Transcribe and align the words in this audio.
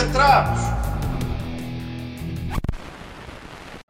Boca 0.00 0.12
Trapos! 0.12 0.60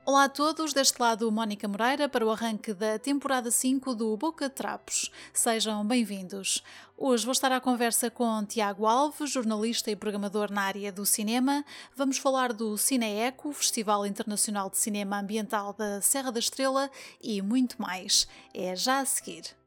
Olá 0.05 0.25
a 0.25 0.29
todos, 0.29 0.73
deste 0.73 1.01
lado 1.01 1.31
Mónica 1.31 1.69
Moreira 1.69 2.09
para 2.09 2.27
o 2.27 2.31
arranque 2.33 2.75
da 2.75 2.99
temporada 2.99 3.49
5 3.49 3.95
do 3.95 4.17
Boca 4.17 4.51
Trapos. 4.51 5.09
Sejam 5.33 5.87
bem-vindos. 5.87 6.65
Hoje 6.99 7.25
vou 7.25 7.31
estar 7.31 7.53
à 7.53 7.61
conversa 7.61 8.11
com 8.11 8.45
Tiago 8.45 8.87
Alves, 8.87 9.31
jornalista 9.31 9.89
e 9.89 9.95
programador 9.95 10.51
na 10.51 10.63
área 10.63 10.91
do 10.91 11.07
cinema. 11.07 11.65
Vamos 11.95 12.19
falar 12.19 12.53
do 12.53 12.77
Cineeco, 12.77 13.53
Festival 13.53 14.05
Internacional 14.05 14.69
de 14.69 14.79
Cinema 14.79 15.21
Ambiental 15.21 15.73
da 15.73 16.01
Serra 16.01 16.33
da 16.33 16.41
Estrela 16.41 16.91
e 17.23 17.41
muito 17.41 17.81
mais. 17.81 18.27
É 18.53 18.75
já 18.75 18.99
a 18.99 19.05
seguir. 19.07 19.60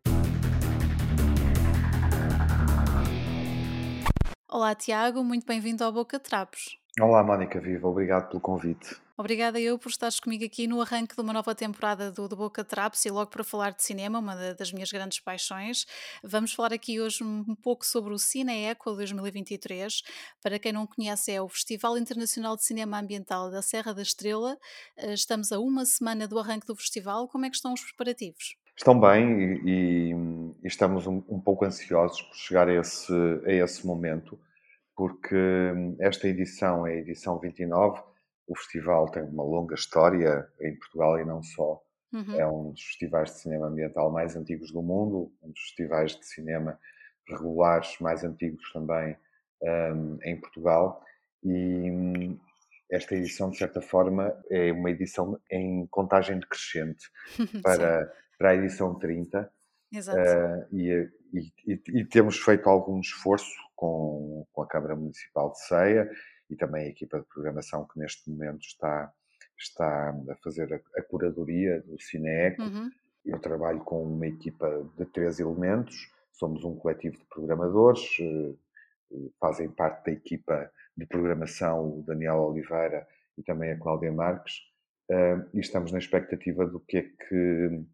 Olá 4.53 4.75
Tiago, 4.75 5.23
muito 5.23 5.47
bem-vindo 5.47 5.83
ao 5.83 5.91
Boca 5.91 6.19
Trapos. 6.19 6.77
Olá, 7.01 7.23
Mónica 7.23 7.59
Viva, 7.59 7.87
obrigado 7.87 8.29
pelo 8.29 8.39
convite. 8.39 8.95
Obrigada 9.17 9.59
eu 9.59 9.79
por 9.79 9.89
estares 9.89 10.19
comigo 10.19 10.45
aqui 10.45 10.67
no 10.67 10.79
arranque 10.79 11.15
de 11.15 11.21
uma 11.23 11.33
nova 11.33 11.55
temporada 11.55 12.11
do, 12.11 12.27
do 12.27 12.35
Boca 12.35 12.63
Traps 12.63 13.03
e 13.03 13.09
logo 13.09 13.31
para 13.31 13.43
falar 13.43 13.71
de 13.71 13.81
cinema, 13.81 14.19
uma 14.19 14.53
das 14.53 14.71
minhas 14.71 14.91
grandes 14.91 15.19
paixões. 15.19 15.87
Vamos 16.23 16.53
falar 16.53 16.71
aqui 16.71 17.01
hoje 17.01 17.23
um 17.23 17.55
pouco 17.55 17.83
sobre 17.83 18.13
o 18.13 18.19
Cine 18.19 18.65
Eco 18.65 18.93
2023. 18.93 20.03
Para 20.39 20.59
quem 20.59 20.71
não 20.71 20.85
conhece, 20.85 21.31
é 21.31 21.41
o 21.41 21.49
Festival 21.49 21.97
Internacional 21.97 22.55
de 22.55 22.63
Cinema 22.63 22.99
Ambiental 22.99 23.49
da 23.49 23.63
Serra 23.63 23.91
da 23.91 24.03
Estrela. 24.03 24.55
Eh, 24.95 25.15
estamos 25.15 25.51
a 25.51 25.59
uma 25.59 25.83
semana 25.83 26.27
do 26.27 26.37
arranque 26.37 26.67
do 26.67 26.75
festival. 26.75 27.27
Como 27.27 27.43
é 27.43 27.49
que 27.49 27.55
estão 27.55 27.73
os 27.73 27.81
preparativos? 27.81 28.55
Estão 28.75 28.99
bem 28.99 29.59
e, 29.65 30.13
e 30.63 30.67
estamos 30.67 31.05
um, 31.05 31.23
um, 31.29 31.39
pouco 31.39 31.65
ansiosos 31.65 32.21
por 32.21 32.35
chegar 32.35 32.67
a 32.67 32.73
esse, 32.73 33.13
a 33.45 33.51
esse 33.51 33.85
momento 33.85 34.39
porque 34.95 35.35
hum, 35.35 35.95
esta 35.99 36.27
edição 36.27 36.85
é 36.85 36.93
a 36.93 36.97
edição 36.97 37.39
29. 37.39 38.01
O 38.47 38.55
festival 38.57 39.09
tem 39.09 39.23
uma 39.23 39.43
longa 39.43 39.75
história 39.75 40.47
em 40.61 40.75
Portugal 40.75 41.19
e 41.19 41.25
não 41.25 41.41
só. 41.41 41.81
Uhum. 42.11 42.39
É 42.39 42.47
um 42.47 42.71
dos 42.71 42.81
festivais 42.81 43.31
de 43.31 43.39
cinema 43.39 43.67
ambiental 43.67 44.11
mais 44.11 44.35
antigos 44.35 44.71
do 44.71 44.81
mundo, 44.81 45.31
um 45.41 45.49
dos 45.49 45.59
festivais 45.61 46.15
de 46.15 46.25
cinema 46.25 46.79
regulares 47.27 47.97
mais 47.99 48.23
antigos 48.23 48.71
também 48.71 49.15
um, 49.61 50.19
em 50.23 50.39
Portugal. 50.39 51.01
E 51.43 51.89
um, 51.89 52.39
esta 52.91 53.15
edição, 53.15 53.49
de 53.49 53.57
certa 53.57 53.81
forma, 53.81 54.35
é 54.51 54.71
uma 54.71 54.91
edição 54.91 55.39
em 55.49 55.87
contagem 55.87 56.39
decrescente 56.39 57.09
para, 57.63 58.13
para 58.43 58.49
a 58.49 58.55
edição 58.55 58.93
30. 58.93 59.49
Exato. 59.89 60.19
Uh, 60.19 60.75
e, 60.75 61.09
e, 61.33 61.81
e, 61.87 62.03
temos 62.03 62.37
feito 62.37 62.67
algum 62.67 62.99
esforço 62.99 63.55
com, 63.73 64.45
com 64.51 64.61
a 64.61 64.67
Câmara 64.67 64.97
Municipal 64.97 65.53
de 65.53 65.61
Ceia 65.65 66.11
e 66.49 66.55
também 66.57 66.87
a 66.87 66.89
equipa 66.89 67.21
de 67.21 67.25
programação 67.27 67.87
que 67.87 67.97
neste 67.97 68.29
momento 68.29 68.59
está, 68.63 69.09
está 69.57 70.09
a 70.09 70.35
fazer 70.43 70.73
a, 70.73 70.99
a 70.99 71.03
curadoria 71.03 71.79
do 71.83 71.97
Cineeco. 72.01 72.63
Uhum. 72.63 72.91
Eu 73.23 73.39
trabalho 73.39 73.79
com 73.79 74.03
uma 74.03 74.27
equipa 74.27 74.85
de 74.97 75.05
três 75.05 75.39
elementos, 75.39 76.11
somos 76.33 76.65
um 76.65 76.75
coletivo 76.75 77.17
de 77.17 77.25
programadores, 77.27 78.05
eh, 78.19 78.55
fazem 79.39 79.69
parte 79.69 80.07
da 80.07 80.11
equipa 80.11 80.69
de 80.97 81.05
programação 81.05 81.99
o 81.99 82.03
Daniel 82.03 82.39
Oliveira 82.39 83.07
e 83.37 83.43
também 83.43 83.71
a 83.71 83.79
Cláudia 83.79 84.11
Marques, 84.11 84.55
eh, 85.09 85.37
e 85.53 85.61
estamos 85.61 85.93
na 85.93 85.99
expectativa 85.99 86.65
do 86.65 86.81
que 86.81 86.97
é 86.97 87.03
que 87.03 87.85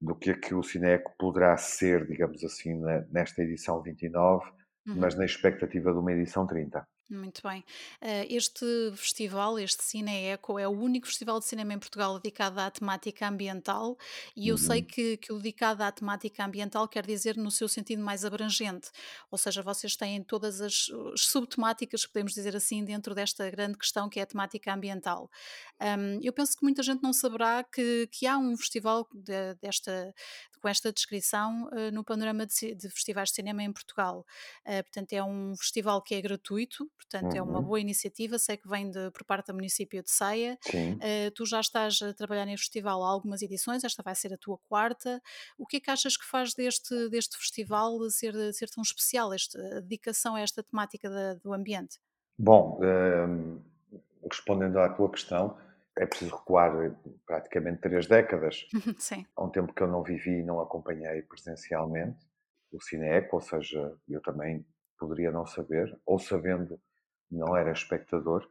do 0.00 0.14
que 0.14 0.30
é 0.30 0.34
que 0.34 0.54
o 0.54 0.62
Cineco 0.62 1.12
poderá 1.18 1.56
ser, 1.56 2.06
digamos 2.06 2.42
assim, 2.44 2.80
nesta 3.10 3.42
edição 3.42 3.82
29, 3.82 4.44
uhum. 4.86 4.96
mas 4.96 5.16
na 5.16 5.24
expectativa 5.24 5.92
de 5.92 5.98
uma 5.98 6.12
edição 6.12 6.46
30. 6.46 6.86
Muito 7.10 7.40
bem. 7.42 7.64
Eh, 8.02 8.26
este 8.28 8.66
festival, 8.94 9.58
este 9.58 9.82
Cine 9.82 10.26
Eco, 10.26 10.58
é 10.58 10.68
o 10.68 10.72
único 10.72 11.06
festival 11.06 11.38
de 11.38 11.46
cinema 11.46 11.72
em 11.72 11.78
Portugal 11.78 12.20
dedicado 12.20 12.60
à 12.60 12.70
temática 12.70 13.26
ambiental 13.26 13.96
e 14.36 14.48
eu 14.48 14.56
uhum. 14.56 14.60
sei 14.60 14.82
que, 14.82 15.16
que 15.16 15.32
o 15.32 15.38
dedicado 15.38 15.82
à 15.82 15.90
temática 15.90 16.44
ambiental 16.44 16.86
quer 16.86 17.06
dizer 17.06 17.34
no 17.38 17.50
seu 17.50 17.66
sentido 17.66 18.02
mais 18.02 18.26
abrangente, 18.26 18.90
ou 19.30 19.38
seja, 19.38 19.62
vocês 19.62 19.96
têm 19.96 20.22
todas 20.22 20.60
as, 20.60 20.90
as 21.14 21.22
subtemáticas, 21.22 22.04
podemos 22.04 22.34
dizer 22.34 22.54
assim, 22.54 22.84
dentro 22.84 23.14
desta 23.14 23.50
grande 23.50 23.78
questão 23.78 24.10
que 24.10 24.20
é 24.20 24.24
a 24.24 24.26
temática 24.26 24.74
ambiental. 24.74 25.30
Um, 25.80 26.20
eu 26.22 26.32
penso 26.32 26.58
que 26.58 26.62
muita 26.62 26.82
gente 26.82 27.02
não 27.02 27.14
saberá 27.14 27.64
que, 27.64 28.06
que 28.12 28.26
há 28.26 28.36
um 28.36 28.54
festival 28.54 29.08
de, 29.14 29.54
desta, 29.62 30.14
com 30.60 30.68
esta 30.68 30.92
descrição 30.92 31.70
uh, 31.72 31.90
no 31.90 32.04
panorama 32.04 32.44
de, 32.44 32.74
de, 32.74 32.90
festivais 32.90 33.30
de 33.30 33.36
cinema 33.36 33.62
em 33.62 33.72
Portugal. 33.72 34.26
Uh, 34.66 34.82
portanto, 34.82 35.12
é 35.14 35.22
um 35.22 35.56
festival 35.56 36.02
que 36.02 36.14
é 36.14 36.20
gratuito, 36.20 36.90
portanto, 36.98 37.32
uhum. 37.32 37.38
é 37.38 37.42
uma 37.42 37.58
uhum. 37.60 37.64
boa 37.64 37.80
iniciativa. 37.80 38.38
Sei 38.38 38.56
que 38.56 38.68
vem 38.68 38.90
de, 38.90 39.10
por 39.12 39.24
parte 39.24 39.46
do 39.46 39.54
município 39.54 40.02
de 40.02 40.10
Ceia. 40.10 40.58
Uh, 40.74 41.30
tu 41.34 41.46
já 41.46 41.60
estás 41.60 42.02
a 42.02 42.12
trabalhar 42.12 42.44
neste 42.44 42.66
festival 42.66 43.02
há 43.02 43.08
algumas 43.08 43.40
edições, 43.40 43.84
esta 43.84 44.02
vai 44.02 44.14
ser 44.14 44.34
a 44.34 44.36
tua 44.36 44.58
quarta. 44.68 45.22
O 45.56 45.66
que 45.66 45.78
é 45.78 45.80
que 45.80 45.90
achas 45.90 46.16
que 46.16 46.26
faz 46.26 46.52
deste, 46.54 47.08
deste 47.08 47.38
festival 47.38 47.98
ser, 48.10 48.34
ser 48.52 48.68
tão 48.68 48.82
especial, 48.82 49.32
esta, 49.32 49.58
a 49.78 49.80
dedicação 49.80 50.34
a 50.34 50.40
esta 50.40 50.62
temática 50.62 51.08
da, 51.08 51.34
do 51.34 51.52
ambiente? 51.52 51.98
Bom, 52.38 52.80
ehm, 52.82 53.58
respondendo 54.30 54.78
à 54.78 54.88
tua 54.88 55.10
questão, 55.10 55.56
é 55.96 56.06
preciso 56.06 56.36
recuar 56.36 56.72
praticamente 57.26 57.80
três 57.80 58.06
décadas. 58.06 58.66
Sim. 58.98 59.26
Há 59.36 59.44
um 59.44 59.50
tempo 59.50 59.72
que 59.72 59.82
eu 59.82 59.88
não 59.88 60.02
vivi 60.02 60.40
e 60.40 60.44
não 60.44 60.60
acompanhei 60.60 61.22
presencialmente 61.22 62.26
o 62.70 62.80
Cineeco, 62.80 63.36
ou 63.36 63.42
seja, 63.42 63.96
eu 64.08 64.20
também 64.20 64.64
poderia 64.98 65.30
não 65.30 65.46
saber, 65.46 65.98
ou 66.04 66.18
sabendo, 66.18 66.80
não 67.30 67.56
era 67.56 67.72
espectador. 67.72 68.48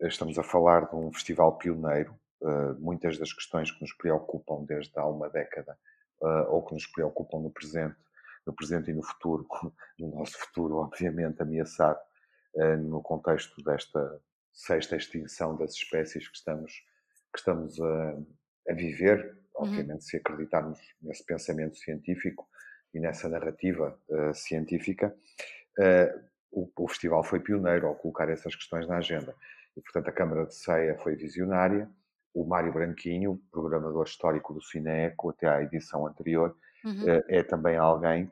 Estamos 0.00 0.38
a 0.38 0.42
falar 0.42 0.88
de 0.88 0.96
um 0.96 1.12
festival 1.12 1.56
pioneiro. 1.58 2.18
Uh, 2.40 2.74
muitas 2.78 3.18
das 3.18 3.32
questões 3.32 3.70
que 3.70 3.80
nos 3.82 3.92
preocupam 3.92 4.64
desde 4.64 4.98
há 4.98 5.04
uma 5.04 5.28
década, 5.28 5.76
uh, 6.22 6.50
ou 6.50 6.64
que 6.64 6.72
nos 6.72 6.86
preocupam 6.86 7.38
no 7.38 7.50
presente, 7.50 7.96
no 8.46 8.54
presente 8.54 8.90
e 8.90 8.94
no 8.94 9.02
futuro, 9.02 9.46
no 9.98 10.08
nosso 10.16 10.38
futuro, 10.38 10.76
obviamente, 10.76 11.42
ameaçado 11.42 11.98
no 12.82 13.00
contexto 13.00 13.62
desta 13.62 14.20
sexta 14.52 14.96
extinção 14.96 15.56
das 15.56 15.72
espécies 15.74 16.26
que 16.28 16.36
estamos 16.36 16.82
que 17.32 17.38
estamos 17.38 17.80
a, 17.80 18.18
a 18.68 18.72
viver, 18.74 19.36
uhum. 19.54 19.66
obviamente, 19.66 19.92
uhum. 19.92 20.00
se 20.00 20.16
acreditarmos 20.16 20.80
nesse 21.00 21.24
pensamento 21.24 21.76
científico 21.76 22.48
e 22.92 23.00
nessa 23.00 23.28
narrativa 23.28 23.98
uh, 24.08 24.34
científica, 24.34 25.14
uh, 25.78 26.29
o, 26.50 26.70
o, 26.76 26.88
festival 26.88 27.22
foi 27.22 27.40
pioneiro 27.40 27.86
ao 27.86 27.94
colocar 27.94 28.28
essas 28.28 28.54
questões 28.54 28.86
na 28.86 28.98
agenda. 28.98 29.34
E, 29.76 29.80
portanto, 29.80 30.08
a 30.08 30.12
Câmara 30.12 30.46
de 30.46 30.54
Ceia 30.54 30.98
foi 30.98 31.14
visionária, 31.14 31.88
o 32.34 32.44
Mário 32.44 32.72
Branquinho, 32.72 33.40
programador 33.50 34.04
histórico 34.04 34.54
do 34.54 34.62
Cineco, 34.62 35.30
até 35.30 35.48
à 35.48 35.62
edição 35.62 36.06
anterior, 36.06 36.56
uhum. 36.84 37.04
uh, 37.04 37.24
é 37.28 37.42
também 37.42 37.76
alguém 37.76 38.30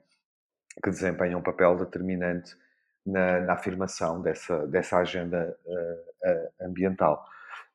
que 0.83 0.91
desempenha 0.91 1.37
um 1.37 1.43
papel 1.43 1.77
determinante 1.77 2.57
na, 3.05 3.41
na 3.41 3.53
afirmação 3.55 4.23
dessa, 4.23 4.67
dessa 4.69 4.99
agenda 4.99 5.57
ambiental. 6.61 7.25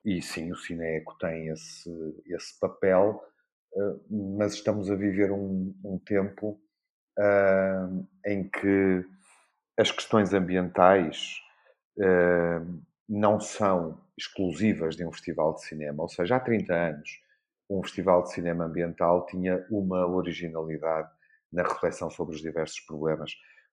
E 0.05 0.21
sim, 0.21 0.51
o 0.51 0.55
Cineco 0.55 1.17
tem 1.17 1.47
esse, 1.47 1.89
esse 2.27 2.59
papel, 2.59 3.23
eh, 3.75 3.95
mas 4.09 4.53
estamos 4.53 4.91
a 4.91 4.95
viver 4.95 5.31
um, 5.31 5.73
um 5.83 5.97
tempo 5.97 6.59
uh, 7.17 8.07
em 8.25 8.49
que 8.49 9.05
as 9.77 9.91
questões 9.91 10.33
ambientais 10.33 11.39
uh, 11.97 12.81
não 13.07 13.39
são 13.39 13.99
exclusivas 14.17 14.95
de 14.95 15.05
um 15.05 15.11
festival 15.11 15.53
de 15.55 15.63
cinema. 15.65 16.03
Ou 16.03 16.09
seja, 16.09 16.35
há 16.35 16.39
30 16.39 16.73
anos, 16.73 17.09
um 17.69 17.81
festival 17.83 18.23
de 18.23 18.33
cinema 18.33 18.65
ambiental 18.65 19.25
tinha 19.25 19.65
uma 19.69 20.05
originalidade 20.05 21.09
na 21.51 21.63
reflexão 21.63 22.09
sobre 22.09 22.35
os 22.35 22.41
diversos 22.41 22.79
problemas. 22.81 23.31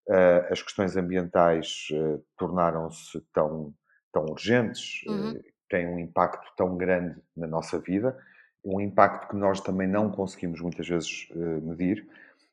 Uh, 0.09 0.51
as 0.51 0.63
questões 0.63 0.97
ambientais 0.97 1.89
tornaram-se 2.37 3.21
tão, 3.33 3.75
tão 4.13 4.25
urgentes 4.25 5.03
uhum 5.07 5.41
tem 5.71 5.87
um 5.87 5.99
impacto 5.99 6.53
tão 6.57 6.77
grande 6.77 7.17
na 7.35 7.47
nossa 7.47 7.79
vida, 7.79 8.19
um 8.63 8.81
impacto 8.81 9.29
que 9.29 9.37
nós 9.37 9.61
também 9.61 9.89
não 9.89 10.11
conseguimos 10.11 10.61
muitas 10.61 10.87
vezes 10.87 11.29
medir, 11.63 12.07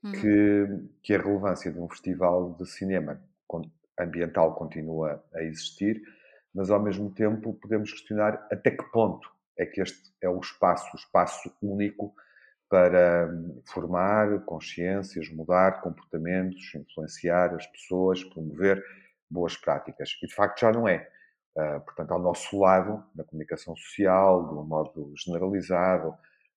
uhum. 0.04 0.12
que, 0.12 0.68
que 1.02 1.16
a 1.16 1.22
relevância 1.22 1.72
de 1.72 1.80
um 1.80 1.90
festival 1.90 2.56
de 2.58 2.66
cinema 2.70 3.20
ambiental 4.00 4.56
continua 4.56 5.24
a 5.34 5.42
existir, 5.44 6.02
mas 6.54 6.70
ao 6.70 6.82
mesmo 6.82 7.12
tempo 7.12 7.54
podemos 7.54 7.92
questionar 7.92 8.48
até 8.52 8.72
que 8.72 8.84
ponto 8.92 9.30
é 9.58 9.66
que 9.66 9.82
este 9.82 10.14
é 10.22 10.30
o 10.30 10.40
espaço, 10.40 10.90
o 10.94 11.00
espaço 11.00 11.52
único 11.62 12.14
para 12.70 13.28
hum, 13.28 13.62
formar 13.66 14.40
consciências, 14.46 15.30
mudar 15.30 15.82
comportamentos, 15.82 16.74
influenciar 16.76 17.56
as 17.56 17.66
pessoas, 17.68 18.24
promover 18.24 18.84
boas 19.30 19.56
práticas. 19.56 20.18
E 20.22 20.28
de 20.28 20.34
facto 20.34 20.60
já 20.60 20.72
não 20.72 20.88
é. 20.88 21.10
Uh, 21.56 21.82
portanto, 21.82 22.12
ao 22.12 22.20
nosso 22.20 22.60
lado, 22.60 23.04
na 23.16 23.24
comunicação 23.24 23.76
social, 23.76 24.48
de 24.48 24.54
um 24.54 24.64
modo 24.64 25.14
generalizado, 25.18 26.10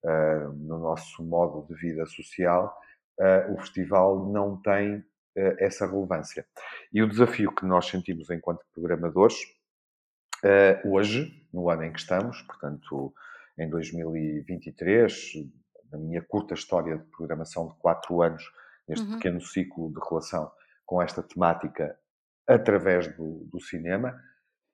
uh, 0.05 0.53
no 0.53 0.79
nosso 0.79 1.25
modo 1.25 1.67
de 1.67 1.81
vida 1.81 2.05
social, 2.07 2.77
uh, 3.19 3.55
o 3.55 3.59
festival 3.61 4.27
não 4.31 4.61
tem 4.61 5.03
essa 5.59 5.87
relevância. 5.87 6.47
E 6.93 7.03
o 7.03 7.09
desafio 7.09 7.55
que 7.55 7.65
nós 7.65 7.87
sentimos 7.87 8.31
enquanto 8.31 8.65
programadores, 8.75 9.37
Uh, 10.43 10.95
hoje, 10.95 11.47
no 11.53 11.69
ano 11.69 11.85
em 11.85 11.93
que 11.93 11.99
estamos, 11.99 12.41
portanto, 12.43 13.13
em 13.59 13.69
2023, 13.69 15.35
na 15.93 15.99
minha 15.99 16.23
curta 16.23 16.55
história 16.55 16.97
de 16.97 17.05
programação 17.11 17.69
de 17.69 17.75
quatro 17.75 18.23
anos, 18.23 18.43
neste 18.89 19.05
uhum. 19.05 19.17
pequeno 19.17 19.41
ciclo 19.43 19.93
de 19.93 20.01
relação 20.09 20.51
com 20.87 21.03
esta 21.03 21.23
temática 21.23 21.95
através 22.47 23.15
do, 23.17 23.45
do 23.53 23.61
cinema, 23.61 24.19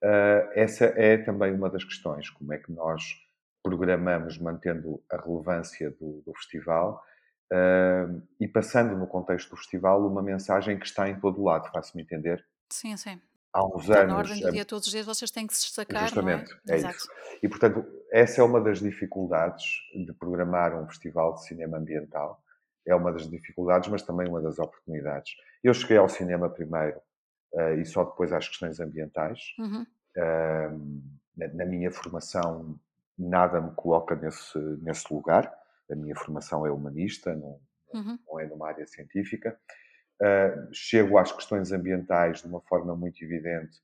uh, 0.04 0.50
essa 0.54 0.84
é 0.84 1.16
também 1.16 1.52
uma 1.52 1.68
das 1.68 1.82
questões. 1.82 2.30
Como 2.30 2.52
é 2.52 2.58
que 2.58 2.70
nós 2.70 3.02
programamos 3.60 4.38
mantendo 4.38 5.02
a 5.10 5.16
relevância 5.16 5.90
do, 5.90 6.22
do 6.24 6.32
festival 6.34 7.02
uh, 7.52 8.22
e 8.40 8.48
passando 8.48 8.96
no 8.96 9.06
contexto 9.06 9.50
do 9.50 9.56
festival 9.56 10.06
uma 10.06 10.22
mensagem 10.22 10.78
que 10.78 10.87
está 10.87 11.08
em 11.08 11.19
todo 11.19 11.43
lado, 11.43 11.70
faço-me 11.70 12.02
entender? 12.02 12.44
Sim, 12.70 12.96
sim. 12.96 13.20
Há 13.52 13.64
uns 13.64 13.84
então, 13.84 13.96
anos. 13.96 14.12
Na 14.12 14.19
ordem 14.19 14.40
do 14.40 14.52
dia, 14.52 14.64
todos 14.64 14.87
os 14.87 14.93
dias, 14.93 15.06
vocês 15.06 15.31
têm 15.31 15.46
que 15.46 15.56
se 15.56 15.62
destacar. 15.62 16.02
Justamente, 16.02 16.52
é, 16.69 16.75
é 16.75 16.90
isso. 16.90 17.08
E, 17.43 17.48
portanto, 17.48 17.87
essa 18.12 18.43
é 18.43 18.44
uma 18.44 18.60
das 18.60 18.81
dificuldades 18.81 19.64
de 19.94 20.12
programar 20.12 20.78
um 20.78 20.87
festival 20.87 21.34
de 21.34 21.46
cinema 21.46 21.78
ambiental. 21.78 22.43
É 22.87 22.94
uma 22.94 23.12
das 23.12 23.28
dificuldades, 23.28 23.88
mas 23.88 24.02
também 24.02 24.28
uma 24.28 24.42
das 24.42 24.58
oportunidades. 24.58 25.32
Eu 25.64 25.72
cheguei 25.72 25.96
ao 25.96 26.08
cinema 26.08 26.50
primeiro 26.50 26.99
uh, 27.54 27.81
e 27.81 27.84
só 27.87 28.04
depois 28.04 28.31
às 28.32 28.46
questões 28.46 28.78
ambientais. 28.78 29.40
Uhum. 29.58 29.87
Uh, 30.16 31.02
na, 31.37 31.49
na, 31.49 31.64
minha 31.64 31.90
formação, 31.90 32.78
nada 33.19 33.60
me 33.60 33.72
coloca 33.75 34.14
nesse, 34.14 34.58
nesse 34.82 35.12
lugar. 35.12 35.52
A 35.91 35.94
minha 35.94 36.15
formação 36.17 36.67
é 36.67 36.71
humanista, 36.71 37.35
não, 37.35 37.61
uhum. 37.94 38.19
não 38.27 38.41
é 38.41 38.47
numa 38.47 38.69
área 38.69 38.87
científica. 38.87 39.59
Uh, 40.21 40.73
chego 40.73 41.19
às 41.19 41.31
questões 41.31 41.73
ambientais 41.73 42.41
de 42.41 42.49
uma 42.49 42.61
forma 42.62 42.97
muito 42.97 43.23
evidente 43.23 43.81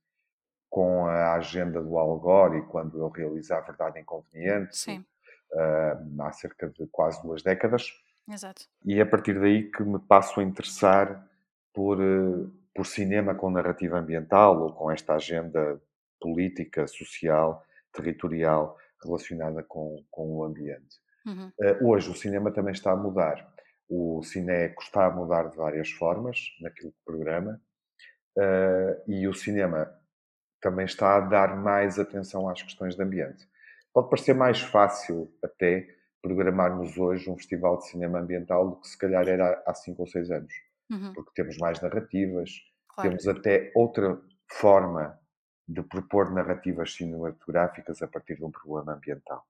com 0.71 1.05
a 1.05 1.35
agenda 1.35 1.83
do 1.83 1.99
Al 1.99 2.19
Gore 2.19 2.59
e 2.59 2.63
quando 2.63 3.05
ele 3.05 3.13
realiza 3.15 3.59
a 3.59 3.61
Verdade 3.61 4.01
Inconveniente, 4.01 4.91
uh, 5.53 6.23
há 6.23 6.33
cerca 6.33 6.71
de 6.71 6.87
quase 6.87 7.23
duas 7.23 7.43
décadas. 7.43 7.93
Exato. 8.27 8.63
E 8.83 8.99
é 8.99 9.03
a 9.03 9.07
partir 9.07 9.39
daí 9.39 9.71
que 9.71 9.83
me 9.83 9.99
passo 9.99 10.41
a 10.41 10.43
interessar 10.43 11.29
por, 11.75 12.01
uh, 12.01 12.51
por 12.75 12.87
cinema 12.87 13.35
com 13.35 13.51
narrativa 13.51 13.99
ambiental 13.99 14.63
ou 14.63 14.73
com 14.73 14.91
esta 14.91 15.15
agenda 15.15 15.79
política, 16.19 16.87
social, 16.87 17.63
territorial 17.93 18.79
relacionada 19.05 19.63
com, 19.63 20.03
com 20.11 20.39
o 20.39 20.45
ambiente. 20.45 21.02
Uhum. 21.27 21.53
Uh, 21.59 21.89
hoje 21.89 22.11
o 22.11 22.15
cinema 22.15 22.51
também 22.51 22.73
está 22.73 22.93
a 22.93 22.97
mudar. 22.97 23.53
O 23.89 24.23
Cineco 24.23 24.83
está 24.83 25.07
a 25.07 25.11
mudar 25.11 25.51
de 25.51 25.57
várias 25.57 25.91
formas 25.91 26.39
naquilo 26.61 26.93
que 26.93 27.05
programa 27.05 27.61
uh, 28.39 29.11
e 29.11 29.27
o 29.29 29.35
cinema 29.35 29.93
também 30.61 30.87
está 30.87 31.17
a 31.17 31.21
dar 31.21 31.57
mais 31.57 31.99
atenção 31.99 32.49
às 32.49 32.63
questões 32.63 32.95
de 32.95 33.03
ambiente. 33.03 33.49
Pode 33.93 34.09
parecer 34.09 34.35
mais 34.35 34.61
fácil 34.61 35.31
até 35.43 35.87
programarmos 36.23 36.97
hoje 36.97 37.29
um 37.29 37.37
festival 37.37 37.79
de 37.79 37.89
cinema 37.89 38.21
ambiental 38.21 38.71
do 38.71 38.77
que 38.81 38.89
se 38.89 38.97
calhar 38.97 39.29
era 39.29 39.61
há 39.67 39.75
cinco 39.75 40.03
ou 40.03 40.09
seis 40.09 40.31
anos, 40.31 40.53
uhum. 40.91 41.13
porque 41.13 41.33
temos 41.35 41.59
mais 41.59 41.81
narrativas, 41.81 42.51
claro. 42.89 43.11
temos 43.11 43.27
até 43.27 43.73
outra 43.75 44.19
forma 44.49 45.19
de 45.67 45.83
propor 45.83 46.33
narrativas 46.33 46.95
cinematográficas 46.95 48.01
a 48.03 48.09
partir 48.09 48.37
de 48.37 48.45
um 48.45 48.51
problema 48.51 48.95
ambiental. 48.95 49.45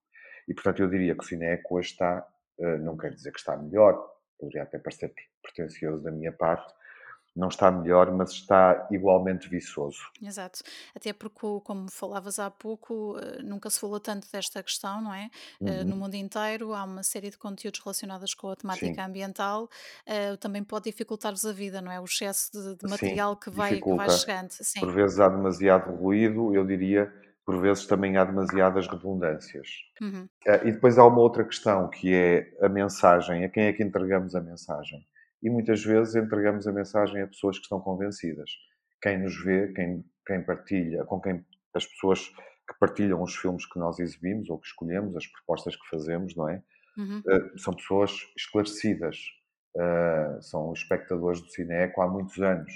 E, 0.49 0.55
portanto, 0.55 0.81
eu 0.81 0.89
diria 0.89 1.15
que 1.15 1.25
o 1.25 1.27
Cineco 1.27 1.77
hoje 1.77 1.91
está, 1.91 2.27
eh, 2.59 2.79
não 2.79 2.97
quer 2.97 3.11
dizer 3.11 3.33
que 3.33 3.39
está 3.39 3.57
melhor, 3.57 3.99
poderia 4.39 4.65
até 4.65 4.79
parecer 4.79 5.13
pretencioso 5.43 6.03
da 6.03 6.11
minha 6.11 6.33
parte, 6.33 6.73
não 7.35 7.49
está 7.49 7.71
melhor, 7.71 8.13
mas 8.13 8.31
está 8.31 8.87
igualmente 8.91 9.49
viçoso. 9.49 9.99
Exato. 10.21 10.61
Até 10.95 11.15
porque, 11.15 11.47
como 11.65 11.91
falavas 11.91 12.39
há 12.39 12.51
pouco, 12.51 13.17
eh, 13.19 13.43
nunca 13.43 13.71
se 13.71 13.81
falou 13.81 13.99
tanto 13.99 14.31
desta 14.31 14.63
questão, 14.63 15.01
não 15.01 15.15
é? 15.15 15.31
Eh, 15.63 15.81
uhum. 15.81 15.85
No 15.85 15.97
mundo 15.97 16.15
inteiro 16.15 16.75
há 16.75 16.85
uma 16.85 17.03
série 17.03 17.31
de 17.31 17.39
conteúdos 17.39 17.81
relacionados 17.81 18.35
com 18.35 18.51
a 18.51 18.57
temática 18.57 18.95
Sim. 18.95 19.01
ambiental, 19.01 19.69
também 20.41 20.63
pode 20.63 20.91
dificultar-vos 20.91 21.47
a 21.47 21.53
vida, 21.53 21.81
não 21.81 21.91
é? 21.91 21.99
O 21.99 22.05
excesso 22.05 22.53
de, 22.53 22.77
de 22.77 22.87
material 22.87 23.33
Sim, 23.35 23.41
que, 23.41 23.51
vai, 23.51 23.81
que 23.81 23.95
vai 23.95 24.11
chegando. 24.11 24.51
Sim. 24.51 24.81
Por 24.81 24.93
vezes 24.93 25.19
há 25.19 25.29
demasiado 25.29 25.91
ruído, 25.91 26.55
eu 26.55 26.67
diria, 26.67 27.11
por 27.45 27.61
vezes 27.61 27.87
também 27.87 28.17
há 28.17 28.25
demasiadas 28.25 28.87
redundâncias. 28.87 29.69
Uhum. 30.01 30.29
Uh, 30.47 30.69
e 30.69 30.73
depois 30.73 30.99
há 30.99 31.07
uma 31.07 31.21
outra 31.21 31.45
questão 31.45 31.89
que 31.89 32.13
é 32.15 32.57
a 32.61 32.69
mensagem, 32.69 33.45
a 33.45 33.49
quem 33.49 33.65
é 33.65 33.73
que 33.73 33.83
entregamos 33.83 34.35
a 34.35 34.41
mensagem? 34.41 35.05
e 35.43 35.51
muitas 35.51 35.85
vezes 35.85 36.15
entregamos 36.15 36.67
a 36.67 36.73
mensagem 36.73 37.21
a 37.21 37.27
pessoas 37.27 37.59
que 37.59 37.65
estão 37.65 37.81
convencidas. 37.81 38.51
Quem 39.03 39.19
nos 39.19 39.37
vê, 39.43 39.73
quem, 39.73 40.05
quem 40.25 40.43
partilha, 40.43 41.05
com 41.05 41.21
quem 41.21 41.45
as 41.75 41.85
pessoas 41.85 42.29
que 42.29 42.79
partilham 42.79 43.21
os 43.21 43.35
filmes 43.35 43.67
que 43.67 43.79
nós 43.79 43.99
exibimos 43.99 44.49
ou 44.49 44.59
que 44.59 44.69
escolhemos, 44.69 45.17
as 45.17 45.27
propostas 45.27 45.75
que 45.75 45.89
fazemos, 45.91 46.37
não 46.37 46.49
é? 46.49 46.63
Uhum. 46.97 47.19
Uh, 47.27 47.59
são 47.59 47.75
pessoas 47.75 48.13
esclarecidas, 48.37 49.17
uh, 49.77 50.41
são 50.41 50.73
espectadores 50.73 51.41
do 51.41 51.49
Cineco 51.49 52.01
há 52.03 52.09
muitos 52.09 52.39
anos, 52.41 52.71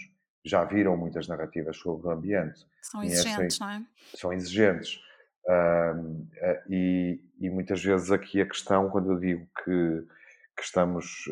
já 0.48 0.64
viram 0.64 0.96
muitas 0.96 1.28
narrativas 1.28 1.76
sobre 1.76 2.06
o 2.06 2.10
ambiente. 2.10 2.66
São 2.80 3.02
exigentes, 3.02 3.58
não 3.58 3.70
é? 3.70 3.82
São 4.14 4.32
exigentes. 4.32 5.00
Uh, 5.44 6.26
e, 6.68 7.20
e, 7.40 7.50
muitas 7.50 7.82
vezes 7.82 8.10
aqui 8.10 8.40
a 8.40 8.46
questão, 8.46 8.90
quando 8.90 9.12
eu 9.12 9.18
digo 9.18 9.46
que, 9.64 10.06
que 10.56 10.62
estamos 10.62 11.24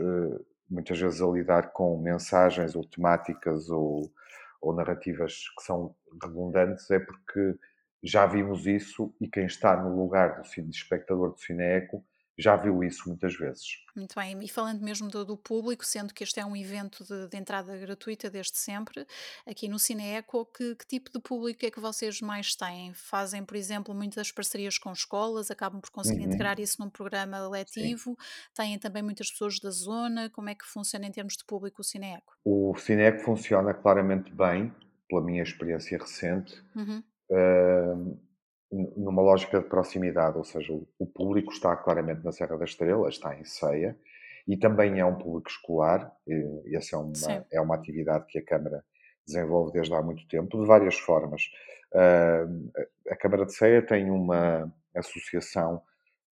muitas 0.68 0.98
vezes 0.98 1.20
a 1.20 1.26
lidar 1.26 1.72
com 1.72 1.98
mensagens 2.00 2.74
ou 2.74 2.84
temáticas 2.84 3.70
ou, 3.70 4.12
ou 4.60 4.74
narrativas 4.74 5.48
que 5.56 5.64
são 5.64 5.94
redundantes 6.22 6.90
é 6.90 6.98
porque 6.98 7.56
já 8.02 8.26
vimos 8.26 8.66
isso 8.66 9.14
e 9.20 9.28
quem 9.28 9.46
está 9.46 9.76
no 9.76 9.96
lugar 9.96 10.42
do, 10.42 10.70
espectador 10.70 11.30
do 11.30 11.38
Cineeco 11.38 12.04
já 12.38 12.56
viu 12.56 12.82
isso 12.82 13.08
muitas 13.08 13.36
vezes. 13.36 13.84
Muito 13.94 14.14
bem, 14.16 14.36
e 14.42 14.48
falando 14.48 14.82
mesmo 14.82 15.08
do, 15.08 15.24
do 15.24 15.36
público, 15.36 15.84
sendo 15.84 16.12
que 16.12 16.24
este 16.24 16.40
é 16.40 16.44
um 16.44 16.56
evento 16.56 17.04
de, 17.04 17.28
de, 17.28 17.36
entrada 17.36 17.76
gratuita 17.76 18.28
desde 18.28 18.58
sempre, 18.58 19.06
aqui 19.46 19.68
no 19.68 19.78
Cineeco, 19.78 20.46
que, 20.46 20.74
que 20.74 20.86
tipo 20.86 21.10
de 21.10 21.20
público 21.20 21.64
é 21.64 21.70
que 21.70 21.78
vocês 21.78 22.20
mais 22.20 22.56
têm? 22.56 22.92
Fazem, 22.92 23.44
por 23.44 23.56
exemplo, 23.56 23.94
muitas 23.94 24.32
parcerias 24.32 24.78
com 24.78 24.92
escolas, 24.92 25.50
acabam 25.50 25.80
por 25.80 25.90
conseguir 25.90 26.22
uhum. 26.22 26.26
integrar 26.26 26.58
isso 26.58 26.82
num 26.82 26.90
programa 26.90 27.48
letivo, 27.48 28.16
Sim. 28.18 28.50
têm 28.54 28.78
também 28.78 29.02
muitas 29.02 29.30
pessoas 29.30 29.60
da 29.60 29.70
zona, 29.70 30.28
como 30.30 30.48
é 30.48 30.54
que 30.54 30.66
funciona 30.66 31.06
em 31.06 31.12
termos 31.12 31.36
de 31.36 31.44
público 31.44 31.82
o 31.82 31.84
Cineeco? 31.84 32.36
O 32.44 32.74
Cineeco 32.76 33.20
funciona 33.20 33.72
claramente 33.72 34.32
bem, 34.32 34.74
pela 35.08 35.22
minha 35.22 35.42
experiência 35.42 35.98
recente. 35.98 36.62
Uhum. 36.74 37.02
Uh, 37.30 38.18
numa 38.96 39.22
lógica 39.22 39.60
de 39.60 39.68
proximidade, 39.68 40.36
ou 40.36 40.44
seja, 40.44 40.72
o 40.98 41.06
público 41.06 41.52
está 41.52 41.76
claramente 41.76 42.24
na 42.24 42.32
Serra 42.32 42.56
da 42.56 42.64
Estrela, 42.64 43.08
está 43.08 43.34
em 43.38 43.44
ceia, 43.44 43.96
e 44.46 44.56
também 44.56 44.98
é 44.98 45.04
um 45.04 45.16
público 45.16 45.48
escolar, 45.48 46.12
e 46.26 46.76
essa 46.76 46.96
é 46.96 46.98
uma, 46.98 47.46
é 47.52 47.60
uma 47.60 47.74
atividade 47.74 48.26
que 48.26 48.38
a 48.38 48.44
Câmara 48.44 48.84
desenvolve 49.26 49.72
desde 49.72 49.94
há 49.94 50.02
muito 50.02 50.26
tempo, 50.28 50.60
de 50.60 50.66
várias 50.66 50.98
formas. 50.98 51.42
Uh, 51.92 52.70
a 53.08 53.16
Câmara 53.16 53.46
de 53.46 53.54
Ceia 53.54 53.80
tem 53.80 54.10
uma 54.10 54.70
associação 54.94 55.80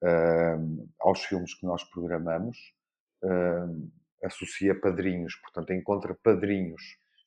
uh, 0.02 0.88
aos 1.00 1.24
filmes 1.24 1.54
que 1.54 1.64
nós 1.64 1.84
programamos, 1.84 2.58
uh, 3.22 3.90
associa 4.22 4.78
padrinhos, 4.78 5.36
portanto, 5.36 5.72
encontra 5.72 6.14
padrinhos 6.22 6.82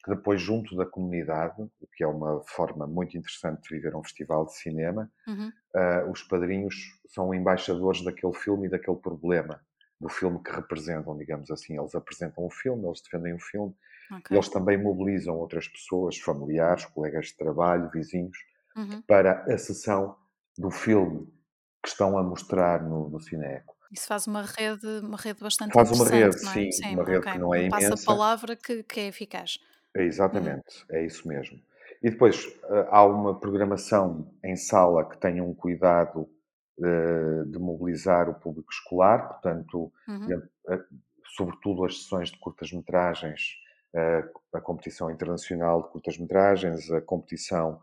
que 0.05 0.12
depois, 0.12 0.39
junto 0.39 0.75
da 0.75 0.85
comunidade, 0.85 1.63
o 1.81 1.88
que 1.88 2.03
é 2.03 2.07
uma 2.07 2.39
forma 2.45 2.85
muito 2.85 3.17
interessante 3.17 3.63
de 3.63 3.69
viver 3.69 3.95
um 3.95 4.03
festival 4.03 4.45
de 4.45 4.55
cinema, 4.55 5.12
uhum. 5.27 5.51
uh, 5.75 6.12
os 6.12 6.21
padrinhos 6.21 6.75
são 7.07 7.33
embaixadores 7.33 8.03
daquele 8.03 8.33
filme 8.33 8.67
e 8.67 8.69
daquele 8.69 8.97
problema, 8.97 9.59
do 10.00 10.07
filme 10.07 10.39
que 10.43 10.51
representam, 10.51 11.17
digamos 11.17 11.50
assim. 11.50 11.79
Eles 11.79 11.95
apresentam 11.95 12.45
o 12.45 12.51
filme, 12.51 12.85
eles 12.85 13.01
defendem 13.01 13.33
o 13.33 13.39
filme, 13.39 13.74
okay. 14.12 14.38
eles 14.38 14.47
também 14.47 14.77
mobilizam 14.77 15.35
outras 15.38 15.67
pessoas, 15.67 16.19
familiares, 16.19 16.85
colegas 16.85 17.29
de 17.29 17.38
trabalho, 17.38 17.89
vizinhos, 17.91 18.38
uhum. 18.77 19.01
para 19.07 19.43
a 19.51 19.57
sessão 19.57 20.15
do 20.55 20.69
filme 20.69 21.27
que 21.81 21.89
estão 21.89 22.15
a 22.15 22.21
mostrar 22.21 22.83
no, 22.83 23.09
no 23.09 23.19
Cineco. 23.19 23.75
Isso 23.91 24.05
faz 24.05 24.27
uma 24.27 24.43
rede, 24.43 24.85
uma 25.01 25.17
rede 25.17 25.39
bastante 25.41 25.74
Faz 25.74 25.89
uma 25.89 26.07
rede, 26.07 26.35
é? 26.35 26.39
sim, 26.39 26.71
sim, 26.71 26.93
uma 26.93 27.03
rede 27.03 27.17
okay. 27.17 27.31
que 27.31 27.39
não 27.39 27.55
é 27.55 27.63
imensa. 27.63 27.89
Passa 27.89 28.03
a 28.03 28.05
palavra 28.05 28.55
que, 28.55 28.83
que 28.83 29.00
é 29.00 29.07
eficaz. 29.07 29.57
É, 29.96 30.04
exatamente, 30.04 30.86
é 30.92 31.06
isso 31.06 31.28
mesmo. 31.28 31.60
E 32.04 32.10
depois 32.10 32.54
eh, 32.66 32.88
há 32.90 33.04
uma 33.06 33.40
programação 33.40 34.32
em 34.44 34.56
sala 34.56 35.08
que 35.08 35.18
tenha 35.18 35.44
um 35.44 35.54
cuidado 35.54 36.30
de, 36.78 37.52
de 37.52 37.58
mobilizar 37.58 38.30
o 38.30 38.36
público 38.36 38.72
escolar, 38.72 39.28
portanto, 39.28 39.92
uhum. 40.08 40.44
Eh, 40.70 40.84
sobretudo 41.36 41.86
as 41.86 42.04
sessões 42.04 42.30
de 42.30 42.40
curtas-metragens, 42.40 43.56
eh, 43.96 44.24
a 44.54 44.62
competição 44.62 45.10
internacional 45.10 45.84
de 45.84 45.90
curtas-metragens, 45.90 46.92
a 46.92 47.02
competição 47.02 47.82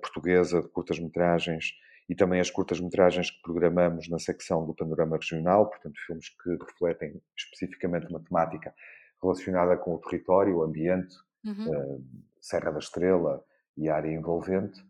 portuguesa 0.00 0.62
de 0.62 0.68
curtas-metragens 0.68 1.72
e 2.08 2.14
também 2.14 2.40
as 2.40 2.50
curtas-metragens 2.50 3.30
que 3.30 3.42
programamos 3.42 4.08
na 4.08 4.18
secção 4.18 4.64
do 4.64 4.74
Panorama 4.74 5.16
Regional, 5.16 5.68
portanto, 5.68 5.98
filmes 6.06 6.30
que 6.30 6.50
refletem 6.64 7.20
especificamente 7.36 8.06
uma 8.06 8.20
temática 8.20 8.74
relacionada 9.22 9.76
com 9.76 9.94
o 9.94 9.98
território, 9.98 10.56
o 10.56 10.62
ambiente, 10.62 11.14
uhum. 11.44 11.96
uh, 11.96 12.04
Serra 12.40 12.70
da 12.70 12.78
Estrela 12.78 13.44
e 13.76 13.88
área 13.88 14.10
envolvente. 14.10 14.80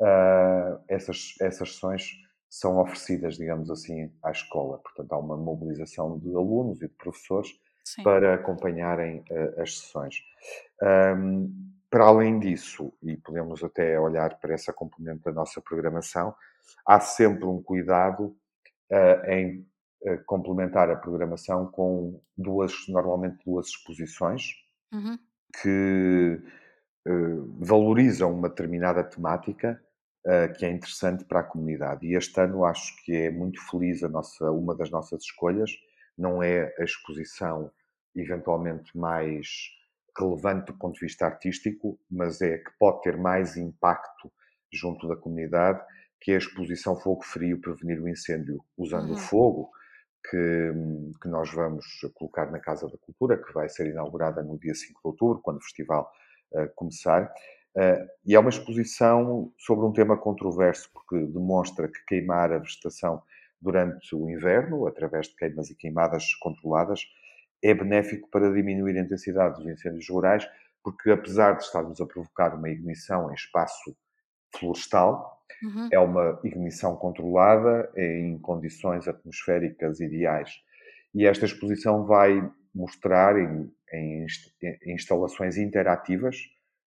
uh, 0.00 0.80
essas, 0.88 1.34
essas 1.40 1.74
sessões 1.74 2.10
são 2.48 2.78
oferecidas, 2.78 3.36
digamos 3.36 3.70
assim, 3.70 4.12
à 4.22 4.30
escola. 4.30 4.78
Portanto, 4.78 5.12
há 5.12 5.18
uma 5.18 5.36
mobilização 5.36 6.18
de 6.18 6.28
alunos 6.34 6.82
e 6.82 6.88
de 6.88 6.94
professores 6.94 7.50
Sim. 7.84 8.02
para 8.02 8.34
acompanharem 8.34 9.24
uh, 9.30 9.60
as 9.60 9.78
sessões. 9.78 10.16
Para 11.90 12.04
além 12.04 12.38
disso, 12.38 12.92
e 13.02 13.16
podemos 13.16 13.64
até 13.64 13.98
olhar 13.98 14.38
para 14.38 14.54
essa 14.54 14.72
componente 14.72 15.24
da 15.24 15.32
nossa 15.32 15.60
programação, 15.60 16.34
há 16.86 17.00
sempre 17.00 17.44
um 17.44 17.60
cuidado 17.60 18.36
em 19.26 19.66
complementar 20.24 20.88
a 20.88 20.94
programação 20.94 21.66
com 21.66 22.20
duas, 22.38 22.72
normalmente 22.88 23.44
duas 23.44 23.66
exposições 23.66 24.54
uhum. 24.92 25.18
Que 25.62 26.40
uh, 27.08 27.56
valorizam 27.64 28.32
uma 28.32 28.48
determinada 28.48 29.04
temática 29.04 29.80
que 30.58 30.66
é 30.66 30.70
interessante 30.70 31.24
para 31.24 31.40
a 31.40 31.42
comunidade. 31.42 32.06
E 32.06 32.14
este 32.14 32.38
ano 32.38 32.62
acho 32.66 32.94
que 33.06 33.16
é 33.16 33.30
muito 33.30 33.58
feliz 33.70 34.04
a 34.04 34.08
nossa, 34.08 34.50
uma 34.50 34.76
das 34.76 34.90
nossas 34.90 35.22
escolhas, 35.22 35.70
não 36.16 36.42
é 36.42 36.74
a 36.78 36.84
exposição 36.84 37.72
eventualmente 38.14 38.96
mais 38.96 39.46
relevante 40.18 40.66
do 40.66 40.78
ponto 40.78 40.94
de 40.94 41.06
vista 41.06 41.24
artístico, 41.24 41.98
mas 42.10 42.40
é 42.42 42.58
que 42.58 42.70
pode 42.78 43.00
ter 43.02 43.16
mais 43.16 43.56
impacto 43.56 44.30
junto 44.72 45.08
da 45.08 45.16
comunidade, 45.16 45.82
que 46.20 46.32
é 46.32 46.34
a 46.34 46.38
exposição 46.38 46.98
Fogo 47.00 47.24
Frio 47.24 47.60
Prevenir 47.60 48.00
o 48.02 48.08
Incêndio 48.08 48.62
usando 48.76 49.08
uhum. 49.08 49.14
o 49.14 49.18
fogo, 49.18 49.70
que, 50.30 50.72
que, 51.20 51.28
nós 51.28 51.52
vamos 51.52 51.84
colocar 52.14 52.50
na 52.50 52.60
Casa 52.60 52.88
da 52.88 52.96
Cultura, 52.98 53.36
que 53.36 53.52
vai 53.52 53.68
ser 53.68 53.88
inaugurada 53.88 54.42
no 54.42 54.58
dia 54.58 54.74
5 54.74 55.00
de 55.00 55.06
outubro, 55.08 55.40
quando 55.42 55.58
o 55.58 55.62
festival 55.62 56.10
uh, 56.52 56.68
começar. 56.76 57.24
Uh, 57.74 58.06
e 58.24 58.34
é 58.34 58.38
uma 58.38 58.50
exposição 58.50 59.52
sobre 59.58 59.84
um 59.84 59.92
tema 59.92 60.16
controverso, 60.16 60.88
porque 60.92 61.26
demonstra 61.26 61.88
que 61.88 62.04
queimar 62.06 62.52
a 62.52 62.58
vegetação 62.58 63.22
durante 63.60 64.14
o 64.14 64.30
inverno, 64.30 64.86
através 64.86 65.26
de 65.28 65.36
queimas 65.36 65.68
e 65.68 65.74
queimadas 65.74 66.34
controladas, 66.36 67.02
é 67.62 67.74
benéfico 67.74 68.28
para 68.30 68.52
diminuir 68.52 68.96
a 68.96 69.02
intensidade 69.02 69.56
dos 69.56 69.66
incêndios 69.66 70.08
rurais, 70.08 70.48
porque 70.82 71.10
apesar 71.10 71.56
de 71.56 71.64
estarmos 71.64 72.00
a 72.00 72.06
provocar 72.06 72.54
uma 72.54 72.70
ignição 72.70 73.30
em 73.30 73.34
espaço 73.34 73.94
florestal, 74.56 75.39
uhum. 75.62 75.88
é 75.92 75.98
uma 75.98 76.40
ignição 76.44 76.96
controlada 76.96 77.90
em 77.96 78.38
condições 78.38 79.06
atmosféricas 79.08 80.00
ideais. 80.00 80.50
E 81.14 81.26
esta 81.26 81.44
exposição 81.44 82.04
vai 82.06 82.48
mostrar 82.74 83.36
em, 83.38 83.70
em, 83.92 84.26
em 84.62 84.94
instalações 84.94 85.56
interativas, 85.56 86.36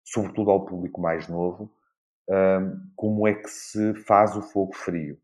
sobretudo 0.05 0.51
ao 0.51 0.67
público 0.67 1.01
mais 1.01 1.29
novo, 1.29 1.71
um, 2.29 2.91
como 2.95 3.27
é 3.27 3.35
que 3.35 3.49
se 3.49 3.95
faz 3.95 4.37
o 4.37 4.43
fogo 4.43 4.75
frio, 4.75 5.19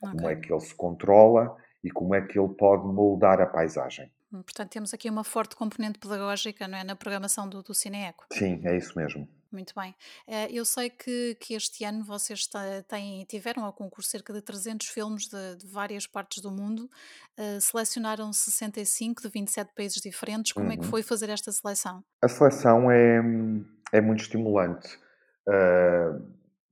okay. 0.00 0.16
como 0.16 0.28
é 0.28 0.36
que 0.36 0.52
ele 0.52 0.60
se 0.60 0.74
controla 0.74 1.56
e 1.82 1.90
como 1.90 2.14
é 2.14 2.22
que 2.22 2.38
ele 2.38 2.54
pode 2.54 2.86
moldar 2.86 3.40
a 3.40 3.46
paisagem. 3.46 4.10
Hum, 4.32 4.42
portanto, 4.42 4.70
temos 4.70 4.94
aqui 4.94 5.08
uma 5.10 5.24
forte 5.24 5.56
componente 5.56 5.98
pedagógica 5.98 6.66
não 6.66 6.78
é, 6.78 6.84
na 6.84 6.96
programação 6.96 7.48
do, 7.48 7.62
do 7.62 7.74
Cineeco. 7.74 8.26
Sim, 8.32 8.60
é 8.64 8.76
isso 8.76 8.98
mesmo. 8.98 9.28
Muito 9.54 9.72
bem. 9.74 9.94
Eh, 10.26 10.48
eu 10.50 10.64
sei 10.64 10.90
que, 10.90 11.36
que 11.36 11.54
este 11.54 11.84
ano 11.84 12.04
vocês 12.04 12.48
têm, 12.88 13.24
tiveram 13.24 13.64
a 13.64 13.72
concurso 13.72 14.10
cerca 14.10 14.32
de 14.32 14.42
300 14.42 14.88
filmes 14.88 15.28
de, 15.28 15.56
de 15.56 15.66
várias 15.66 16.08
partes 16.08 16.42
do 16.42 16.50
mundo, 16.50 16.90
uh, 17.38 17.60
selecionaram 17.60 18.32
65 18.32 19.22
de 19.22 19.28
27 19.28 19.72
países 19.72 20.02
diferentes. 20.02 20.52
Como 20.52 20.66
uhum. 20.66 20.72
é 20.72 20.76
que 20.76 20.82
uhum. 20.82 20.90
foi 20.90 21.02
fazer 21.04 21.30
esta 21.30 21.52
seleção? 21.52 22.02
A 22.20 22.28
seleção 22.28 22.90
é, 22.90 23.20
é 23.92 24.00
muito 24.00 24.22
estimulante. 24.22 24.98
Uh, 25.48 26.20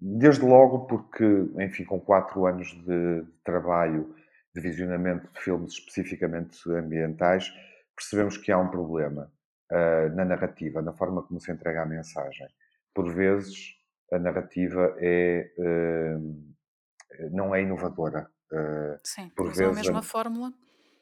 desde 0.01 0.45
logo 0.45 0.87
porque, 0.87 1.25
enfim, 1.61 1.85
com 1.85 2.01
quatro 2.01 2.47
anos 2.47 2.69
de, 2.69 3.23
de 3.23 3.27
trabalho 3.45 4.13
de 4.55 4.61
visionamento 4.61 5.31
de 5.33 5.41
filmes 5.41 5.75
especificamente 5.75 6.59
ambientais, 6.69 7.53
percebemos 7.95 8.37
que 8.37 8.51
há 8.51 8.59
um 8.59 8.69
problema 8.69 9.31
uh, 9.71 10.15
na 10.17 10.25
narrativa, 10.25 10.83
na 10.83 10.93
forma 10.93 11.23
como 11.23 11.41
se 11.41 11.53
entrega 11.53 11.83
a 11.83 11.87
mensagem. 11.87 12.49
Por 12.95 13.13
vezes, 13.15 13.75
a 14.13 14.19
narrativa 14.19 14.95
é, 14.99 15.51
uh, 15.59 17.31
não 17.31 17.55
é 17.55 17.63
inovadora. 17.63 18.29
Uh, 18.53 18.99
Sim, 19.03 19.31
por 19.31 19.49
vezes, 19.49 19.61
a 19.61 19.73
mesma 19.73 19.99
a, 20.01 20.03
fórmula. 20.03 20.53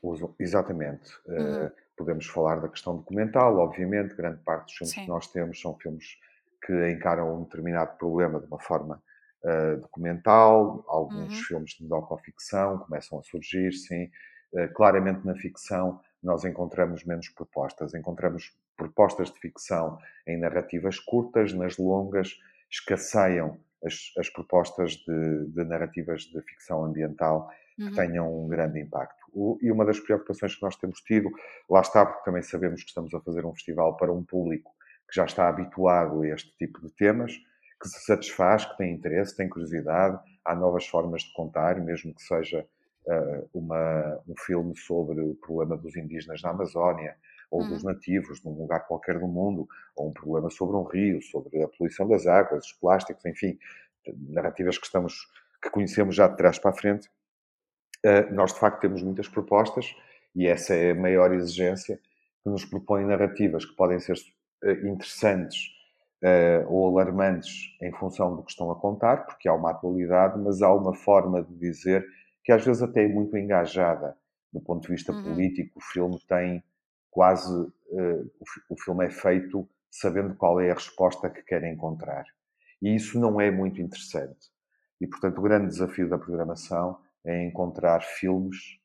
Usam, 0.02 0.34
exatamente. 0.38 1.12
Uhum. 1.26 1.70
podemos 1.96 2.26
falar 2.26 2.60
da 2.60 2.68
questão 2.68 2.96
documental, 2.96 3.58
obviamente, 3.58 4.14
grande 4.14 4.40
parte 4.42 4.66
dos 4.66 4.74
filmes 4.74 4.94
Sim. 4.94 5.02
que 5.02 5.08
nós 5.08 5.26
temos 5.26 5.60
são 5.60 5.76
filmes 5.76 6.16
que 6.64 6.90
encaram 6.90 7.36
um 7.36 7.44
determinado 7.44 7.96
problema 7.96 8.40
de 8.40 8.46
uma 8.46 8.60
forma 8.60 9.02
uh, 9.44 9.80
documental, 9.80 10.84
alguns 10.86 11.36
uhum. 11.36 11.44
filmes 11.44 11.70
de 11.72 11.86
docoficção 11.86 12.78
começam 12.78 13.18
a 13.18 13.22
surgir, 13.22 13.72
sim. 13.72 14.10
Uh, 14.52 14.72
claramente 14.74 15.24
na 15.24 15.34
ficção 15.34 16.00
nós 16.22 16.44
encontramos 16.44 17.04
menos 17.04 17.28
propostas. 17.30 17.94
Encontramos 17.94 18.54
propostas 18.80 19.30
de 19.30 19.38
ficção 19.38 19.98
em 20.26 20.38
narrativas 20.38 20.98
curtas, 20.98 21.52
nas 21.52 21.76
longas 21.76 22.38
escasseiam 22.70 23.58
as, 23.84 24.12
as 24.18 24.30
propostas 24.30 24.92
de, 24.92 25.46
de, 25.48 25.64
narrativas 25.64 26.22
de 26.22 26.40
ficção 26.42 26.82
ambiental 26.84 27.50
que 27.76 27.84
uhum. 27.84 27.94
tenham 27.94 28.44
um 28.44 28.48
grande 28.48 28.80
impacto. 28.80 29.20
O, 29.34 29.58
e 29.60 29.70
uma 29.70 29.84
das 29.84 30.00
preocupações 30.00 30.54
que 30.54 30.62
nós 30.62 30.76
temos 30.76 31.00
tido, 31.00 31.30
lá 31.68 31.80
está, 31.80 32.06
porque 32.06 32.24
também 32.24 32.42
sabemos 32.42 32.82
que 32.82 32.88
estamos 32.88 33.12
a 33.12 33.20
fazer 33.20 33.44
um 33.44 33.52
festival 33.52 33.96
para 33.96 34.12
um 34.12 34.24
público 34.24 34.72
que 35.08 35.16
já 35.16 35.26
está 35.26 35.48
habituado 35.48 36.22
a 36.22 36.28
este 36.28 36.56
tipo 36.56 36.80
de 36.80 36.90
temas, 36.92 37.32
que 37.80 37.88
se 37.88 38.04
satisfaz, 38.04 38.64
que 38.64 38.78
tem 38.78 38.94
interesse, 38.94 39.36
tem 39.36 39.48
curiosidade, 39.48 40.18
há 40.44 40.54
novas 40.54 40.86
formas 40.86 41.22
de 41.22 41.32
contar, 41.34 41.80
mesmo 41.80 42.14
que 42.14 42.22
seja 42.22 42.66
uh, 43.06 43.48
uma, 43.52 44.20
um 44.28 44.34
filme 44.38 44.76
sobre 44.76 45.20
o 45.20 45.34
problema 45.34 45.76
dos 45.76 45.96
indígenas 45.96 46.42
na 46.42 46.50
Amazónia, 46.50 47.16
ou 47.50 47.66
dos 47.66 47.82
uhum. 47.82 47.90
nativos 47.90 48.42
num 48.44 48.52
lugar 48.52 48.86
qualquer 48.86 49.18
do 49.18 49.26
mundo, 49.26 49.66
ou 49.96 50.08
um 50.08 50.12
problema 50.12 50.48
sobre 50.50 50.76
um 50.76 50.84
rio, 50.84 51.20
sobre 51.22 51.62
a 51.62 51.68
poluição 51.68 52.08
das 52.08 52.26
águas, 52.26 52.66
os 52.66 52.72
plásticos, 52.74 53.24
enfim, 53.26 53.58
narrativas 54.28 54.78
que 54.78 54.86
estamos 54.86 55.28
que 55.62 55.70
conhecemos 55.70 56.14
já 56.14 56.26
de 56.26 56.36
trás 56.36 56.58
para 56.58 56.70
a 56.70 56.74
frente. 56.74 57.08
Uh, 58.04 58.32
nós 58.32 58.54
de 58.54 58.58
facto 58.58 58.80
temos 58.80 59.02
muitas 59.02 59.28
propostas 59.28 59.94
e 60.34 60.46
essa 60.46 60.74
é 60.74 60.92
a 60.92 60.94
maior 60.94 61.32
exigência 61.34 62.00
que 62.42 62.48
nos 62.48 62.64
propõem 62.64 63.04
narrativas 63.04 63.66
que 63.66 63.76
podem 63.76 64.00
ser 64.00 64.16
uh, 64.64 64.86
interessantes 64.86 65.66
uh, 66.24 66.66
ou 66.72 66.88
alarmantes 66.88 67.76
em 67.82 67.92
função 67.92 68.34
do 68.36 68.42
que 68.42 68.52
estão 68.52 68.70
a 68.70 68.76
contar, 68.76 69.26
porque 69.26 69.48
há 69.48 69.52
uma 69.52 69.72
atualidade, 69.72 70.38
mas 70.38 70.62
há 70.62 70.72
uma 70.72 70.94
forma 70.94 71.42
de 71.42 71.54
dizer 71.56 72.06
que 72.42 72.52
às 72.52 72.64
vezes 72.64 72.82
até 72.82 73.04
é 73.04 73.08
muito 73.08 73.36
engajada 73.36 74.16
do 74.50 74.60
ponto 74.60 74.82
de 74.82 74.88
vista 74.88 75.12
uhum. 75.12 75.22
político. 75.22 75.78
O 75.78 75.82
filme 75.82 76.18
tem 76.26 76.64
quase. 77.10 77.52
Uh, 77.52 78.30
o, 78.38 78.74
o 78.74 78.80
filme 78.80 79.06
é 79.06 79.10
feito 79.10 79.68
sabendo 79.90 80.34
qual 80.36 80.60
é 80.60 80.70
a 80.70 80.74
resposta 80.74 81.28
que 81.28 81.42
quer 81.42 81.64
encontrar. 81.64 82.24
E 82.80 82.94
isso 82.94 83.18
não 83.18 83.40
é 83.40 83.50
muito 83.50 83.82
interessante. 83.82 84.48
E, 85.00 85.06
portanto, 85.06 85.38
o 85.38 85.42
grande 85.42 85.68
desafio 85.68 86.08
da 86.08 86.18
programação 86.18 86.98
é 87.24 87.44
encontrar 87.44 88.02
filmes 88.02 88.80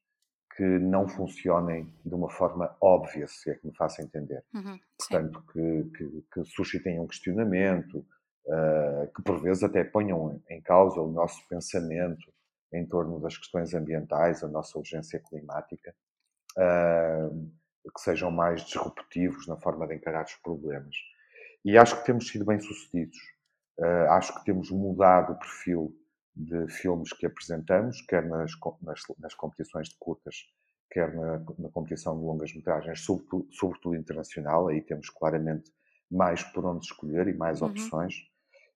que 0.55 0.63
não 0.63 1.08
funcionem 1.08 1.94
de 2.05 2.13
uma 2.13 2.29
forma 2.29 2.75
óbvia, 2.79 3.27
se 3.27 3.51
é 3.51 3.55
que 3.55 3.67
me 3.67 3.75
faça 3.75 4.01
entender. 4.01 4.44
Uhum, 4.53 4.79
Portanto, 4.98 5.44
que, 5.51 5.84
que, 5.98 6.25
que, 6.34 6.46
suscitem 6.46 7.00
um 7.00 7.08
questionamento, 7.08 8.05
uh, 8.46 9.13
que 9.13 9.22
por 9.22 9.41
vezes 9.41 9.63
até 9.63 9.84
ponham 9.84 10.41
em 10.50 10.62
causa 10.62 11.01
o 11.01 11.12
nosso 11.12 11.46
pensamento 11.50 12.34
em 12.74 12.86
torno 12.86 13.20
das 13.20 13.38
questões 13.38 13.74
ambientais, 13.74 14.44
a 14.44 14.48
nossa 14.48 14.77
urgência 14.77 15.20
climática, 15.20 15.94
uh, 16.58 17.51
que 17.94 18.01
sejam 18.01 18.32
mais 18.32 18.62
disruptivos 18.63 19.48
na 19.48 19.58
forma 19.58 19.88
de 19.88 19.96
encarar 19.96 20.25
os 20.25 20.36
problemas. 20.36 20.96
E 21.63 21.77
acho 21.77 22.00
que 22.00 22.06
temos 22.06 22.27
sido 22.27 22.46
bem-sucedidos. 22.46 23.18
Uh, 23.77 24.10
acho 24.12 24.34
que 24.36 24.46
temos 24.46 24.72
mudado 24.72 25.34
o 25.34 25.39
perfil 25.39 25.96
de 26.36 26.68
filmes 26.68 27.13
que 27.13 27.25
apresentamos, 27.25 28.01
quer 28.01 28.25
nas, 28.25 28.51
nas, 28.82 29.01
nas 29.20 29.34
competições 29.34 29.89
de 29.89 29.96
curtas, 29.98 30.36
quer 30.92 31.13
na, 31.13 31.39
na 31.58 31.70
competição 31.70 32.18
de 32.18 32.24
longas 32.24 32.54
metragens, 32.54 33.01
sobretudo, 33.01 33.48
sobretudo, 33.51 33.96
internacional, 33.96 34.68
aí 34.68 34.82
temos 34.82 35.10
claramente 35.10 35.72
mais 36.12 36.44
por 36.44 36.65
onde 36.65 36.86
escolher 36.86 37.27
e 37.27 37.34
mais 37.34 37.62
uhum. 37.62 37.70
opções, 37.70 38.15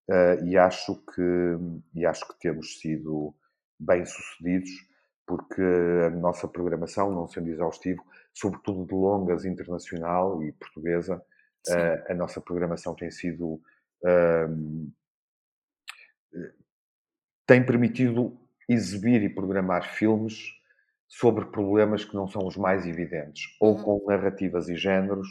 uh, 0.09 0.45
e, 0.45 0.57
acho 0.57 0.95
que, 1.13 1.57
e 1.93 2.05
acho 2.05 2.27
que 2.27 2.39
temos 2.39 2.79
sido 2.79 3.35
bem 3.79 4.05
sucedidos, 4.05 4.69
porque 5.29 5.61
a 6.07 6.09
nossa 6.09 6.47
programação, 6.47 7.13
não 7.13 7.27
sendo 7.27 7.49
exaustivo, 7.49 8.03
sobretudo 8.33 8.83
de 8.83 8.95
longas 8.95 9.45
internacional 9.45 10.41
e 10.41 10.51
portuguesa, 10.53 11.23
uh, 11.67 12.11
a 12.11 12.15
nossa 12.15 12.41
programação 12.41 12.95
tem 12.95 13.11
sido 13.11 13.61
uh, 14.03 14.91
tem 17.45 17.63
permitido 17.63 18.35
exibir 18.67 19.21
e 19.21 19.29
programar 19.29 19.93
filmes 19.93 20.51
sobre 21.07 21.45
problemas 21.45 22.03
que 22.03 22.15
não 22.15 22.27
são 22.27 22.47
os 22.47 22.57
mais 22.57 22.87
evidentes, 22.87 23.55
ou 23.61 23.75
uhum. 23.75 23.83
com 23.83 24.07
narrativas 24.07 24.67
e 24.67 24.75
géneros 24.75 25.27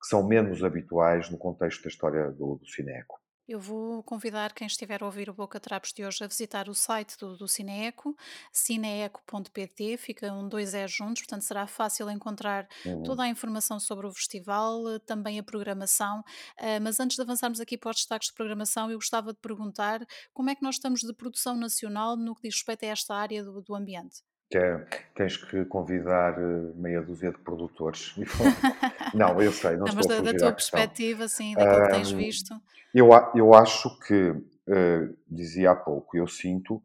que 0.00 0.08
são 0.08 0.26
menos 0.26 0.64
habituais 0.64 1.28
no 1.28 1.36
contexto 1.36 1.82
da 1.82 1.88
história 1.88 2.30
do, 2.30 2.54
do 2.56 2.66
cineco. 2.66 3.20
Eu 3.48 3.60
vou 3.60 4.02
convidar 4.02 4.52
quem 4.52 4.66
estiver 4.66 5.02
a 5.02 5.06
ouvir 5.06 5.30
o 5.30 5.34
Boca 5.34 5.60
Trapos 5.60 5.92
de 5.92 6.04
hoje 6.04 6.24
a 6.24 6.26
visitar 6.26 6.68
o 6.68 6.74
site 6.74 7.16
do, 7.16 7.36
do 7.36 7.46
Cineeco, 7.46 8.16
cineeco.pt, 8.52 9.96
ficam 9.98 10.48
dois 10.48 10.74
E 10.74 10.86
juntos, 10.88 11.22
portanto 11.22 11.42
será 11.42 11.64
fácil 11.68 12.10
encontrar 12.10 12.66
Uhum. 12.84 13.04
toda 13.04 13.22
a 13.22 13.28
informação 13.28 13.78
sobre 13.78 14.06
o 14.06 14.12
festival, 14.12 14.88
eh, 14.88 14.98
também 14.98 15.38
a 15.38 15.44
programação. 15.44 16.24
Eh, 16.58 16.80
Mas 16.80 16.98
antes 16.98 17.16
de 17.16 17.22
avançarmos 17.22 17.60
aqui 17.60 17.78
para 17.78 17.90
os 17.90 17.96
destaques 17.98 18.28
de 18.28 18.34
programação, 18.34 18.90
eu 18.90 18.96
gostava 18.98 19.32
de 19.32 19.38
perguntar 19.38 20.04
como 20.34 20.50
é 20.50 20.54
que 20.56 20.62
nós 20.62 20.74
estamos 20.76 21.00
de 21.02 21.12
produção 21.14 21.56
nacional 21.56 22.16
no 22.16 22.34
que 22.34 22.42
diz 22.48 22.56
respeito 22.56 22.84
a 22.84 22.88
esta 22.88 23.14
área 23.14 23.44
do, 23.44 23.62
do 23.62 23.74
ambiente? 23.76 24.22
Que 24.48 24.58
é, 24.58 24.86
tens 25.14 25.36
que 25.36 25.64
convidar 25.64 26.38
eh, 26.38 26.72
meia 26.76 27.02
dúzia 27.02 27.32
de 27.32 27.38
produtores. 27.38 28.14
Não, 29.12 29.40
eu 29.42 29.50
sei, 29.50 29.72
não 29.76 29.86
Não, 29.86 29.94
mas 29.94 30.04
estou 30.04 30.18
a 30.18 30.20
da, 30.20 30.32
da 30.32 30.38
tua 30.38 30.52
perspectiva, 30.52 31.24
assim, 31.24 31.54
daquilo 31.54 31.86
que 31.86 31.92
tens 31.92 32.12
visto. 32.12 32.54
eu, 32.94 33.08
eu 33.34 33.54
acho 33.54 33.98
que, 34.00 34.34
eh, 34.68 35.08
dizia 35.28 35.72
há 35.72 35.76
pouco, 35.76 36.16
eu 36.16 36.26
sinto 36.28 36.82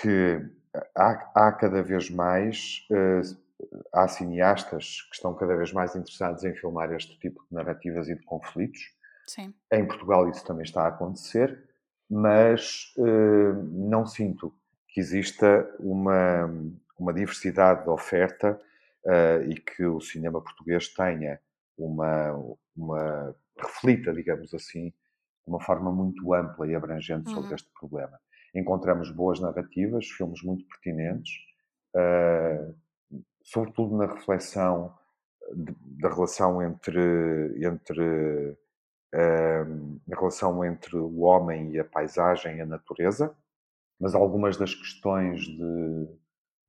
que 0.00 0.40
há, 0.94 1.30
há 1.34 1.52
cada 1.52 1.82
vez 1.82 2.10
mais, 2.10 2.86
eh, 2.90 3.20
há 3.92 4.08
cineastas 4.08 5.02
que 5.02 5.14
estão 5.14 5.34
cada 5.34 5.56
vez 5.56 5.72
mais 5.72 5.94
interessados 5.94 6.44
em 6.44 6.54
filmar 6.54 6.92
este 6.92 7.18
tipo 7.18 7.44
de 7.48 7.54
narrativas 7.54 8.08
e 8.08 8.14
de 8.14 8.22
conflitos. 8.24 8.80
Sim. 9.26 9.54
Em 9.72 9.86
Portugal 9.86 10.28
isso 10.28 10.44
também 10.44 10.64
está 10.64 10.82
a 10.82 10.88
acontecer, 10.88 11.64
mas 12.10 12.92
eh, 12.98 13.52
não 13.70 14.06
sinto 14.06 14.52
que 14.94 15.00
exista 15.00 15.68
uma, 15.80 16.46
uma 16.98 17.14
diversidade 17.14 17.84
de 17.84 17.90
oferta 17.90 18.60
eh, 19.06 19.46
e 19.50 19.56
que 19.56 19.84
o 19.86 20.00
cinema 20.00 20.40
português 20.42 20.88
tenha 20.94 21.40
uma, 21.78 22.32
uma 22.76 23.36
reflita, 23.58 24.14
digamos 24.14 24.54
assim, 24.54 24.90
de 24.90 24.94
uma 25.48 25.60
forma 25.60 25.92
muito 25.92 26.34
ampla 26.34 26.68
e 26.68 26.76
abrangente 26.76 27.30
sobre 27.30 27.54
Uhum, 27.54 27.56
este 27.56 27.70
problema. 27.78 28.18
Encontramos 28.54 29.10
boas 29.12 29.40
narrativas, 29.40 30.06
filmes 30.08 30.42
muito 30.44 30.66
pertinentes, 30.68 31.32
eh, 31.96 32.72
sobretudo 33.42 33.96
na 33.96 34.06
reflexão 34.06 34.94
de- 35.54 35.76
da 36.00 36.08
relação 36.10 36.62
entre, 36.62 37.00
entre 37.64 38.56
a 40.12 40.16
relação 40.16 40.64
entre 40.64 40.96
o 40.96 41.20
homem 41.20 41.72
e 41.72 41.78
a 41.78 41.84
paisagem 41.84 42.56
e 42.56 42.60
a 42.60 42.66
natureza, 42.66 43.34
mas 44.00 44.14
algumas 44.14 44.56
das 44.56 44.74
questões 44.74 45.40
de, 45.40 46.08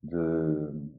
de, 0.04 0.92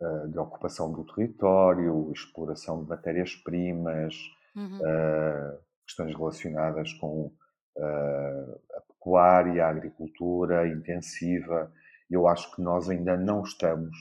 eh, 0.00 0.26
de 0.28 0.38
ocupação 0.38 0.92
do 0.92 1.04
território, 1.04 2.10
exploração 2.12 2.82
de 2.82 2.88
matérias-primas, 2.88 4.14
uhum, 4.54 4.86
eh, 4.86 5.58
questões 5.86 6.14
relacionadas 6.16 6.92
com 6.94 7.32
eh, 7.76 8.58
a 8.74 8.80
pecuária, 8.80 9.66
a 9.66 9.70
agricultura 9.70 10.68
intensiva, 10.68 11.72
eu 12.10 12.26
acho 12.26 12.54
que 12.54 12.62
nós 12.62 12.88
ainda 12.88 13.16
não 13.16 13.42
estamos 13.42 13.96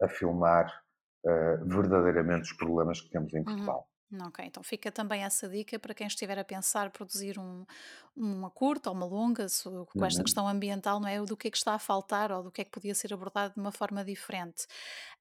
a 0.00 0.08
filmar 0.08 0.82
verdadeiramente 1.66 2.50
os 2.50 2.56
problemas 2.56 2.98
que 3.02 3.10
temos 3.10 3.34
em 3.34 3.40
uhum. 3.40 3.66
Ok, 4.26 4.44
então 4.44 4.60
fica 4.64 4.90
também 4.90 5.22
essa 5.22 5.48
dica 5.48 5.78
para 5.78 5.94
quem 5.94 6.04
estiver 6.08 6.36
a 6.36 6.44
pensar 6.44 6.90
produzir 6.90 7.38
um, 7.38 7.64
uma 8.16 8.50
curta 8.50 8.90
ou 8.90 8.96
uma 8.96 9.06
longa 9.06 9.48
so- 9.48 9.86
com 9.94 10.04
esta 10.04 10.24
Uhum. 10.24 10.24
questão 10.24 10.48
ambiental, 10.48 10.98
não 10.98 11.06
é? 11.06 11.20
Do 11.24 11.36
que 11.36 11.46
é 11.46 11.50
que 11.50 11.56
está 11.56 11.74
a 11.74 11.78
faltar 11.78 12.32
ou 12.32 12.42
do 12.42 12.50
que 12.50 12.60
é 12.60 12.64
que 12.64 12.72
podia 12.72 12.92
ser 12.92 13.14
abordado 13.14 13.54
de 13.54 13.60
uma 13.60 13.70
forma 13.70 14.04
diferente. 14.04 14.66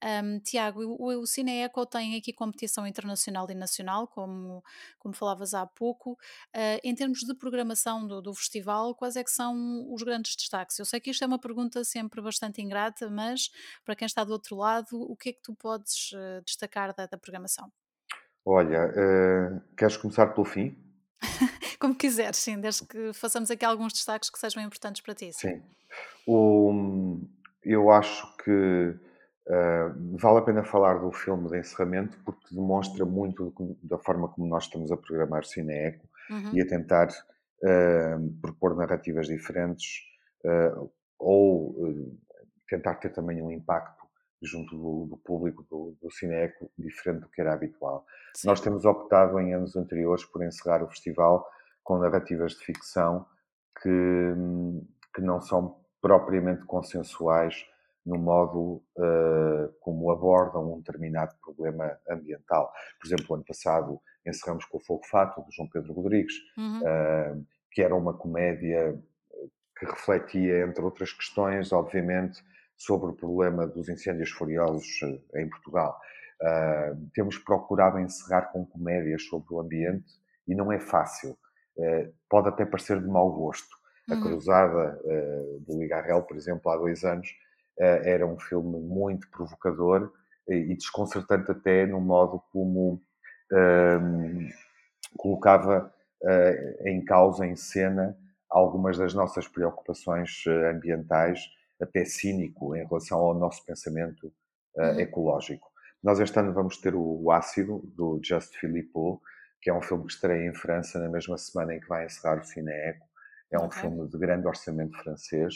Ahm, 0.02 0.40
Tiago, 0.40 0.82
o, 0.84 1.22
o 1.22 1.28
Cineeco 1.28 1.86
tem 1.86 2.16
aqui 2.18 2.34
competição 2.34 2.88
internacional 2.88 3.46
e 3.52 3.54
nacional, 3.54 4.08
como, 4.08 4.64
como 4.98 5.14
falavas 5.14 5.54
há 5.54 5.68
pouco. 5.68 6.18
Ah, 6.52 6.80
em 6.84 6.96
termos 6.96 7.20
de 7.20 7.36
programação 7.36 8.08
do, 8.08 8.22
do 8.24 8.34
festival, 8.34 8.96
quais 8.96 9.16
é 9.16 9.24
que 9.24 9.30
são 9.32 9.86
os 9.94 10.02
grandes 10.02 10.36
destaques? 10.36 10.80
Eu 10.80 10.86
sei 10.86 11.00
que 11.00 11.12
isto 11.12 11.24
é 11.24 11.28
uma 11.28 11.40
pergunta 11.40 11.84
sempre 11.84 12.22
bastante 12.24 12.60
ingrata, 12.60 13.08
mas 13.08 13.52
para 13.86 13.96
quem 13.96 14.08
está 14.08 14.24
do 14.24 14.32
outro 14.34 14.56
lado, 14.56 15.00
o 15.00 15.16
que 15.16 15.30
é 15.30 15.34
que 15.34 15.42
tu 15.44 15.54
podes 15.56 16.10
eh, 16.16 16.42
destacar 16.44 16.92
da 16.96 17.06
da 17.06 17.18
programação? 17.20 17.72
Olha, 18.46 18.92
eh, 18.96 19.62
queres 19.78 19.98
começar 19.98 20.28
pelo 20.28 20.46
fim? 20.46 20.76
Como 21.80 21.96
quiseres, 21.96 22.38
sim, 22.38 22.60
desde 22.60 22.86
que 22.86 23.14
façamos 23.14 23.52
aqui 23.52 23.66
alguns 23.66 23.94
destaques 23.94 24.30
que 24.30 24.40
sejam 24.40 24.64
importantes 24.64 25.02
para 25.02 25.14
ti, 25.16 25.32
sim. 25.34 25.50
Sim. 25.50 25.62
O, 26.28 27.20
eu 27.64 27.90
acho 27.92 28.36
que 28.38 28.96
eh, 29.48 29.92
vale 30.20 30.40
a 30.40 30.42
pena 30.44 30.64
falar 30.64 31.00
do 31.00 31.12
filme 31.12 31.50
de 31.50 31.60
encerramento 31.60 32.18
porque 32.24 32.54
demonstra 32.54 33.06
muito 33.06 33.54
da 33.84 33.98
forma 33.98 34.28
como 34.30 34.48
nós 34.48 34.66
estamos 34.66 34.92
a 34.92 34.98
programar 34.98 35.46
Cineeco 35.46 36.08
Uhum, 36.30 36.52
e 36.54 36.62
a 36.62 36.68
tentar 36.68 37.08
eh, 37.64 38.16
propor 38.42 38.76
narrativas 38.76 39.28
diferentes 39.28 40.02
eh, 40.46 40.74
ou 41.18 41.76
tentar 42.70 42.96
ter 42.96 43.10
também 43.12 43.42
um 43.42 43.52
impacto 43.52 43.99
junto 44.42 44.76
do, 44.78 45.08
do 45.08 45.18
público 45.18 45.66
do, 45.70 45.98
do 46.02 46.12
Cineeco 46.12 46.70
diferente 46.78 47.22
do 47.22 47.30
que 47.30 47.42
era 47.42 47.54
habitual. 47.54 48.06
Nós 48.46 48.60
sim. 48.60 48.66
temos 48.66 48.86
optado 48.86 49.40
em 49.40 49.54
anos 49.54 49.76
anteriores 49.76 50.24
por 50.26 50.44
encerrar 50.44 50.84
o 50.84 50.88
festival 50.88 51.46
com 51.84 51.98
narrativas 51.98 52.54
de 52.54 52.66
ficção 52.66 53.26
que, 53.82 53.90
que 55.14 55.22
não 55.22 55.42
são 55.42 55.80
propriamente 56.02 56.64
consensuais 56.66 57.66
no 58.06 58.18
modo 58.18 58.82
uh, 58.98 59.74
como 59.82 60.10
abordam 60.12 60.74
um 60.74 60.78
determinado 60.80 61.36
problema 61.42 61.98
ambiental. 62.10 62.72
Por 63.00 63.08
exemplo, 63.08 63.36
ano 63.36 63.44
passado 63.44 64.00
encerramos 64.26 64.66
com 64.66 64.78
o 64.78 64.82
Fogo 64.82 65.06
Fato, 65.06 65.44
de 65.46 65.56
João 65.56 65.70
Pedro 65.70 65.94
Rodrigues, 65.94 66.36
Uhum, 66.58 66.82
uh, 66.82 67.46
que 67.72 67.82
era 67.82 67.96
uma 67.96 68.14
comédia 68.14 69.00
que 69.78 69.86
refletia, 69.86 70.66
entre 70.66 70.84
outras 70.84 71.14
questões, 71.14 71.72
obviamente, 71.72 72.44
sobre 72.80 73.12
o 73.12 73.14
problema 73.14 73.68
dos 73.68 73.90
incêndios 73.90 74.32
furiosos 74.32 74.88
em 75.36 75.48
Portugal. 75.50 76.00
Uh, 76.42 77.10
temos 77.14 77.38
procurado 77.38 78.00
encerrar 78.00 78.44
com 78.54 78.66
comédias 78.66 79.24
sobre 79.26 79.54
o 79.54 79.60
ambiente 79.60 80.08
e 80.48 80.56
não 80.56 80.72
é 80.72 80.80
fácil. 80.80 81.38
Uh, 81.78 82.12
pode 82.30 82.48
até 82.48 82.66
parecer 82.66 83.02
de 83.02 83.08
mau 83.08 83.30
gosto, 83.32 83.76
a 84.10 84.16
uhum, 84.16 84.22
Cruzada 84.22 85.00
uh, 85.04 85.60
do 85.60 85.78
Ligarrel, 85.78 86.24
por 86.24 86.38
exemplo, 86.38 86.72
há 86.72 86.78
dois 86.78 87.04
anos, 87.04 87.28
era 87.78 88.28
um 88.28 88.38
filme 88.38 88.78
muito 88.78 89.32
provocador 89.32 90.12
e 90.50 90.76
desconcertante 90.76 91.50
até 91.50 91.86
no 91.86 92.02
modo 92.02 92.44
como 92.52 93.02
uh, 93.54 94.50
colocava 95.18 95.94
em 96.84 97.06
causa, 97.06 97.48
em 97.48 97.56
cena, 97.56 98.18
algumas 98.50 98.98
das 98.98 99.14
nossas 99.14 99.48
preocupações 99.48 100.44
ambientais, 100.70 101.40
até 101.82 102.06
cínico 102.06 102.76
em 102.76 102.86
relação 102.86 103.20
ao 103.20 103.34
nosso 103.34 103.66
pensamento 103.66 104.32
uhum, 104.76 105.00
ecológico. 105.00 105.68
Nós 106.04 106.20
este 106.20 106.40
ano 106.40 106.54
vamos 106.54 106.78
ter 106.78 106.96
o 106.96 107.32
Ácido, 107.32 107.82
do 107.96 108.20
Just 108.24 108.56
Philippot, 108.58 109.22
que 109.62 109.70
é 109.70 109.74
um 109.74 109.82
filme 109.82 110.06
que 110.06 110.14
estreia 110.14 110.48
em 110.50 110.54
França 110.54 111.00
na 111.00 111.10
mesma 111.10 111.38
semana 111.38 111.76
em 111.76 111.80
que 111.80 111.88
vai 111.88 112.06
encerrar 112.06 112.40
o 112.40 112.44
Cineeco 112.44 113.10
é 113.52 113.58
um 113.60 113.66
ok. 113.66 113.82
filme 113.82 114.08
de 114.08 114.18
grande 114.18 114.48
orçamento 114.48 114.96
francês, 115.02 115.56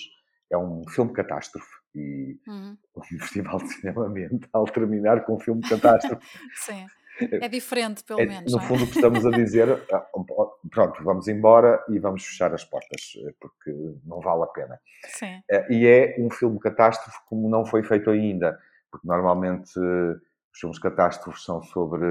é 0.51 0.57
um 0.57 0.83
filme 0.89 1.13
catástrofe 1.13 1.67
e 1.95 2.39
Uhum. 2.47 2.77
um 2.97 3.03
festival 3.03 3.59
de 3.59 3.73
cinema 3.73 4.05
ambiental 4.05 4.65
terminar 4.65 5.23
com 5.25 5.35
um 5.35 5.39
filme 5.39 5.61
catástrofe. 5.61 6.25
Sim. 6.55 6.85
É 7.19 7.47
diferente, 7.47 8.03
pelo 8.03 8.19
É, 8.19 8.25
menos, 8.25 8.51
no 8.51 8.59
é? 8.59 8.67
fundo, 8.67 8.83
o 8.83 8.87
que 8.87 8.95
estamos 8.95 9.23
a 9.25 9.29
dizer, 9.29 9.69
ah, 9.93 10.07
pronto, 10.73 11.03
vamos 11.03 11.27
embora 11.27 11.83
e 11.89 11.99
vamos 11.99 12.25
fechar 12.25 12.53
as 12.53 12.63
portas, 12.65 13.13
porque 13.39 13.71
não 14.05 14.19
vale 14.19 14.43
a 14.43 14.47
pena. 14.47 14.79
Sim. 15.05 15.41
E 15.69 15.85
é 15.85 16.15
um 16.19 16.29
filme 16.29 16.59
catástrofe 16.59 17.19
como 17.27 17.49
não 17.49 17.65
foi 17.65 17.83
feito 17.83 18.09
ainda, 18.09 18.59
porque 18.91 19.07
normalmente 19.07 19.71
os 19.79 20.59
filmes 20.59 20.79
catástrofes 20.79 21.43
são 21.43 21.61
sobre 21.61 22.05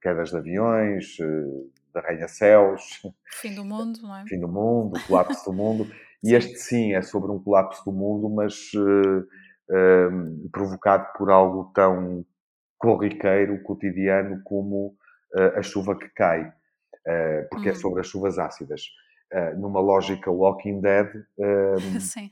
quedas 0.00 0.30
de 0.30 0.36
aviões, 0.36 1.16
de 1.16 1.98
arranha-céus, 1.98 3.02
Fim 3.32 3.54
do 3.54 3.64
mundo, 3.64 4.00
não 4.02 4.16
é? 4.16 4.24
fim 4.26 4.38
do 4.38 4.48
mundo, 4.48 5.00
colapso 5.06 5.50
do 5.50 5.52
mundo. 5.52 5.86
E 6.24 6.34
este 6.34 6.56
sim 6.56 6.92
é 6.94 7.02
sobre 7.02 7.30
um 7.30 7.38
colapso 7.38 7.84
do 7.84 7.92
mundo, 7.92 8.28
mas 8.28 8.72
uh, 8.74 9.20
uh, 9.20 10.48
provocado 10.50 11.06
por 11.16 11.30
algo 11.30 11.70
tão 11.72 12.24
corriqueiro, 12.78 13.62
cotidiano, 13.62 14.40
como 14.42 14.96
uh, 15.34 15.58
a 15.58 15.62
chuva 15.62 15.96
que 15.96 16.08
cai, 16.08 16.52
porque 17.50 17.68
é 17.68 17.72
Uhum. 17.72 17.78
sobre 17.78 18.00
as 18.00 18.06
chuvas 18.08 18.38
ácidas. 18.38 18.82
numa 19.56 19.80
lógica 19.80 20.30
Walking 20.30 20.80
Dead, 20.80 21.08
Sim. 22.00 22.30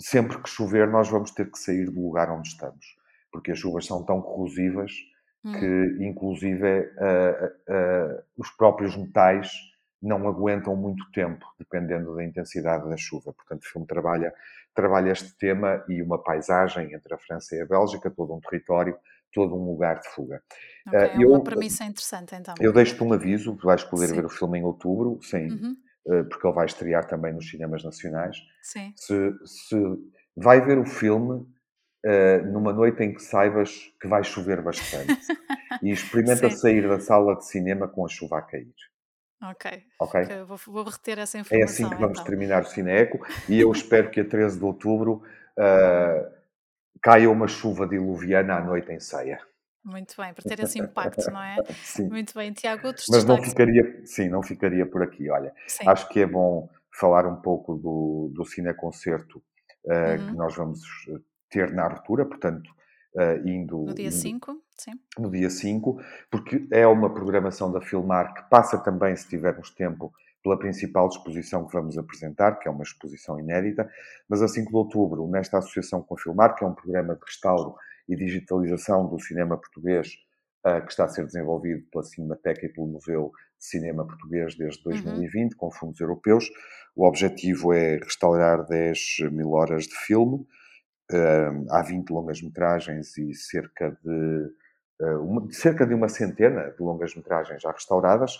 sempre 0.00 0.38
que 0.42 0.48
chover, 0.48 0.88
nós 0.88 1.08
vamos 1.08 1.30
ter 1.30 1.50
que 1.50 1.58
sair 1.58 1.86
do 1.86 2.00
lugar 2.02 2.30
onde 2.30 2.48
estamos, 2.48 2.84
porque 3.30 3.52
as 3.52 3.58
chuvas 3.58 3.86
são 3.86 4.04
tão 4.04 4.20
corrosivas 4.20 4.92
que, 5.58 5.66
Uhum. 5.66 6.02
inclusive, 6.02 6.80
uh, 6.80 8.22
os 8.36 8.50
próprios 8.50 8.96
metais 8.96 9.50
não 10.00 10.26
aguentam 10.28 10.74
muito 10.76 11.04
tempo, 11.12 11.44
dependendo 11.58 12.14
da 12.14 12.24
intensidade 12.24 12.88
da 12.88 12.96
chuva. 12.96 13.32
Portanto, 13.32 13.62
o 13.64 13.68
filme 13.68 13.86
trabalha, 13.86 14.32
trabalha 14.74 15.10
este 15.12 15.36
tema 15.38 15.84
e 15.88 16.02
uma 16.02 16.18
paisagem 16.22 16.92
entre 16.92 17.14
a 17.14 17.18
França 17.18 17.54
e 17.56 17.60
a 17.60 17.66
Bélgica, 17.66 18.10
todo 18.10 18.34
um 18.34 18.40
território, 18.40 18.96
todo 19.32 19.54
um 19.54 19.64
lugar 19.70 20.00
de 20.00 20.08
fuga. 20.08 20.42
Ok, 20.86 21.00
é 21.00 21.16
eu, 21.22 21.28
uma 21.30 21.42
premissa 21.44 21.84
interessante 21.84 22.34
então. 22.34 22.54
Eu 22.60 22.72
deixo-te 22.72 23.02
um 23.02 23.12
aviso, 23.12 23.56
vais 23.62 23.82
poder 23.84 24.08
Sim. 24.08 24.14
ver 24.16 24.24
o 24.26 24.28
filme 24.28 24.58
em 24.58 24.64
outubro, 24.64 25.18
sim, 25.22 25.48
Uhum. 25.48 25.76
porque 26.28 26.46
ele 26.46 26.54
vai 26.54 26.66
estrear 26.66 27.06
também 27.06 27.32
nos 27.32 27.48
cinemas 27.48 27.84
nacionais. 27.84 28.36
Sim. 28.60 28.92
Se, 28.96 29.32
se 29.44 29.76
vai 30.36 30.60
ver 30.60 30.78
o 30.78 30.84
filme 30.84 31.32
uh, 32.04 32.46
numa 32.52 32.72
noite 32.72 33.02
em 33.02 33.12
que 33.14 33.22
saibas 33.22 33.92
que 34.00 34.08
vai 34.08 34.24
chover 34.24 34.60
bastante 34.62 35.16
e 35.82 35.90
experimenta 35.92 36.50
Sim. 36.50 36.56
sair 36.56 36.88
da 36.88 36.98
sala 36.98 37.36
de 37.36 37.46
cinema 37.46 37.86
com 37.88 38.04
a 38.04 38.08
chuva 38.08 38.38
a 38.38 38.42
cair. 38.42 38.74
Ok. 39.44 39.82
Ok? 40.00 40.22
Fica- 40.24 40.44
vou, 40.44 40.56
vou 40.66 40.84
reter 40.84 41.18
essa 41.18 41.36
É 41.36 41.40
informação. 41.40 41.64
assim 41.74 41.88
que 41.88 41.96
vamos 42.00 42.18
então. 42.18 42.24
terminar 42.24 42.62
o 42.62 42.66
Cineco 42.66 43.26
e 43.48 43.60
eu 43.60 43.70
espero 43.72 44.10
que 44.10 44.20
a 44.20 44.24
13 44.24 44.58
de 44.58 44.64
outubro 44.64 45.22
uh, 45.58 46.41
caia 47.00 47.30
uma 47.30 47.46
chuva 47.48 47.86
diluviana 47.86 48.56
à 48.56 48.60
noite 48.60 48.90
em 48.92 49.00
ceia. 49.00 49.38
Muito 49.84 50.14
bem, 50.16 50.32
para 50.32 50.44
ter 50.44 50.60
esse 50.62 50.78
impacto, 50.78 51.28
não 51.30 51.42
é? 51.42 51.56
Sim. 51.82 52.08
Muito 52.08 52.32
bem, 52.34 52.52
Tiago, 52.52 52.86
outros 52.86 53.06
Mas 53.10 53.24
não 53.24 53.42
ficaria, 53.42 54.00
sim, 54.06 54.28
não 54.28 54.42
ficaria 54.42 54.86
por 54.86 55.02
aqui. 55.02 55.28
Olha, 55.28 55.52
Sim. 55.66 55.88
acho 55.88 56.08
que 56.08 56.20
é 56.20 56.26
bom 56.26 56.68
falar 56.94 57.26
um 57.26 57.36
pouco 57.36 57.74
do, 57.74 58.30
do 58.32 58.44
cineconcerto 58.44 59.38
uh, 59.84 60.18
que 60.18 60.30
Uhum. 60.30 60.36
nós 60.36 60.54
vamos 60.54 60.80
ter 61.50 61.72
na 61.72 61.86
abertura, 61.86 62.24
portanto, 62.24 62.70
uh, 63.16 63.48
indo, 63.48 63.78
No 63.86 63.94
dia 63.94 64.06
indo 64.06 64.14
5, 64.14 64.62
sim. 64.76 64.92
no 65.18 65.30
dia 65.30 65.50
5, 65.50 66.00
porque 66.30 66.68
é 66.70 66.86
uma 66.86 67.12
programação 67.12 67.72
da 67.72 67.80
Filmar 67.80 68.34
que 68.34 68.48
passa 68.48 68.78
também, 68.78 69.16
se 69.16 69.28
tivermos 69.28 69.70
tempo, 69.74 70.12
pela 70.42 70.58
principal 70.58 71.08
exposição 71.08 71.66
que 71.66 71.72
vamos 71.72 71.96
apresentar, 71.96 72.58
que 72.58 72.68
é 72.68 72.70
uma 72.70 72.82
exposição 72.82 73.38
inédita, 73.38 73.88
mas 74.28 74.42
a 74.42 74.48
5 74.48 74.70
de 74.70 74.76
outubro, 74.76 75.28
nesta 75.28 75.58
associação 75.58 76.02
com 76.02 76.14
a 76.14 76.18
Filmar, 76.18 76.54
que 76.54 76.64
é 76.64 76.66
um 76.66 76.74
programa 76.74 77.14
de 77.14 77.20
restauro 77.24 77.74
e 78.08 78.16
digitalização 78.16 79.06
do 79.08 79.20
cinema 79.20 79.56
português 79.56 80.08
uh, 80.66 80.84
que 80.84 80.90
está 80.90 81.04
a 81.04 81.08
ser 81.08 81.24
desenvolvido 81.26 81.84
pela 81.90 82.04
Cinemateca 82.04 82.66
e 82.66 82.68
pelo 82.68 82.86
Museu 82.86 83.32
de 83.58 83.66
Cinema 83.66 84.06
Português 84.06 84.56
desde 84.56 84.82
2020, 84.82 85.54
com 85.56 85.70
fundos 85.70 86.00
europeus. 86.00 86.50
O 86.94 87.06
objetivo 87.06 87.72
é 87.72 87.96
restaurar 87.96 88.64
10 88.66 88.98
mil 89.30 89.52
horas 89.52 89.84
de 89.84 89.94
filme, 89.94 90.46
uh, 91.12 91.66
há 91.70 91.82
20 91.82 92.10
longas-metragens 92.10 93.16
e 93.18 93.34
cerca 93.34 93.96
de, 94.02 94.50
uh, 95.00 95.24
uma, 95.24 95.50
cerca 95.52 95.86
de 95.86 95.94
uma 95.94 96.08
centena 96.08 96.70
de 96.70 96.82
longas-metragens 96.82 97.62
já 97.62 97.70
restauradas. 97.70 98.36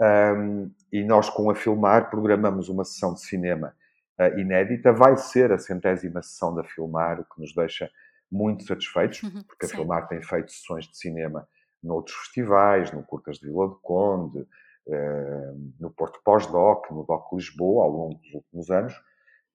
Um, 0.00 0.70
e 0.92 1.04
nós, 1.04 1.30
com 1.30 1.50
a 1.50 1.54
Filmar, 1.54 2.10
programamos 2.10 2.68
uma 2.68 2.84
sessão 2.84 3.14
de 3.14 3.20
cinema 3.20 3.74
uh, 4.20 4.38
inédita. 4.38 4.92
Vai 4.92 5.16
ser 5.16 5.52
a 5.52 5.58
centésima 5.58 6.22
sessão 6.22 6.54
da 6.54 6.64
Filmar, 6.64 7.20
o 7.20 7.24
que 7.24 7.40
nos 7.40 7.54
deixa 7.54 7.90
muito 8.30 8.64
satisfeitos, 8.64 9.20
porque 9.46 9.66
a 9.66 9.68
Sim. 9.68 9.76
Filmar 9.76 10.08
tem 10.08 10.20
feito 10.22 10.50
sessões 10.50 10.86
de 10.86 10.96
cinema 10.96 11.46
noutros 11.82 12.16
festivais, 12.16 12.90
no 12.90 13.02
Curtas 13.02 13.38
de 13.38 13.46
Vila 13.46 13.68
do 13.68 13.76
Conde, 13.76 14.38
uh, 14.38 15.72
no 15.78 15.90
Porto 15.90 16.20
Pós-Doc, 16.24 16.90
no 16.90 17.04
Doc 17.04 17.32
Lisboa, 17.32 17.84
ao 17.84 17.90
longo 17.90 18.14
dos 18.14 18.34
últimos 18.34 18.70
anos, 18.70 18.94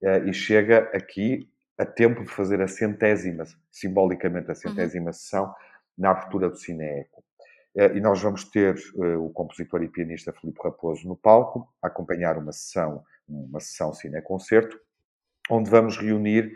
uh, 0.04 0.28
e 0.28 0.34
chega 0.34 0.90
aqui 0.94 1.50
a 1.78 1.86
tempo 1.86 2.24
de 2.24 2.30
fazer 2.30 2.62
a 2.62 2.68
centésima, 2.68 3.46
simbolicamente 3.72 4.52
a 4.52 4.56
centésima 4.56 5.12
sessão, 5.12 5.54
na 5.98 6.12
abertura 6.12 6.50
do 6.50 6.58
Cineeco. 6.58 7.19
Uh, 7.76 7.96
e 7.96 8.02
nós 8.02 8.22
vamos 8.22 8.44
ter 8.44 8.76
uh, 8.96 9.24
o 9.24 9.32
compositor 9.32 9.84
e 9.84 9.88
pianista 9.88 10.34
Filipe 10.34 10.60
Raposo 10.64 11.08
no 11.08 11.16
palco, 11.16 11.68
a 11.82 11.88
acompanhar 11.88 12.38
uma 12.38 12.52
sessão, 12.52 13.04
uma 13.28 13.60
sessão 13.60 13.94
cineconcerto, 13.94 14.80
onde 15.50 15.70
vamos 15.70 15.98
reunir 15.98 16.52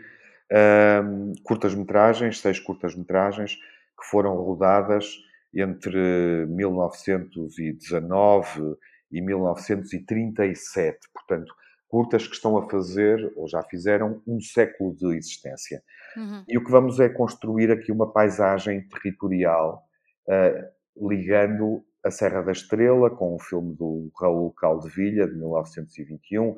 um, 0.52 1.32
curtas-metragens, 1.42 2.40
seis 2.40 2.60
curtas-metragens, 2.60 3.54
que 3.54 4.06
foram 4.10 4.36
rodadas 4.36 5.16
entre 5.52 6.46
1919 6.46 8.76
e 9.10 9.20
1937. 9.20 11.10
Portanto, 11.12 11.52
curtas 11.88 12.26
que 12.26 12.34
estão 12.34 12.56
a 12.58 12.68
fazer, 12.68 13.32
ou 13.36 13.48
já 13.48 13.62
fizeram, 13.62 14.20
um 14.26 14.40
século 14.40 14.96
de 14.96 15.16
existência. 15.16 15.80
Uhum. 16.16 16.44
E 16.48 16.58
o 16.58 16.64
que 16.64 16.70
vamos 16.70 16.98
é 16.98 17.08
construir 17.08 17.70
aqui 17.70 17.92
uma 17.92 18.12
paisagem 18.12 18.88
territorial, 18.88 19.84
uh, 20.28 20.73
ligando 20.96 21.84
a 22.04 22.10
Serra 22.10 22.42
da 22.42 22.52
Estrela, 22.52 23.10
com 23.10 23.34
o 23.34 23.38
filme 23.38 23.74
do 23.74 24.10
Raul 24.20 24.52
Caldevilha, 24.52 25.26
de 25.26 25.34
1921, 25.36 26.54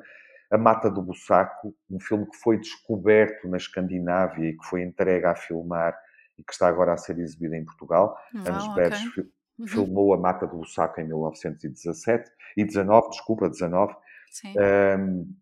a 0.51 0.57
Mata 0.57 0.89
do 0.89 1.01
Bussaco, 1.01 1.73
um 1.89 1.99
filme 1.99 2.25
que 2.29 2.37
foi 2.37 2.57
descoberto 2.59 3.47
na 3.47 3.57
Escandinávia 3.57 4.49
e 4.49 4.57
que 4.57 4.65
foi 4.65 4.81
entregue 4.83 5.25
a 5.25 5.35
filmar 5.35 5.97
e 6.37 6.43
que 6.43 6.51
está 6.53 6.67
agora 6.67 6.93
a 6.93 6.97
ser 6.97 7.17
exibido 7.19 7.55
em 7.55 7.65
Portugal. 7.65 8.15
Ah, 8.35 8.49
Anos 8.49 8.63
ok. 8.69 8.75
Beres 8.75 9.01
fi- 9.13 9.29
Uhum. 9.59 9.67
filmou 9.67 10.13
a 10.13 10.17
Mata 10.19 10.45
do 10.45 10.57
Bussaco 10.57 11.01
em 11.01 11.05
1917 11.07 12.29
e 12.55 12.63
19, 12.63 13.09
desculpa, 13.09 13.49
19. 13.49 13.91
Sim. 14.29 14.53
Um, 14.99 15.35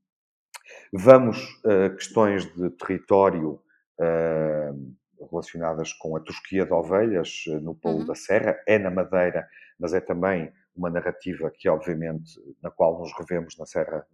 vamos 0.94 1.38
a 1.66 1.90
questões 1.90 2.46
de 2.56 2.70
território 2.72 3.60
um, 4.00 4.96
relacionadas 5.32 5.94
com 5.94 6.16
a 6.16 6.20
tosquia 6.20 6.66
de 6.66 6.74
ovelhas 6.74 7.46
eh, 7.48 7.60
no 7.60 7.74
Polo 7.76 8.00
Uhum. 8.00 8.06
da 8.06 8.16
Serra. 8.16 8.58
É 8.68 8.78
na 8.78 8.90
Madeira, 8.92 9.48
mas 9.80 9.94
é 9.94 10.00
também 10.00 10.52
uma 10.76 10.90
narrativa 10.90 11.50
que, 11.50 11.70
obviamente, 11.70 12.34
na 12.62 12.70
qual 12.70 13.00
nos 13.00 13.12
revemos 13.18 13.58
na 13.58 13.66
Serra, 13.66 14.06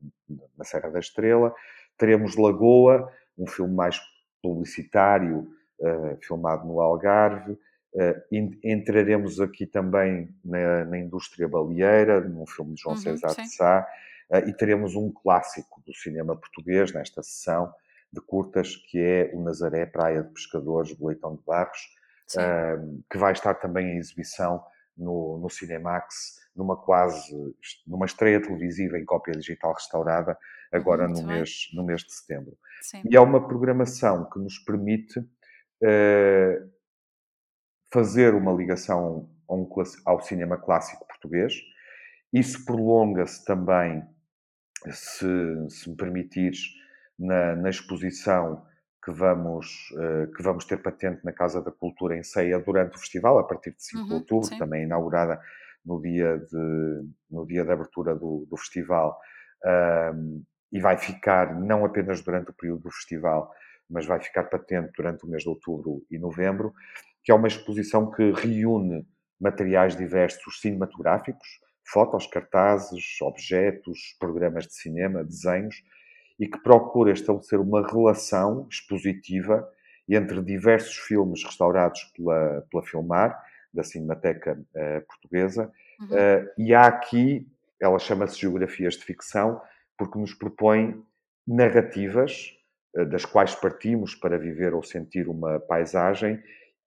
na 0.58 0.64
Serra 0.64 0.90
da 0.90 1.00
Estrela. 1.00 1.54
Teremos 1.98 2.36
Lagoa, 2.36 3.12
um 3.38 3.48
filme 3.48 3.74
mais 3.74 4.00
publicitário, 4.42 5.48
eh, 5.82 6.18
filmado 6.22 6.68
no 6.68 6.80
Algarve. 6.82 7.58
En- 8.32 8.58
entraremos 8.64 9.40
aqui 9.42 9.66
também 9.66 10.30
na, 10.46 10.86
na 10.86 10.98
indústria 10.98 11.48
baleeira, 11.48 12.22
num 12.22 12.46
filme 12.48 12.74
de 12.76 12.82
João 12.82 12.96
Uhum, 12.96 13.02
César 13.02 13.36
de 13.36 13.50
Sá. 13.54 13.88
Eh, 14.32 14.50
e 14.50 14.54
teremos 14.54 14.96
um 14.96 15.12
clássico 15.12 15.82
do 15.86 15.94
cinema 15.94 16.36
português 16.36 16.94
nesta 16.94 17.22
sessão 17.22 17.74
de 18.12 18.22
curtas, 18.22 18.76
que 18.76 19.00
é 19.00 19.32
o 19.34 19.42
Nazaré, 19.42 19.86
Praia 19.86 20.24
de 20.24 20.34
Pescadores, 20.34 20.96
do 20.96 21.08
Leitão 21.08 21.36
de 21.36 21.44
Barros, 21.44 21.80
um, 22.38 23.02
que 23.10 23.18
vai 23.18 23.34
estar 23.34 23.56
também 23.56 23.88
em 23.88 23.98
exibição 23.98 24.64
no, 24.98 25.38
no 25.40 25.50
Cinemax, 25.50 26.40
numa 26.56 26.76
quase, 26.76 27.34
numa 27.88 28.06
estreia 28.06 28.42
televisiva 28.42 28.98
em 28.98 29.06
cópia 29.06 29.34
digital 29.34 29.74
restaurada, 29.74 30.38
agora 30.72 31.08
muito 31.08 31.22
no, 31.22 31.28
bem. 31.28 31.38
mês, 31.38 31.70
no 31.74 31.84
mês 31.84 32.02
de 32.02 32.14
setembro. 32.14 32.58
Sim. 32.82 33.04
E 33.10 33.16
é 33.16 33.20
uma 33.20 33.48
programação 33.48 34.30
que 34.30 34.40
nos 34.40 34.60
permite 34.60 35.24
eh, 35.84 36.64
fazer 37.92 38.34
uma 38.34 38.54
ligação 38.54 39.30
um 39.50 39.68
ao 40.06 40.22
cinema 40.22 40.58
clássico 40.58 41.06
português. 41.06 41.54
Isso 42.32 42.64
prolonga-se 42.66 43.44
também, 43.44 44.02
se, 44.90 45.28
se 45.70 45.90
me 45.90 45.98
permitires, 45.98 46.60
na, 47.22 47.56
na 47.56 47.70
exposição 47.70 48.66
que 49.04 49.12
vamos, 49.12 49.90
eh, 49.98 50.28
que 50.36 50.44
vamos 50.44 50.66
ter 50.66 50.78
patente 50.78 51.26
na 51.26 51.32
Casa 51.34 51.62
da 51.62 51.72
Cultura 51.72 52.16
em 52.18 52.24
Ceia 52.24 52.60
durante 52.60 52.96
o 52.98 53.00
festival, 53.00 53.40
a 53.40 53.44
partir 53.48 53.72
de 53.76 53.84
5 53.84 54.06
de 54.08 54.14
Uhum, 54.14 54.14
outubro, 54.14 54.54
sim. 54.54 54.58
também 54.58 54.84
inaugurada 54.84 55.40
no 55.86 56.00
dia 56.02 56.38
de, 56.38 57.04
no 57.30 57.46
dia 57.46 57.64
de 57.66 57.72
abertura 57.72 58.16
do, 58.16 58.46
do 58.50 58.58
festival. 58.58 59.20
Ahm, 59.66 60.44
e 60.72 60.80
vai 60.80 60.98
ficar, 60.98 61.60
não 61.60 61.84
apenas 61.84 62.22
durante 62.22 62.52
o 62.52 62.54
período 62.54 62.84
do 62.84 62.92
festival, 62.92 63.52
mas 63.90 64.06
vai 64.06 64.22
ficar 64.22 64.46
patente 64.46 64.92
durante 64.96 65.26
o 65.26 65.30
mês 65.30 65.44
de 65.44 65.50
outubro 65.50 66.06
e 66.10 66.18
novembro, 66.18 66.74
que 67.24 67.32
é 67.32 67.36
uma 67.36 67.48
exposição 67.48 68.10
que 68.12 68.32
reúne 68.32 69.06
materiais 69.40 69.96
diversos 69.96 70.62
cinematográficos, 70.62 71.48
fotos, 71.92 72.26
cartazes, 72.28 73.04
objetos, 73.22 74.16
programas 74.20 74.66
de 74.68 74.74
cinema, 74.76 75.24
desenhos, 75.24 75.76
e 76.42 76.48
que 76.48 76.58
procura 76.58 77.12
estabelecer 77.12 77.60
uma 77.60 77.88
relação 77.88 78.68
expositiva 78.68 79.70
entre 80.10 80.42
diversos 80.42 80.98
filmes 80.98 81.44
restaurados 81.44 82.04
pela, 82.18 82.66
pela 82.72 82.84
Filmar, 82.84 83.40
da 83.72 83.84
Cinemateca 83.84 84.60
eh, 84.76 85.02
Portuguesa, 85.02 85.72
Uhum. 86.02 86.18
eh, 86.18 86.54
e 86.58 86.74
há 86.74 86.88
aqui, 86.88 87.48
ela 87.80 88.00
chama-se 88.00 88.40
Geografias 88.40 88.96
de 88.96 89.04
Ficção, 89.04 89.62
porque 89.96 90.18
nos 90.18 90.34
propõe 90.34 91.00
narrativas 91.48 92.58
eh, 92.96 93.06
das 93.06 93.24
quais 93.24 93.54
partimos 93.54 94.16
para 94.16 94.36
viver 94.40 94.74
ou 94.74 94.82
sentir 94.82 95.30
uma 95.30 95.60
paisagem, 95.60 96.42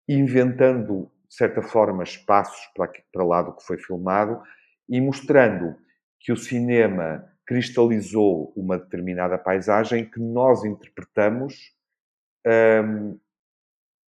inventando, 0.08 1.08
de 1.28 1.34
certa 1.36 1.62
forma, 1.62 2.02
espaços 2.02 2.60
para, 2.74 2.90
para 3.12 3.24
lá 3.24 3.40
do 3.40 3.52
que 3.54 3.62
foi 3.62 3.78
filmado 3.78 4.42
e 4.88 5.00
mostrando 5.00 5.76
que 6.18 6.32
o 6.32 6.36
cinema 6.36 7.24
cristalizou 7.46 8.52
uma 8.56 8.78
determinada 8.78 9.36
paisagem 9.38 10.04
que 10.08 10.20
nós 10.20 10.64
interpretamos 10.64 11.72
hum, 12.46 13.18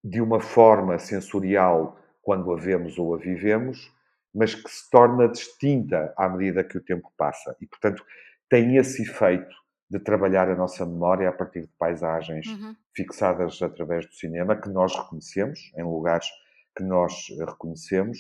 de 0.03 0.21
uma 0.21 0.39
forma 0.39 0.97
sensorial 0.99 1.99
quando 2.21 2.51
a 2.51 2.55
vemos 2.57 2.97
ou 2.97 3.15
a 3.15 3.17
vivemos, 3.17 3.91
mas 4.33 4.53
que 4.55 4.69
se 4.69 4.89
torna 4.89 5.27
distinta 5.27 6.13
à 6.17 6.27
medida 6.29 6.63
que 6.63 6.77
o 6.77 6.83
tempo 6.83 7.11
passa. 7.17 7.55
E, 7.61 7.67
portanto, 7.67 8.03
tem 8.49 8.77
esse 8.77 9.03
efeito 9.03 9.55
de 9.89 9.99
trabalhar 9.99 10.49
a 10.49 10.55
nossa 10.55 10.85
memória 10.85 11.29
a 11.29 11.31
partir 11.31 11.61
de 11.61 11.71
paisagens 11.77 12.47
Uhum. 12.47 12.75
fixadas 12.95 13.61
através 13.61 14.05
do 14.05 14.13
cinema 14.13 14.55
que 14.55 14.69
nós 14.69 14.95
reconhecemos 14.95 15.71
em 15.77 15.83
lugares 15.83 16.27
que 16.75 16.83
nós 16.83 17.27
reconhecemos, 17.39 18.17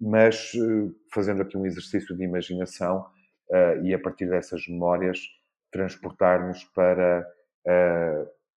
mas 0.00 0.52
fazendo 1.12 1.42
aqui 1.42 1.56
um 1.56 1.66
exercício 1.66 2.16
de 2.16 2.24
imaginação 2.24 3.06
e 3.82 3.94
a 3.94 3.98
partir 3.98 4.28
dessas 4.28 4.66
memórias 4.66 5.20
transportar-nos 5.70 6.64
para 6.64 7.26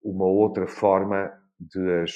uma 0.03 0.25
outra 0.25 0.67
forma 0.67 1.33
de 1.59 2.03
as, 2.03 2.13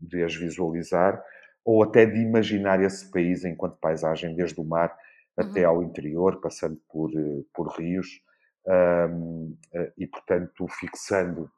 de 0.00 0.22
as 0.22 0.34
visualizar 0.34 1.22
ou 1.64 1.82
até 1.82 2.06
de 2.06 2.18
imaginar 2.18 2.82
esse 2.82 3.10
país 3.10 3.44
enquanto 3.44 3.76
paisagem, 3.76 4.34
desde 4.34 4.58
o 4.58 4.64
mar 4.64 4.96
uhum. 5.36 5.50
até 5.50 5.64
ao 5.64 5.82
interior, 5.82 6.40
passando 6.40 6.80
por, 6.88 7.10
eh, 7.14 7.44
por 7.52 7.68
rios, 7.78 8.22
um, 8.66 9.56
eh, 9.74 9.92
e 9.98 10.06
portanto 10.06 10.66
fixando, 10.68 11.50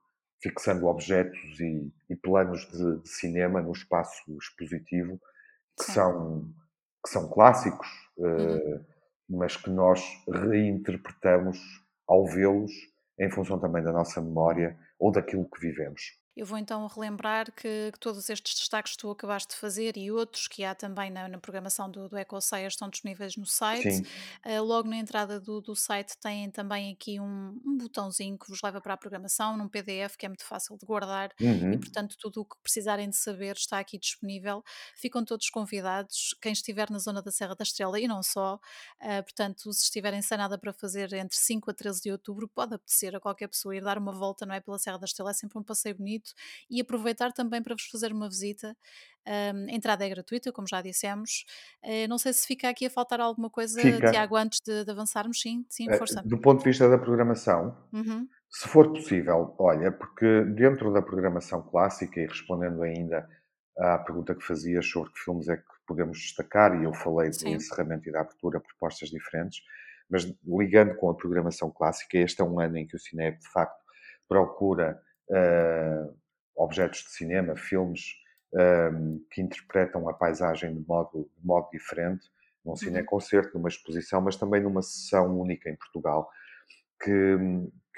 fixando 0.42 0.87
objetos 0.87 1.61
e, 1.61 1.92
e 2.09 2.16
planos 2.16 2.68
de, 2.73 3.01
de, 3.01 3.09
cinema 3.09 3.62
no 3.62 3.73
espaço 3.73 4.37
expositivo 4.37 5.20
que, 5.79 5.85
são, 5.85 6.53
que 7.05 7.11
são 7.11 7.29
clássicos, 7.29 7.88
uhum. 8.16 8.77
uh, 8.77 8.87
mas 9.31 9.57
que 9.57 9.71
nós 9.71 10.03
reinterpretamos 10.29 11.59
ao 12.07 12.27
vê-los 12.27 12.73
em 13.19 13.31
função 13.31 13.61
também 13.61 13.83
da 13.83 13.93
nossa 13.93 14.21
memória 14.21 14.77
ou 14.99 15.12
daquilo 15.12 15.49
que 15.49 15.61
vivemos. 15.61 16.19
Eu 16.40 16.46
vou 16.46 16.57
então 16.57 16.87
relembrar 16.87 17.53
que, 17.53 17.90
que, 17.92 18.00
todos 18.00 18.31
estes 18.31 18.59
destaques 18.59 18.92
que 18.92 18.98
tu 18.98 19.11
acabaste 19.11 19.50
de 19.50 19.61
fazer 19.61 19.98
e 19.98 20.11
outros 20.11 20.48
que 20.48 20.64
há 20.64 20.74
também 20.74 21.11
na, 21.11 21.29
na 21.29 21.37
programação 21.37 21.90
do, 21.90 22.09
do 22.09 22.16
EcoSeia 22.16 22.66
estão 22.66 22.88
disponíveis 22.88 23.37
no 23.37 23.44
site. 23.44 24.00
Uh, 24.42 24.62
logo 24.64 24.88
na 24.88 24.96
entrada 24.96 25.38
do, 25.38 25.61
do 25.61 25.76
site 25.76 26.16
têm 26.16 26.50
também 26.50 26.94
aqui 26.94 27.20
um, 27.20 27.61
um, 27.62 27.76
botãozinho 27.76 28.38
que 28.38 28.48
vos 28.48 28.59
leva 28.62 28.81
para 28.81 28.94
a 28.94 28.96
programação, 28.96 29.55
num 29.55 29.68
PDF 29.68 30.16
que 30.16 30.24
é 30.24 30.31
muito 30.31 30.46
fácil 30.46 30.79
de 30.79 30.87
guardar 30.87 31.31
uhum. 31.38 31.74
e, 31.74 31.79
portanto, 31.79 32.16
tudo 32.18 32.40
o 32.40 32.44
que 32.46 32.57
precisarem 32.62 33.11
de 33.11 33.16
saber 33.16 33.55
está 33.57 33.79
aqui 33.79 33.98
disponível. 33.98 34.64
Ficam 34.96 35.22
todos 35.22 35.50
convidados, 35.50 36.35
quem 36.40 36.53
estiver 36.53 36.88
na 36.88 36.98
zona 36.98 37.20
da 37.20 37.31
Serra 37.31 37.55
da 37.55 37.64
Estrela 37.64 38.00
e 38.00 38.09
não 38.09 38.22
só. 38.22 38.55
Uh, 38.98 39.22
portanto, 39.24 39.70
se 39.74 39.85
estiverem 39.85 40.22
sem 40.22 40.38
nada 40.38 40.57
para 40.57 40.72
fazer 40.72 41.12
entre 41.12 41.37
5 41.37 41.70
a 41.70 41.74
13 41.74 42.00
de 42.00 42.12
outubro, 42.12 42.48
pode 42.48 42.76
apetecer 42.76 43.14
a 43.14 43.20
qualquer 43.20 43.48
pessoa 43.48 43.76
ir 43.76 43.83
dar 43.83 43.98
uma 43.98 44.12
volta, 44.12 44.46
não 44.46 44.55
é? 44.55 44.61
Pela 44.61 44.79
Serra 44.79 44.96
da 44.96 45.05
Estrela, 45.05 45.33
é 45.33 45.35
sempre 45.35 45.59
um 45.59 45.62
passeio 45.62 45.94
bonito 45.94 46.30
e 46.69 46.81
aproveitar 46.81 47.33
também 47.33 47.62
para 47.62 47.75
vos 47.75 47.85
fazer 47.85 48.12
uma 48.12 48.29
visita. 48.29 48.77
Um, 49.27 49.71
a 49.71 49.73
entrada 49.73 50.05
é 50.05 50.09
gratuita, 50.09 50.51
como 50.51 50.66
já 50.66 50.81
dissemos. 50.81 51.45
Uh, 51.85 52.09
não 52.09 52.19
sei 52.19 52.33
se 52.33 52.47
fica 52.47 52.69
aqui 52.69 52.87
a 52.87 52.90
faltar 52.90 53.21
alguma 53.21 53.51
coisa, 53.51 53.81
fica. 53.81 54.11
Tiago, 54.11 54.37
antes 54.37 54.61
de, 54.64 54.85
de, 54.85 54.90
avançarmos. 54.90 55.40
Sim, 55.40 55.64
sim, 55.69 55.90
eh, 55.90 55.97
força. 55.99 56.23
Do 56.25 56.38
ponto 56.38 56.61
de 56.61 56.71
vista 56.71 56.88
da 56.88 56.99
programação, 56.99 57.77
uhum. 57.93 58.27
se 58.49 58.69
for 58.69 58.93
possível, 58.93 59.55
olha, 59.59 59.93
porque 59.93 60.45
dentro 60.45 60.93
da 60.93 61.03
programação 61.03 61.62
clássica 61.62 62.21
e 62.21 62.27
respondendo 62.27 62.83
ainda 62.83 63.29
à 63.79 63.99
pergunta 63.99 64.35
que 64.35 64.45
fazias 64.45 64.87
sobre 64.87 65.12
que 65.12 65.21
filmes 65.21 65.49
é 65.49 65.57
que 65.57 65.64
podemos 65.87 66.19
destacar, 66.19 66.81
e 66.81 66.85
eu 66.85 66.95
falei 66.95 67.31
do 67.31 67.49
encerramento 67.49 68.09
e 68.09 68.12
da 68.12 68.21
abertura, 68.21 68.61
propostas 68.61 69.11
diferentes, 69.11 69.61
mas 70.09 70.25
ligando 70.47 70.95
com 70.97 71.11
a 71.11 71.14
programação 71.14 71.71
clássica, 71.71 72.19
este 72.19 72.40
é 72.40 72.45
um 72.45 72.59
ano 72.59 72.77
em 72.77 72.87
que 72.87 72.97
o 72.97 72.99
cinema 72.99 73.37
de 73.37 73.49
facto 73.49 73.81
procura 74.29 75.01
uh, 75.31 76.14
objetos 76.57 77.01
de 77.05 77.11
cinema, 77.11 77.57
filmes 77.57 78.14
um, 78.53 78.61
ehm, 78.61 79.19
que 79.31 79.40
interpretam 79.40 80.09
a 80.09 80.14
paisagem 80.14 80.75
de 80.75 80.87
modo, 80.87 81.31
de 81.37 81.47
modo 81.47 81.69
diferente, 81.71 82.27
num 82.64 82.73
uhum. 82.73 82.77
cineconcerto, 82.77 83.57
numa 83.57 83.69
exposição, 83.69 84.21
mas 84.21 84.37
também 84.37 84.61
numa 84.61 84.83
sessão 84.83 85.38
única 85.40 85.71
em 85.71 85.77
Portugal, 85.77 86.29
que, 87.03 87.37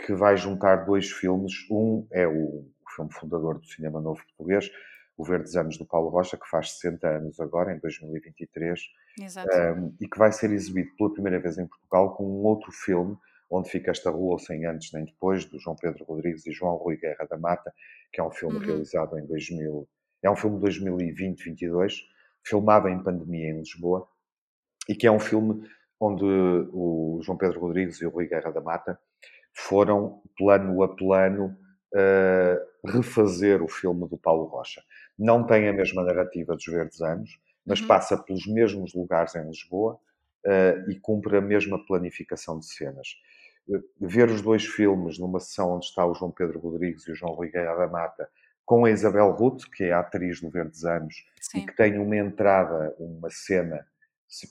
que 0.04 0.14
vai 0.14 0.36
juntar 0.36 0.84
dois 0.84 1.10
filmes. 1.10 1.52
Um 1.70 2.06
é 2.12 2.26
o, 2.26 2.32
o 2.32 2.90
filme 2.94 3.12
fundador 3.12 3.58
do 3.58 3.66
cinema 3.66 4.00
novo 4.00 4.22
português, 4.24 4.70
o 5.16 5.24
Verdes 5.24 5.56
Anos 5.56 5.76
do 5.76 5.84
Paulo 5.84 6.10
Rocha, 6.10 6.36
que 6.36 6.48
faz 6.48 6.72
60 6.74 7.08
anos 7.08 7.40
agora, 7.40 7.74
em 7.74 7.80
2023, 7.80 8.80
um, 9.18 9.24
ehm, 9.24 9.92
e 10.00 10.08
que 10.08 10.18
vai 10.18 10.30
ser 10.30 10.52
exibido 10.52 10.90
pela 10.96 11.12
primeira 11.12 11.40
vez 11.40 11.58
em 11.58 11.66
Portugal 11.66 12.14
com 12.14 12.24
um 12.24 12.44
outro 12.44 12.70
filme 12.70 13.16
Onde 13.54 13.68
Fica 13.68 13.90
Esta 13.90 14.10
Rua, 14.10 14.38
Sem 14.38 14.64
Antes 14.64 14.92
Nem 14.92 15.04
Depois, 15.04 15.44
do 15.44 15.58
João 15.58 15.76
Pedro 15.76 16.04
Rodrigues 16.04 16.46
e 16.46 16.52
João 16.52 16.76
Rui 16.76 16.96
Guerra 16.96 17.26
da 17.26 17.36
Mata, 17.36 17.72
que 18.10 18.18
é 18.18 18.24
um 18.24 18.30
filme 18.30 18.56
uhum. 18.56 18.64
realizado 18.64 19.18
em 19.18 19.26
2000, 19.26 19.86
é 20.22 20.30
um 20.30 20.36
filme 20.36 20.58
de 20.58 20.80
2020-22, 20.80 21.96
filmado 22.42 22.88
em 22.88 23.02
pandemia 23.02 23.50
em 23.50 23.58
Lisboa, 23.58 24.08
e 24.88 24.94
que 24.94 25.06
é 25.06 25.10
um 25.10 25.20
filme 25.20 25.68
onde 26.00 26.24
o 26.24 27.20
João 27.22 27.36
Pedro 27.36 27.60
Rodrigues 27.60 28.00
e 28.00 28.06
o 28.06 28.10
Rui 28.10 28.26
Guerra 28.26 28.50
da 28.50 28.60
Mata 28.60 28.98
foram, 29.52 30.22
plano 30.36 30.82
a 30.82 30.88
plano, 30.96 31.56
uh, 31.94 32.88
refazer 32.90 33.62
o 33.62 33.68
filme 33.68 34.08
do 34.08 34.16
Paulo 34.16 34.46
Rocha. 34.46 34.82
Não 35.18 35.46
tem 35.46 35.68
a 35.68 35.72
mesma 35.72 36.02
narrativa 36.02 36.54
dos 36.54 36.64
Verdes 36.64 37.00
Anos, 37.02 37.38
mas 37.66 37.80
uhum. 37.80 37.86
passa 37.86 38.16
pelos 38.16 38.46
mesmos 38.46 38.94
lugares 38.94 39.34
em 39.36 39.46
Lisboa 39.46 40.00
uh, 40.46 40.90
e 40.90 40.98
cumpre 40.98 41.36
a 41.36 41.40
mesma 41.40 41.84
planificação 41.84 42.58
de 42.58 42.66
cenas 42.66 43.08
ver 44.00 44.28
os 44.28 44.42
dois 44.42 44.64
filmes 44.64 45.18
numa 45.18 45.40
sessão 45.40 45.72
onde 45.72 45.86
está 45.86 46.04
o 46.04 46.14
João 46.14 46.30
Pedro 46.30 46.58
Rodrigues 46.58 47.06
e 47.06 47.12
o 47.12 47.14
João 47.14 47.32
Rui 47.32 47.50
Guerra 47.50 47.76
da 47.76 47.86
Mata, 47.86 48.28
com 48.64 48.84
a 48.84 48.90
Isabel 48.90 49.30
Ruth, 49.30 49.64
que 49.74 49.84
é 49.84 49.92
a 49.92 50.00
atriz 50.00 50.40
do 50.40 50.50
Verdes 50.50 50.84
Anos, 50.84 51.24
Sim. 51.40 51.58
e 51.58 51.66
que 51.66 51.76
tem 51.76 51.98
uma 51.98 52.16
entrada, 52.16 52.94
uma 52.98 53.28
cena 53.30 53.86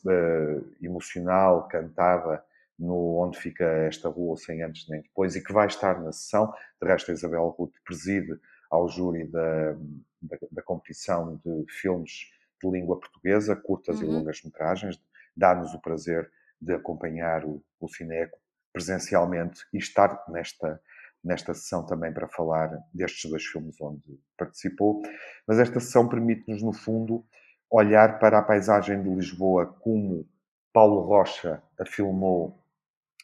uh, 0.05 0.75
emocional, 0.81 1.67
cantada, 1.67 2.43
no 2.77 3.17
Onde 3.17 3.37
Fica 3.37 3.63
Esta 3.63 4.09
Rua, 4.09 4.35
sem 4.37 4.63
antes 4.63 4.89
nem 4.89 5.01
depois, 5.01 5.35
e 5.35 5.43
que 5.43 5.53
vai 5.53 5.67
estar 5.67 6.01
na 6.01 6.11
sessão. 6.11 6.51
De 6.81 6.87
resto, 6.87 7.11
a 7.11 7.13
Isabel 7.13 7.47
Ruth 7.49 7.73
preside 7.85 8.39
ao 8.71 8.89
júri 8.89 9.27
da, 9.27 9.73
da, 10.21 10.37
da 10.51 10.61
competição 10.63 11.39
de 11.45 11.65
filmes 11.69 12.31
de 12.61 12.69
língua 12.69 12.99
portuguesa, 12.99 13.55
curtas 13.55 13.99
uhum. 13.99 14.07
e 14.07 14.07
longas 14.07 14.41
metragens, 14.43 14.99
dá-nos 15.35 15.73
o 15.73 15.81
prazer 15.81 16.31
de 16.59 16.73
acompanhar 16.73 17.45
o, 17.45 17.63
o 17.79 17.87
Cineco 17.87 18.39
presencialmente 18.73 19.65
e 19.73 19.77
estar 19.77 20.23
nesta, 20.27 20.81
nesta 21.23 21.53
sessão 21.53 21.85
também 21.85 22.13
para 22.13 22.27
falar 22.27 22.71
destes 22.93 23.29
dois 23.29 23.43
filmes 23.43 23.79
onde 23.81 24.19
participou. 24.37 25.01
Mas 25.47 25.59
esta 25.59 25.79
sessão 25.79 26.07
permite-nos, 26.07 26.61
no 26.61 26.73
fundo, 26.73 27.25
olhar 27.69 28.19
para 28.19 28.39
a 28.39 28.43
paisagem 28.43 29.01
de 29.01 29.09
Lisboa 29.09 29.65
como 29.65 30.27
Paulo 30.73 31.01
Rocha 31.01 31.61
a 31.79 31.85
filmou 31.85 32.57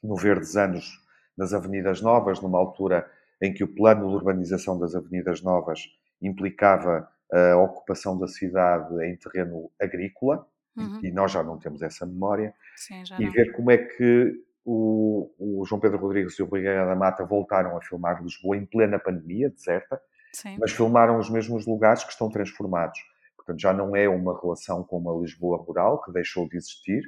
no 0.04 0.16
Verdes 0.16 0.56
Anos 0.56 1.06
nas 1.38 1.54
Avenidas 1.54 2.02
Novas, 2.02 2.42
numa 2.42 2.58
altura 2.58 3.10
em 3.42 3.54
que 3.54 3.64
o 3.64 3.68
plano 3.68 4.08
de 4.10 4.16
urbanização 4.16 4.80
das 4.80 4.96
Avenidas 4.96 5.42
Novas 5.42 5.82
implicava 6.22 7.08
a 7.32 7.58
ocupação 7.58 8.18
da 8.18 8.28
cidade 8.28 8.94
em 9.06 9.16
terreno 9.18 9.70
agrícola, 9.80 10.48
uhum. 10.76 11.00
e 11.04 11.12
nós 11.12 11.32
já 11.32 11.44
não 11.44 11.60
temos 11.60 11.82
essa 11.82 12.06
memória, 12.06 12.54
Sim, 12.76 13.04
e 13.20 13.30
ver 13.30 13.54
como 13.54 13.70
é 13.70 13.78
que 13.78 14.47
o, 14.70 15.32
o, 15.40 15.66
João 15.66 15.80
Pedro 15.80 15.98
Rodrigues 15.98 16.38
e 16.38 16.44
o 16.44 16.48
Guerra 16.48 16.88
da 16.88 16.96
Mata 16.96 17.24
voltaram 17.24 17.78
a 17.78 17.82
filmar 17.82 18.22
Lisboa 18.22 18.58
em 18.58 18.66
plena 18.66 19.00
pandemia, 19.00 19.50
deserta, 19.50 20.02
Sim. 20.34 20.58
mas 20.60 20.74
filmaram 20.74 21.18
os 21.18 21.30
mesmos 21.30 21.66
lugares 21.66 22.04
que 22.04 22.12
estão 22.12 22.30
transformados. 22.30 23.00
Portanto, 23.38 23.62
já 23.62 23.72
não 23.72 23.96
é 23.96 24.10
uma 24.10 24.38
relação 24.38 24.84
com 24.84 24.98
uma 24.98 25.18
Lisboa 25.22 25.58
rural, 25.58 26.02
que 26.02 26.12
deixou 26.12 26.50
de 26.50 26.58
existir 26.58 27.02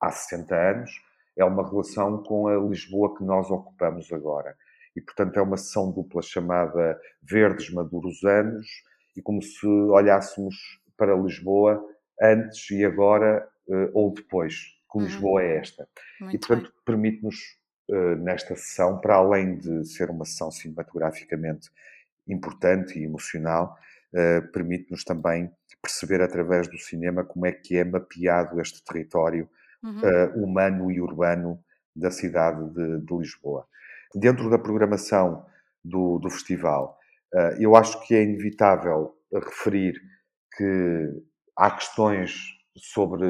há 0.00 0.10
60 0.10 0.56
anos, 0.56 0.90
é 1.36 1.44
uma 1.44 1.64
relação 1.68 2.20
com 2.24 2.48
a 2.48 2.56
Lisboa 2.56 3.16
que 3.16 3.22
nós 3.22 3.48
ocupamos 3.48 4.12
agora. 4.12 4.56
E, 4.96 5.00
portanto, 5.00 5.36
é 5.36 5.42
uma 5.42 5.56
sessão 5.56 5.92
dupla 5.92 6.20
chamada 6.20 7.00
Verdes 7.22 7.72
Maduros 7.72 8.24
Anos, 8.24 8.66
e 9.16 9.22
como 9.22 9.40
se 9.40 9.66
olhássemos 9.68 10.56
para 10.96 11.14
Lisboa 11.14 11.80
antes 12.20 12.68
e 12.72 12.84
agora 12.84 13.48
eh, 13.70 13.90
ou 13.94 14.12
depois 14.12 14.77
que 14.90 14.98
uhum. 14.98 15.04
Lisboa 15.04 15.42
é 15.42 15.56
esta. 15.58 15.88
Muito 16.20 16.34
e, 16.34 16.38
portanto, 16.38 16.72
permite-nos, 16.84 17.36
uh, 17.90 18.16
nesta 18.16 18.56
sessão, 18.56 19.00
para 19.00 19.16
além 19.16 19.56
de 19.58 19.84
ser 19.84 20.10
uma 20.10 20.24
sessão 20.24 20.50
cinematograficamente 20.50 21.70
importante 22.26 22.98
e 22.98 23.04
emocional, 23.04 23.76
uh, 24.12 24.50
permite-nos 24.52 25.04
também 25.04 25.50
perceber 25.82 26.22
através 26.22 26.68
do 26.68 26.78
cinema 26.78 27.24
como 27.24 27.46
é 27.46 27.52
que 27.52 27.76
é 27.76 27.84
mapeado 27.84 28.60
este 28.60 28.82
território 28.82 29.48
uhum. 29.82 30.00
uh, 30.00 30.44
humano 30.44 30.90
e 30.90 31.00
urbano 31.00 31.62
da 31.94 32.10
cidade 32.10 32.68
de, 32.70 33.00
de, 33.00 33.14
Lisboa. 33.16 33.66
Dentro 34.14 34.48
da 34.48 34.58
programação 34.58 35.44
do, 35.84 36.18
do 36.18 36.30
festival, 36.30 36.96
eu 37.58 37.76
acho 37.76 38.00
que 38.06 38.14
é 38.14 38.22
inevitável 38.22 39.14
referir 39.30 40.00
que 40.56 41.22
há 41.56 41.70
questões 41.72 42.40
sobre 42.76 43.26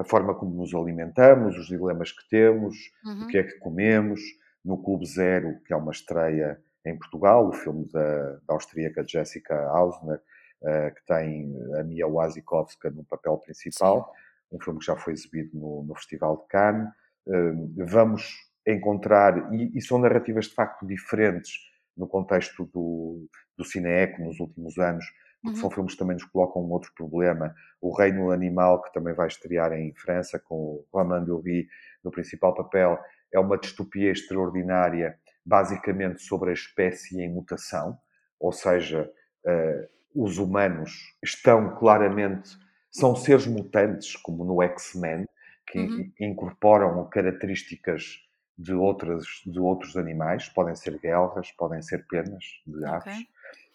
a 0.00 0.04
forma 0.04 0.34
como 0.34 0.54
nos 0.54 0.74
alimentamos, 0.74 1.58
os 1.58 1.66
dilemas 1.66 2.10
que 2.10 2.26
temos, 2.30 2.74
uhum. 3.04 3.24
o 3.24 3.26
que 3.26 3.36
é 3.36 3.42
que 3.42 3.58
comemos. 3.58 4.20
No 4.64 4.82
Clube 4.82 5.06
Zero, 5.06 5.58
que 5.66 5.72
é 5.72 5.76
uma 5.76 5.92
estreia 5.92 6.60
em 6.84 6.96
Portugal, 6.98 7.48
o 7.48 7.52
filme 7.52 7.86
da, 7.92 8.32
da 8.46 8.54
austríaca 8.54 9.04
Jessica 9.06 9.54
Hausner, 9.68 10.20
uh, 10.62 10.94
que 10.94 11.06
tem 11.06 11.54
a 11.78 11.82
Mia 11.82 12.06
Wasikowska 12.06 12.90
no 12.90 13.04
papel 13.04 13.38
principal, 13.38 14.12
Sim. 14.50 14.56
um 14.56 14.60
filme 14.60 14.80
que 14.80 14.86
já 14.86 14.96
foi 14.96 15.12
exibido 15.12 15.50
no, 15.54 15.82
no 15.84 15.94
Festival 15.94 16.36
de 16.38 16.48
Cannes. 16.48 16.88
Uh, 17.26 17.86
vamos 17.86 18.34
encontrar, 18.66 19.52
e, 19.52 19.76
e, 19.76 19.82
são 19.82 19.98
narrativas 19.98 20.46
de 20.46 20.54
facto 20.54 20.86
diferentes 20.86 21.52
no 21.96 22.06
contexto 22.06 22.64
do, 22.66 23.28
do 23.56 23.64
Cineeco 23.64 24.22
nos 24.22 24.40
últimos 24.40 24.78
anos, 24.78 25.04
porque 25.42 25.56
Uhum. 25.56 25.60
são 25.62 25.70
filmes 25.70 25.92
que 25.94 25.98
também 25.98 26.14
nos 26.14 26.24
colocam 26.24 26.62
um 26.62 26.70
outro 26.70 26.92
problema. 26.94 27.54
O 27.80 27.96
Reino 27.96 28.30
Animal, 28.30 28.82
que 28.82 28.92
também 28.92 29.14
vai 29.14 29.26
estrear 29.26 29.72
em 29.72 29.92
França, 29.94 30.38
com 30.38 30.54
o 30.54 30.86
Romain 30.92 31.24
Dury 31.24 31.66
no 32.04 32.10
principal 32.10 32.54
papel, 32.54 32.98
é 33.32 33.38
uma 33.38 33.56
distopia 33.56 34.10
extraordinária, 34.10 35.18
basicamente 35.44 36.22
sobre 36.22 36.50
a 36.50 36.52
espécie 36.52 37.20
em 37.20 37.32
mutação, 37.32 37.98
ou 38.38 38.52
seja, 38.52 39.10
uh, 39.46 39.88
os 40.14 40.38
humanos 40.38 40.92
estão 41.22 41.74
claramente, 41.76 42.50
são 42.90 43.14
seres 43.14 43.46
mutantes, 43.46 44.16
como 44.16 44.44
no 44.44 44.62
X-Men, 44.62 45.26
que 45.66 45.78
uhum. 45.78 46.12
incorporam 46.20 47.08
características 47.08 48.18
de, 48.58 48.74
outras, 48.74 49.24
de 49.46 49.58
outros 49.58 49.96
animais, 49.96 50.48
podem 50.48 50.74
ser 50.74 50.98
guelras, 50.98 51.50
podem 51.52 51.80
ser 51.80 52.04
penas 52.08 52.44
de 52.66 52.84
aves, 52.84 53.14
okay. 53.14 53.28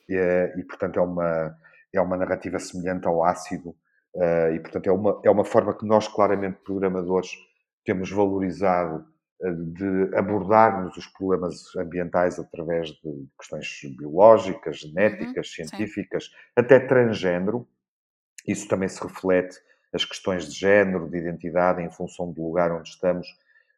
E, 0.07 0.53
e, 0.57 0.63
portanto 0.63 0.97
é 0.97 1.01
uma, 1.01 1.57
é 1.93 2.01
uma 2.01 2.17
narrativa 2.17 2.59
semelhante 2.59 3.07
ao 3.07 3.23
ácido, 3.23 3.69
uh, 4.15 4.53
e 4.53 4.59
portanto 4.59 4.87
é 4.87 4.91
uma, 4.91 5.21
é 5.23 5.29
uma 5.29 5.45
forma 5.45 5.73
que 5.77 5.85
nós 5.85 6.07
claramente 6.07 6.59
programadores 6.63 7.31
temos 7.83 8.11
valorizado 8.11 9.05
uh, 9.41 9.53
de 9.53 10.15
abordarmos 10.15 10.95
os 10.97 11.07
problemas 11.07 11.75
ambientais 11.75 12.39
através 12.39 12.89
de 12.89 13.27
questões 13.37 13.67
biológicas, 13.97 14.79
genéticas, 14.79 15.47
uhum, 15.47 15.53
científicas, 15.67 16.25
sim. 16.25 16.31
até 16.55 16.79
transgênero. 16.79 17.67
Isso 18.47 18.67
também 18.67 18.87
se 18.87 19.01
reflete 19.01 19.57
as 19.91 20.05
questões 20.05 20.45
de 20.51 20.59
género, 20.59 21.09
de 21.09 21.17
identidade, 21.17 21.81
em 21.81 21.89
função 21.89 22.31
do 22.31 22.43
lugar 22.43 22.71
onde 22.71 22.89
estamos, 22.89 23.27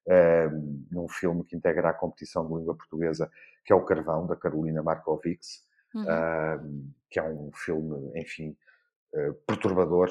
uh, 0.08 0.86
num 0.92 1.08
filme 1.08 1.44
que 1.44 1.56
integra 1.56 1.90
a 1.90 1.94
competição 1.94 2.46
de 2.48 2.54
língua 2.56 2.76
portuguesa, 2.76 3.30
que 3.64 3.72
é 3.72 3.76
O 3.76 3.86
Carvão, 3.86 4.26
da 4.26 4.36
Carolina 4.36 4.82
Markovics, 4.82 5.67
uhum. 6.00 6.04
uh, 6.04 6.94
que 7.10 7.20
é 7.20 7.24
um 7.24 7.52
filme, 7.54 8.12
enfim, 8.20 8.56
uh, 9.14 9.34
perturbador 9.46 10.10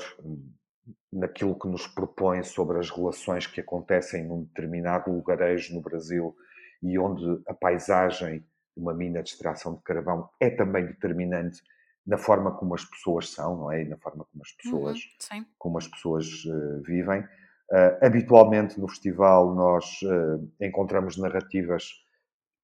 naquilo 1.13 1.59
que 1.59 1.69
nos 1.69 1.87
propõe 1.87 2.43
sobre 2.43 2.79
as 2.79 2.91
relações 2.91 3.47
que 3.47 3.61
acontecem 3.61 4.25
num 4.25 4.45
determinado 4.45 5.11
lugarejo 5.11 5.75
no 5.75 5.81
Brasil 5.81 6.37
e 6.83 6.99
onde 6.99 7.43
a 7.47 7.55
paisagem 7.55 8.41
de 8.41 8.47
uma 8.77 8.95
mina 8.95 9.23
de 9.23 9.31
extração 9.31 9.75
de 9.75 9.83
carvão 9.83 10.29
é 10.39 10.51
também 10.51 10.87
determinante 10.87 11.63
na 12.07 12.19
forma 12.19 12.53
como 12.53 12.75
as 12.75 12.85
pessoas 12.85 13.31
são, 13.31 13.57
não 13.57 13.73
é? 13.73 13.83
E 13.83 13.89
na 13.89 13.97
forma 13.97 14.25
como 14.31 14.43
as 14.45 14.53
pessoas, 14.53 14.99
uhum, 15.33 15.45
como 15.59 15.79
as 15.79 15.89
pessoas 15.89 16.45
uh, 16.45 16.83
vivem. 16.83 17.21
Uh, 17.21 17.99
habitualmente 18.01 18.79
no 18.79 18.87
festival 18.87 19.53
nós 19.53 20.01
uh, 20.03 20.53
encontramos 20.61 21.17
narrativas 21.17 21.91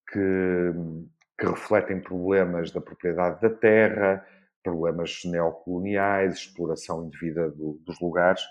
que, 0.09 0.73
que, 1.37 1.45
refletem 1.45 2.01
problemas 2.01 2.71
da 2.71 2.81
propriedade 2.81 3.41
da 3.41 3.49
terra, 3.49 4.25
problemas 4.63 5.21
neocoloniais, 5.25 6.35
exploração 6.35 7.05
indevida 7.05 7.49
do, 7.49 7.79
dos 7.85 7.99
lugares. 7.99 8.41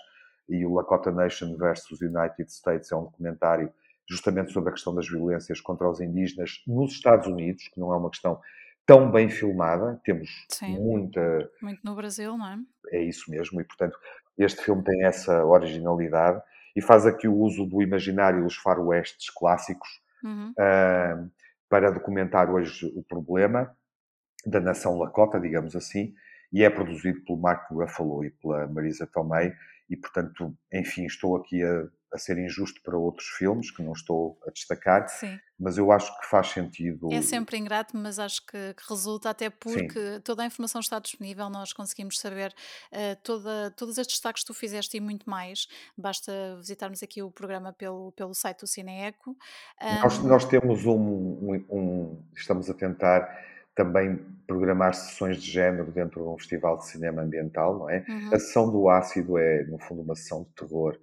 E 0.49 0.65
o 0.65 0.73
Lakota 0.73 1.11
Nation 1.11 1.55
versus 1.57 2.01
United 2.01 2.51
States 2.51 2.91
é 2.91 2.95
um 2.95 3.03
documentário 3.03 3.71
justamente 4.07 4.51
sobre 4.51 4.69
a 4.69 4.73
questão 4.73 4.93
das 4.93 5.07
violências 5.07 5.61
contra 5.61 5.89
os 5.89 6.01
indígenas 6.01 6.61
nos 6.67 6.91
Estados 6.91 7.27
Unidos, 7.27 7.67
que 7.69 7.79
não 7.79 7.93
é 7.93 7.97
uma 7.97 8.09
questão 8.09 8.39
tão 8.85 9.09
bem 9.09 9.29
filmada, 9.29 9.99
temos 10.03 10.45
Sim. 10.49 10.77
muita. 10.77 11.49
Muito 11.61 11.79
no 11.83 11.95
Brasil, 11.95 12.37
não 12.37 12.47
é? 12.47 12.57
É 12.91 13.01
isso 13.01 13.31
mesmo, 13.31 13.61
e 13.61 13.63
portanto 13.63 13.97
este 14.37 14.63
filme 14.63 14.83
tem 14.83 15.05
essa 15.05 15.45
originalidade 15.45 16.41
e 16.75 16.81
faz 16.81 17.05
aqui 17.05 17.27
o 17.27 17.35
uso 17.35 17.65
do 17.65 17.81
imaginário 17.81 18.43
dos 18.43 18.55
faroestes 18.55 19.29
clássicos 19.29 20.01
uhum. 20.23 20.51
uh, 20.51 21.31
para 21.73 21.89
documentar 21.89 22.51
hoje 22.51 22.85
o 22.95 23.01
problema 23.01 23.75
da 24.45 24.59
nação 24.59 24.95
Lakota, 24.99 25.39
digamos 25.39 25.75
assim, 25.75 26.13
e 26.51 26.63
é 26.63 26.69
produzido 26.69 27.23
pelo 27.25 27.41
Mark 27.41 27.67
Ruffalo 27.71 28.23
e 28.23 28.29
pela 28.29 28.67
Marisa 28.67 29.09
Tomei, 29.11 29.51
e 29.89 29.97
portanto, 29.97 30.55
enfim, 30.71 31.05
estou 31.05 31.35
aqui 31.35 31.63
a 31.63 31.87
a 32.13 32.17
ser 32.17 32.37
injusto 32.37 32.79
para 32.83 32.95
outros 32.95 33.27
filmes 33.29 33.71
que 33.71 33.81
não 33.81 33.93
estou 33.93 34.37
a 34.47 34.51
destacar, 34.51 35.07
Sim. 35.09 35.39
mas 35.59 35.77
eu 35.77 35.91
acho 35.91 36.15
que 36.19 36.27
faz 36.27 36.49
sentido. 36.49 37.11
É 37.11 37.21
sempre 37.21 37.57
ingrato, 37.57 37.97
mas 37.97 38.19
acho 38.19 38.45
que, 38.45 38.73
que 38.75 38.83
resulta 38.87 39.31
até 39.31 39.49
porque 39.49 40.15
Sim. 40.15 40.21
toda 40.23 40.43
a 40.43 40.45
informação 40.45 40.79
está 40.79 40.99
disponível, 40.99 41.49
nós 41.49 41.73
conseguimos 41.73 42.19
saber 42.19 42.53
uh, 42.91 43.15
toda, 43.23 43.71
todos 43.71 43.97
estes 43.97 44.17
destaques 44.17 44.43
que 44.43 44.47
tu 44.47 44.53
fizeste 44.53 44.95
e 44.95 45.01
muito 45.01 45.27
mais. 45.27 45.67
Basta 45.97 46.55
visitarmos 46.57 47.01
aqui 47.01 47.23
o 47.23 47.31
programa 47.31 47.73
pelo, 47.73 48.11
pelo 48.11 48.35
site 48.35 48.59
do 48.59 48.67
Cineeco. 48.67 49.35
Um... 49.81 50.01
Nós, 50.01 50.19
nós, 50.19 50.45
temos 50.45 50.85
um, 50.85 50.93
um, 50.93 51.65
um, 51.69 52.23
Estamos 52.35 52.69
a 52.69 52.73
tentar 52.75 53.27
também 53.75 54.17
programar 54.45 54.93
sessões 54.93 55.41
de 55.41 55.49
género 55.49 55.91
dentro 55.91 56.21
de 56.21 56.27
um 56.27 56.37
festival 56.37 56.77
de 56.77 56.85
cinema 56.85 57.23
ambiental, 57.23 57.79
não 57.79 57.89
é? 57.89 58.05
Uhum. 58.07 58.29
A 58.31 58.39
sessão 58.39 58.71
do 58.71 58.87
ácido 58.87 59.35
é, 59.39 59.63
no 59.63 59.79
fundo, 59.79 60.03
uma 60.03 60.15
sessão 60.15 60.43
de 60.43 60.49
terror 60.49 60.95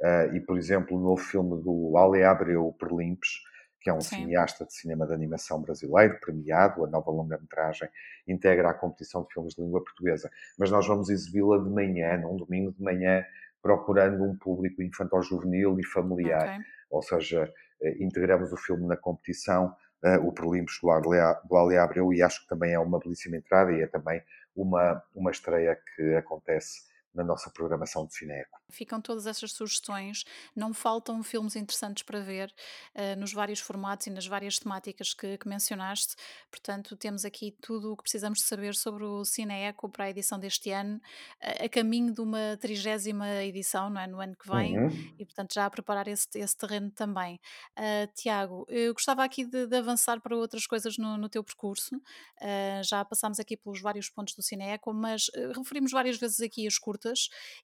Uh, 0.00 0.34
e, 0.34 0.40
por 0.40 0.56
exemplo, 0.56 0.96
o 0.96 1.00
novo 1.00 1.20
filme 1.20 1.60
do 1.62 1.96
Ale 1.96 2.22
Abreu 2.22 2.74
Perlimpes, 2.78 3.40
que 3.80 3.90
é 3.90 3.92
um 3.92 4.00
Sim. 4.00 4.16
cineasta 4.16 4.64
de 4.64 4.72
cinema 4.72 5.06
de 5.06 5.12
animação 5.12 5.60
brasileiro, 5.60 6.18
premiado, 6.20 6.84
a 6.84 6.88
nova 6.88 7.10
longa-metragem, 7.10 7.88
integra 8.26 8.70
a 8.70 8.74
competição 8.74 9.22
de 9.22 9.32
filmes 9.32 9.54
de 9.54 9.62
língua 9.62 9.82
portuguesa. 9.82 10.30
Mas 10.58 10.70
nós 10.70 10.86
vamos 10.86 11.08
exibi-la 11.08 11.58
de 11.58 11.70
manhã, 11.70 12.16
num 12.18 12.36
domingo 12.36 12.72
de 12.72 12.82
manhã, 12.82 13.24
procurando 13.62 14.22
um 14.22 14.36
público 14.36 14.82
infantil-juvenil 14.82 15.78
e 15.78 15.84
familiar. 15.84 16.54
Okay. 16.54 16.64
Ou 16.90 17.02
seja, 17.02 17.52
uh, 17.80 18.02
integramos 18.02 18.52
o 18.52 18.56
filme 18.56 18.86
na 18.86 18.96
competição, 18.96 19.74
uh, 20.04 20.26
o 20.26 20.32
Perlimpes 20.32 20.78
do 20.80 20.90
Ale, 20.90 21.38
do 21.48 21.56
Ale 21.56 21.76
Abreu, 21.76 22.12
e 22.12 22.22
acho 22.22 22.42
que 22.42 22.48
também 22.48 22.72
é 22.72 22.78
uma 22.78 22.98
belíssima 22.98 23.36
entrada 23.36 23.72
e 23.72 23.82
é 23.82 23.86
também 23.86 24.22
uma, 24.54 25.02
uma 25.14 25.30
estreia 25.30 25.78
que 25.96 26.14
acontece 26.14 26.87
na 27.18 27.24
nossa 27.24 27.50
programação 27.50 28.06
de 28.06 28.14
Cineco. 28.14 28.60
Ficam 28.70 29.00
todas 29.00 29.26
essas 29.26 29.52
sugestões, 29.52 30.24
não 30.54 30.72
faltam 30.72 31.20
filmes 31.22 31.56
interessantes 31.56 32.04
para 32.04 32.20
ver 32.20 32.54
uh, 32.94 33.18
nos 33.18 33.32
vários 33.32 33.58
formatos 33.58 34.06
e 34.06 34.10
nas 34.10 34.26
várias 34.26 34.58
temáticas 34.58 35.12
que, 35.12 35.36
que, 35.36 35.48
mencionaste. 35.48 36.14
Portanto, 36.48 36.96
temos 36.96 37.24
aqui 37.24 37.56
tudo 37.60 37.92
o 37.92 37.96
que 37.96 38.04
precisamos 38.04 38.38
de 38.38 38.44
saber 38.44 38.76
sobre 38.76 39.04
o 39.04 39.24
Cineco 39.24 39.88
para 39.88 40.04
a 40.04 40.10
edição 40.10 40.38
deste 40.38 40.70
ano, 40.70 40.96
uh, 41.42 41.64
a 41.64 41.68
caminho 41.68 42.14
de 42.14 42.20
uma 42.20 42.56
trigésima 42.60 43.42
edição, 43.42 43.90
não 43.90 44.00
é? 44.00 44.06
No 44.06 44.20
ano 44.20 44.36
que 44.36 44.48
vem, 44.48 44.78
uhum. 44.78 45.14
e 45.18 45.24
portanto 45.24 45.54
já 45.54 45.66
a 45.66 45.70
preparar 45.70 46.06
esse, 46.06 46.28
esse 46.36 46.56
terreno 46.56 46.90
também. 46.92 47.40
Uh, 47.76 48.06
Tiago, 48.14 48.64
eu 48.68 48.92
gostava 48.92 49.24
aqui 49.24 49.44
de, 49.44 49.66
de, 49.66 49.76
avançar 49.76 50.20
para 50.20 50.36
outras 50.36 50.66
coisas 50.66 50.96
no, 50.96 51.16
no 51.16 51.28
teu 51.28 51.42
percurso. 51.42 52.00
já 52.84 53.04
passámos 53.04 53.40
aqui 53.40 53.56
pelos 53.56 53.80
vários 53.80 54.08
pontos 54.08 54.34
do 54.34 54.42
Cineco, 54.42 54.92
mas 54.92 55.30
referimos 55.56 55.90
várias 55.90 56.16
vezes 56.16 56.40
aqui 56.40 56.66
as 56.66 56.78
curtas, 56.78 57.07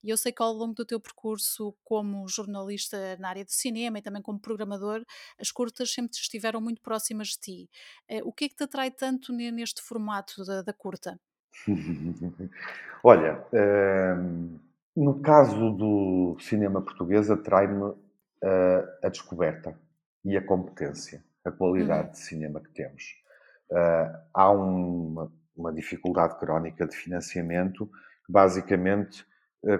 e 0.02 0.10
eu 0.10 0.16
sei 0.16 0.32
que 0.32 0.42
ao 0.42 0.52
longo 0.52 0.74
do 0.74 0.84
teu 0.84 1.00
percurso 1.00 1.74
como 1.84 2.26
jornalista 2.28 3.16
na 3.18 3.28
área 3.28 3.44
do 3.44 3.52
cinema 3.52 3.98
e 3.98 4.02
também 4.02 4.22
como 4.22 4.38
programador, 4.38 5.04
as 5.38 5.50
curtas 5.50 5.92
sempre 5.92 6.16
estiveram 6.16 6.60
muito 6.60 6.80
próximas 6.80 7.28
de 7.28 7.38
ti. 7.38 7.70
Eh, 8.08 8.22
o 8.24 8.32
que 8.32 8.46
é 8.46 8.48
que 8.48 8.56
te 8.56 8.64
atrai 8.64 8.90
tanto 8.90 9.32
neste 9.32 9.82
formato 9.82 10.44
da, 10.44 10.62
da 10.62 10.72
curta? 10.72 11.18
Olha, 13.02 13.44
ehm, 13.52 14.58
no 14.96 15.20
caso 15.20 15.70
do 15.70 16.36
cinema 16.40 16.80
português, 16.80 17.30
atrai-me 17.30 17.82
uh, 17.82 17.96
a 19.02 19.08
descoberta 19.08 19.76
e 20.24 20.36
a 20.36 20.42
competência, 20.42 21.24
a 21.44 21.50
qualidade 21.50 22.06
uhum. 22.06 22.12
de 22.12 22.18
cinema 22.18 22.60
que 22.60 22.70
temos. 22.70 23.02
Uh, 23.70 24.16
há 24.32 24.50
uma, 24.50 25.32
uma 25.56 25.72
dificuldade 25.72 26.38
crónica 26.38 26.86
de 26.86 26.96
financiamento 26.96 27.86
que 28.24 28.32
basicamente 28.32 29.22
eh, 29.22 29.33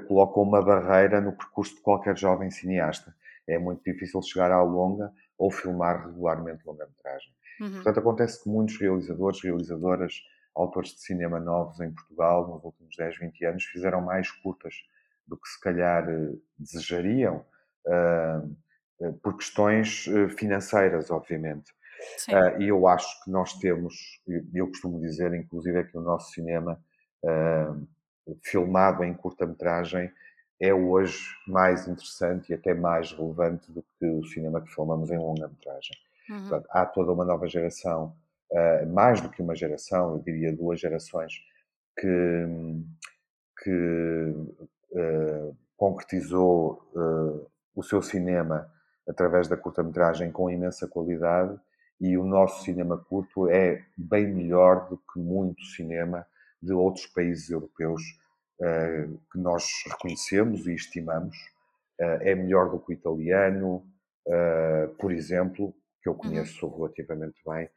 colocam 0.07 0.43
uma 0.43 0.63
barreira 0.63 1.21
no 1.21 1.33
percurso 1.33 1.75
de 1.77 1.81
qualquer 1.81 2.17
jovem 2.17 2.51
cineasta. 2.51 3.15
É 3.47 3.59
muito 3.59 3.83
difícil 3.85 4.23
chegar 4.23 4.51
à 4.51 4.63
longa 4.63 5.13
ou 5.37 5.51
filmar 5.51 6.07
regularmente 6.07 6.65
longa-metragem. 6.67 7.33
Uhum. 7.61 7.75
Portanto, 7.75 7.99
acontece 7.99 8.43
que 8.43 8.49
muitos 8.49 8.79
realizadores, 8.79 9.43
realizadoras, 9.43 10.15
autores 10.55 10.91
de 10.91 11.01
cinema 11.01 11.41
novos 11.41 11.81
em 11.81 11.93
Portugal, 11.93 12.49
nos 12.49 12.65
últimos 12.65 12.97
10, 12.97 13.19
20 13.19 13.45
anos, 13.45 13.65
fizeram 13.65 14.01
mais 14.01 14.31
curtas 14.31 14.75
do 15.27 15.37
que 15.37 15.49
se 15.49 15.61
calhar 15.61 16.09
eh, 16.09 16.33
desejariam, 16.59 17.45
uh, 17.87 19.15
por 19.23 19.37
questões 19.37 20.07
financeiras, 20.39 21.11
obviamente. 21.11 21.73
E 22.59 22.69
eu 22.69 22.87
acho 22.87 23.25
que 23.25 23.31
nós 23.31 23.55
temos, 23.55 24.21
eu 24.53 24.69
costumo 24.69 25.01
dizer, 25.01 25.33
inclusive, 25.35 25.79
é 25.79 25.85
que 25.85 25.97
o 25.97 26.01
nosso 26.01 26.33
cinema 26.33 26.81
filmado 28.43 29.05
em 29.05 29.15
curta-metragem 29.15 30.11
é 30.61 30.73
hoje 30.73 31.29
mais 31.47 31.87
interessante 31.87 32.51
e 32.51 32.55
até 32.55 32.75
mais 32.75 33.13
relevante 33.13 33.71
do 33.71 33.83
que 33.99 34.07
o 34.07 34.25
cinema 34.25 34.61
que 34.61 34.73
filmamos 34.73 35.11
em 35.11 35.19
longa-metragem. 35.19 35.97
Uhum. 36.31 36.63
há 36.71 36.87
toda 36.87 37.13
uma 37.13 37.25
nova 37.25 37.47
geração, 37.47 38.17
uh, 38.51 38.87
mais 38.91 39.21
do 39.21 39.29
que 39.29 39.43
uma 39.43 39.55
geração, 39.55 40.15
eu 40.15 40.19
diria 40.21 40.57
duas 40.57 40.81
gerações, 40.81 41.35
que, 41.99 42.47
que 43.63 44.35
uh, 44.93 45.57
concretizou 45.77 46.83
uh, 46.95 47.47
o 47.75 47.83
seu 47.83 48.01
cinema 48.01 48.73
através 49.07 49.49
da 49.49 49.57
curta-metragem 49.57 50.33
com 50.33 50.51
imensa 50.51 50.89
qualidade 50.89 51.59
e 52.01 52.17
o 52.17 52.25
nosso 52.25 52.65
cinema 52.65 52.97
curto 52.97 53.49
é 53.49 53.85
bem 53.97 54.27
melhor 54.27 54.89
do 54.89 54.97
que 54.97 55.19
muito 55.19 55.63
cinema 55.65 56.27
de 56.65 56.73
outros 56.73 57.07
países 57.07 57.51
europeus 57.51 58.03
uh, 58.61 59.19
que 59.31 59.39
nós 59.39 59.67
reconhecemos 59.91 60.67
e 60.67 60.75
estimamos. 60.75 61.37
Uh, 62.01 62.19
é 62.23 62.35
melhor 62.35 62.71
do 62.71 62.81
que 62.81 62.93
o 62.93 62.95
italiano, 62.95 63.87
uh, 64.27 64.95
por 64.99 65.13
exemplo, 65.13 65.75
que 66.03 66.09
eu 66.09 66.13
uhum. 66.13 66.19
conheço 66.19 66.69
relativamente 66.69 67.41
bem. 67.47 67.69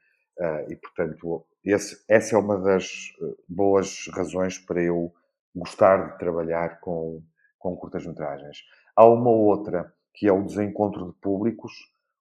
e, 0.69 0.75
portanto, 0.75 1.45
esse, 1.63 2.03
essa 2.07 2.35
é 2.35 2.39
uma 2.39 2.57
das 2.59 3.13
boas 3.47 4.07
razões 4.13 4.59
para 4.59 4.81
eu 4.81 5.13
gostar 5.55 6.11
de 6.11 6.19
trabalhar 6.19 6.79
com, 6.79 7.23
com 7.57 7.75
curtas-metragens. 7.75 8.57
Há 8.95 9.05
uma 9.05 9.31
outra 9.31 9.91
que 10.13 10.27
é 10.27 10.31
o 10.31 10.43
desencontro 10.43 11.07
de 11.07 11.13
públicos. 11.13 11.71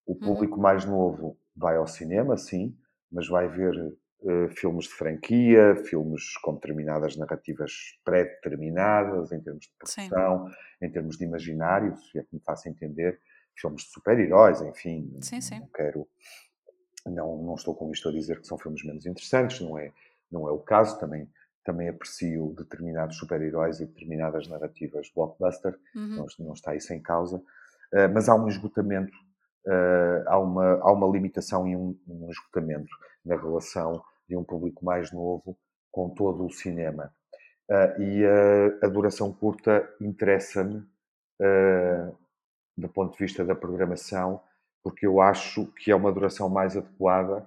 O 0.06 0.12
uhum. 0.12 0.20
público 0.20 0.60
mais 0.60 0.84
novo 0.84 1.36
vai 1.54 1.76
ao 1.76 1.86
cinema, 1.86 2.36
sim, 2.36 2.76
mas 3.10 3.28
vai 3.28 3.48
ver 3.48 3.74
uh, 4.20 4.48
filmes 4.50 4.86
de 4.86 4.92
franquia, 4.92 5.76
filmes 5.76 6.36
com 6.38 6.54
determinadas 6.54 7.16
narrativas 7.16 7.72
pré-determinadas 8.04 9.32
em 9.32 9.40
termos 9.40 9.66
de 9.66 9.72
produção, 9.78 10.48
sim. 10.48 10.86
em 10.86 10.90
termos 10.90 11.16
de 11.16 11.24
imaginário, 11.24 11.96
se 11.96 12.18
é 12.18 12.22
que 12.22 12.34
me 12.34 12.40
faço 12.40 12.68
entender, 12.68 13.20
filmes 13.54 13.82
de 13.82 13.90
super-heróis, 13.90 14.60
enfim. 14.60 15.18
Sim, 15.20 15.40
sim. 15.40 15.60
Não 15.60 15.68
quero. 15.68 16.08
Não, 17.06 17.42
não 17.42 17.54
estou 17.54 17.74
com 17.74 17.90
isto 17.90 18.08
a 18.08 18.12
dizer 18.12 18.40
que 18.40 18.46
são 18.46 18.58
filmes 18.58 18.84
menos 18.84 19.06
interessantes, 19.06 19.60
não 19.60 19.78
é, 19.78 19.92
não 20.30 20.48
é 20.48 20.50
o 20.50 20.58
caso. 20.58 20.98
Também 20.98 21.28
também 21.66 21.88
aprecio 21.88 22.54
determinados 22.56 23.16
super-heróis 23.16 23.80
e 23.80 23.86
determinadas 23.86 24.46
narrativas 24.46 25.10
blockbuster, 25.12 25.76
uhum. 25.96 26.16
não, 26.16 26.26
não, 26.38 26.52
está 26.54 26.76
isso 26.76 26.94
em 26.94 27.02
causa, 27.02 27.38
uh, 27.38 28.14
mas 28.14 28.28
há 28.28 28.36
um 28.36 28.46
esgotamento, 28.46 29.18
uh, 29.66 30.24
há, 30.26 30.38
uma, 30.38 30.74
há 30.80 30.92
uma 30.92 31.06
limitação 31.06 31.66
e 31.66 31.76
um, 31.76 31.98
um, 32.08 32.30
esgotamento 32.30 32.94
na 33.24 33.36
relação 33.36 34.02
de 34.28 34.36
um 34.36 34.44
público 34.44 34.84
mais 34.84 35.12
novo 35.12 35.56
com 35.90 36.10
todo 36.10 36.44
o 36.44 36.50
cinema. 36.50 37.12
Uh, 37.68 38.02
e 38.02 38.24
a 38.82 38.88
duração 38.88 39.32
curta 39.32 39.88
interessa-me 40.00 40.86
do 42.78 42.88
ponto 42.88 43.12
de 43.12 43.18
vista 43.18 43.44
da 43.44 43.54
programação, 43.54 44.40
porque 44.82 45.06
eu 45.06 45.20
acho 45.20 45.66
que 45.72 45.90
é 45.90 45.94
uma 45.94 46.10
duração 46.10 46.48
mais 46.48 46.74
adequada 46.74 47.46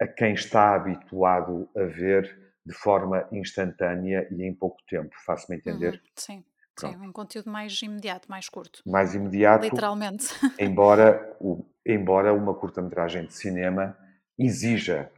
a 0.00 0.06
quem 0.06 0.32
está 0.32 0.74
habituado 0.74 1.68
a 1.76 1.84
ver 1.84 2.54
de 2.64 2.72
forma 2.72 3.28
instantânea 3.32 4.26
e 4.30 4.44
em 4.44 4.54
pouco 4.54 4.78
tempo. 4.88 5.14
Faço-me 5.26 5.58
entender? 5.58 5.94
Uhum, 5.94 6.00
sim, 6.16 6.44
sim, 6.80 6.96
um 6.96 7.12
conteúdo 7.12 7.50
mais 7.50 7.80
imediato, 7.82 8.28
mais 8.30 8.48
curto. 8.48 8.82
Mais 8.86 9.14
imediato. 9.14 9.64
Literalmente. 9.64 10.26
Embora, 10.58 11.36
o, 11.40 11.64
embora 11.84 12.32
uma 12.32 12.54
curta-metragem 12.54 13.26
de 13.26 13.32
cinema 13.32 13.96
exija 14.38 15.10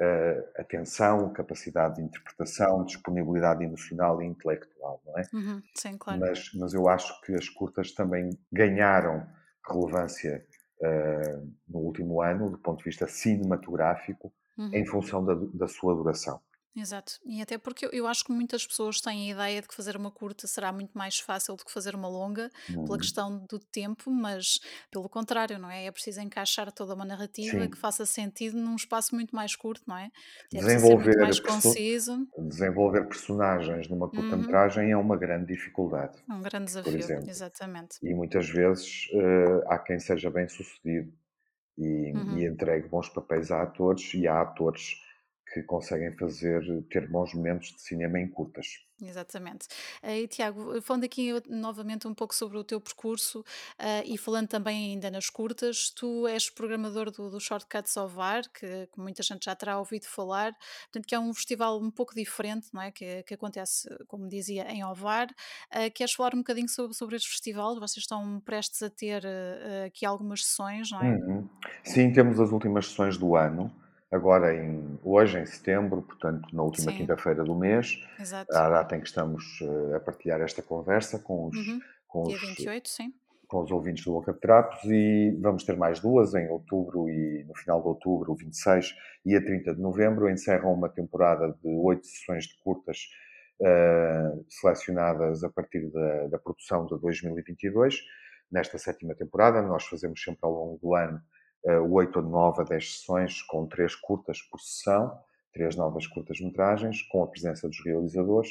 uh, 0.00 0.60
atenção, 0.60 1.32
capacidade 1.32 1.96
de 1.96 2.02
interpretação, 2.02 2.84
disponibilidade 2.84 3.64
emocional 3.64 4.22
e 4.22 4.26
intelectual, 4.26 5.00
não 5.04 5.18
é? 5.18 5.22
Uhum, 5.32 5.62
sim, 5.74 5.96
claro. 5.98 6.20
Mas, 6.20 6.50
mas 6.54 6.74
eu 6.74 6.88
acho 6.88 7.20
que 7.22 7.34
as 7.34 7.48
curtas 7.48 7.92
também 7.92 8.30
ganharam 8.50 9.26
relevância 9.68 10.44
uh, 10.80 11.52
no 11.68 11.80
último 11.80 12.22
ano, 12.22 12.50
do 12.50 12.58
ponto 12.58 12.78
de 12.78 12.84
vista 12.84 13.06
cinematográfico, 13.06 14.32
uhum. 14.56 14.70
em 14.72 14.86
função 14.86 15.24
da, 15.24 15.34
da 15.54 15.68
sua 15.68 15.94
duração. 15.94 16.40
Exato. 16.74 17.20
E 17.24 17.42
até 17.42 17.58
porque 17.58 17.84
eu, 17.86 17.90
eu 17.90 18.06
acho 18.06 18.24
que 18.24 18.32
muitas 18.32 18.66
pessoas 18.66 19.00
têm 19.00 19.28
a 19.30 19.34
ideia 19.34 19.60
de 19.60 19.68
que 19.68 19.74
fazer 19.74 19.94
uma 19.96 20.10
curta 20.10 20.46
será 20.46 20.72
muito 20.72 20.96
mais 20.96 21.18
fácil 21.18 21.54
do 21.54 21.64
que 21.64 21.70
fazer 21.72 21.94
uma 21.94 22.08
longa, 22.08 22.50
pela 22.84 22.96
uhum. 22.96 22.98
questão 22.98 23.44
do 23.46 23.58
tempo, 23.58 24.10
mas 24.10 24.58
pelo 24.90 25.08
contrário, 25.08 25.58
não 25.58 25.70
é? 25.70 25.84
É 25.86 25.92
preciso 25.92 26.20
encaixar 26.22 26.72
toda 26.72 26.94
uma 26.94 27.04
narrativa 27.04 27.68
que 27.68 27.76
faça 27.76 28.06
sentido 28.06 28.56
num 28.56 28.74
espaço 28.76 29.14
muito 29.14 29.36
mais 29.36 29.54
curto, 29.54 29.82
não 29.86 29.96
é? 29.98 30.10
É 30.54 30.62
muito 30.62 31.18
mais 31.18 31.38
Desenvolver, 31.38 31.40
conciso. 31.40 32.26
desenvolver 32.38 33.06
personagens 33.08 33.88
numa 33.88 34.08
Uhum. 34.12 34.12
curta-metragem 34.14 34.90
é 34.90 34.96
uma 34.96 35.16
grande 35.16 35.46
dificuldade, 35.54 36.18
Um 36.28 36.42
grande 36.42 36.64
por 36.82 36.94
desafio, 36.94 36.96
exemplo. 36.96 37.30
exatamente. 37.30 38.00
E 38.02 38.14
muitas 38.14 38.48
vezes 38.48 39.08
eh, 39.14 39.64
há 39.68 39.78
quem 39.78 39.98
seja 40.00 40.30
bem 40.30 40.48
sucedido 40.48 41.12
e, 41.78 42.14
Uhum. 42.14 42.38
e 42.38 42.46
entregue 42.46 42.88
bons 42.88 43.08
papéis 43.10 43.50
a 43.50 43.62
atores, 43.62 44.14
e 44.14 44.28
há 44.28 44.42
atores 44.42 44.96
que 45.52 45.62
conseguem 45.62 46.16
fazer, 46.16 46.62
ter 46.90 47.08
bons 47.08 47.34
momentos 47.34 47.74
de 47.74 47.82
cinema 47.82 48.18
em 48.18 48.26
curtas. 48.26 48.66
Exatamente. 49.02 49.66
Eh, 50.02 50.20
e 50.20 50.28
Tiago, 50.28 50.80
falando 50.80 51.04
aqui 51.04 51.32
novamente 51.48 52.06
um 52.06 52.14
pouco 52.14 52.34
sobre 52.34 52.56
o 52.56 52.62
teu 52.62 52.80
percurso 52.80 53.40
uh, 53.40 54.02
e 54.04 54.16
falando 54.16 54.46
também 54.46 54.92
ainda 54.92 55.10
nas 55.10 55.28
curtas, 55.28 55.90
tu 55.90 56.26
és 56.28 56.48
programador 56.48 57.10
do, 57.10 57.28
do 57.28 57.40
Shortcuts 57.40 57.96
Ovar, 57.96 58.44
que, 58.52 58.86
que, 58.86 59.00
muita 59.00 59.22
gente 59.22 59.44
já 59.44 59.56
terá 59.56 59.78
ouvido 59.78 60.06
falar, 60.06 60.54
portanto 60.84 61.06
que 61.06 61.14
é 61.14 61.18
um 61.18 61.34
festival 61.34 61.80
um 61.80 61.90
pouco 61.90 62.14
diferente, 62.14 62.68
não 62.72 62.80
é? 62.80 62.92
Que, 62.92 63.24
que 63.24 63.34
acontece, 63.34 63.88
como 64.06 64.28
dizia, 64.28 64.70
em 64.70 64.84
Ovar. 64.84 65.26
Uh, 65.74 65.90
queres 65.92 66.14
falar 66.14 66.34
um 66.34 66.38
bocadinho 66.38 66.68
sobre, 66.68 66.94
sobre 66.94 67.16
este 67.16 67.28
festival? 67.28 67.74
Vocês 67.80 68.04
estão 68.04 68.40
prestes 68.40 68.82
a 68.82 68.90
ter 68.90 69.24
uh, 69.24 69.86
aqui 69.86 70.06
algumas 70.06 70.44
sessões, 70.44 70.92
não 70.92 71.02
é? 71.02 71.10
Uhum. 71.10 71.48
Sim, 71.82 72.12
temos 72.12 72.38
as 72.38 72.52
últimas 72.52 72.86
sessões 72.86 73.18
do 73.18 73.34
ano 73.34 73.81
agora 74.12 74.54
em, 74.54 74.98
hoje, 75.02 75.38
em 75.38 75.46
setembro, 75.46 76.02
portanto, 76.02 76.46
na 76.54 76.62
última 76.62 76.92
quinta-feira 76.92 77.42
do 77.42 77.54
mês, 77.54 77.98
Exato. 78.20 78.54
a 78.54 78.68
data 78.68 78.94
em 78.94 79.00
que 79.00 79.06
estamos 79.06 79.58
uh, 79.62 79.96
a 79.96 80.00
partilhar 80.00 80.40
esta 80.42 80.60
conversa 80.60 81.18
com 81.18 81.46
os, 81.46 81.56
uhum. 81.56 81.80
com 82.06 82.24
Dia 82.24 82.36
28, 82.36 82.88
sim. 82.90 83.14
com 83.48 83.62
os 83.62 83.70
ouvintes 83.70 84.04
do 84.04 84.12
Boca 84.12 84.34
de 84.34 84.38
Trapos 84.40 84.84
e 84.84 85.34
vamos 85.40 85.64
ter 85.64 85.78
mais 85.78 85.98
duas 85.98 86.34
em 86.34 86.46
outubro 86.50 87.08
e 87.08 87.42
no 87.44 87.54
final 87.56 87.80
de 87.80 87.88
outubro, 87.88 88.32
o 88.32 88.36
26 88.36 88.94
e 89.24 89.34
a 89.34 89.42
30 89.42 89.74
de 89.74 89.80
novembro, 89.80 90.28
encerram 90.28 90.74
uma 90.74 90.90
temporada 90.90 91.48
de 91.62 91.68
oito 91.68 92.06
sessões 92.06 92.44
de 92.44 92.56
curtas 92.62 92.98
uh, 93.60 94.44
selecionadas 94.46 95.42
a 95.42 95.48
partir 95.48 95.90
da, 95.90 96.26
da 96.26 96.38
produção 96.38 96.84
de 96.84 97.00
2022. 97.00 97.96
Nesta 98.50 98.76
sétima 98.76 99.14
temporada, 99.14 99.62
nós 99.62 99.86
fazemos 99.86 100.22
sempre 100.22 100.40
ao 100.42 100.52
longo 100.52 100.78
do 100.82 100.94
ano 100.94 101.18
uh, 101.64 101.92
8 101.92 102.18
a 102.18 102.22
9 102.22 102.60
a 102.62 102.64
10 102.64 102.98
sessões, 102.98 103.42
com 103.42 103.66
três 103.66 103.94
curtas 103.94 104.40
por 104.42 104.60
sessão, 104.60 105.18
três 105.52 105.76
novas 105.76 106.06
curtas-metragens, 106.06 107.02
com 107.02 107.22
a 107.22 107.26
presença 107.26 107.68
dos 107.68 107.84
realizadores. 107.84 108.50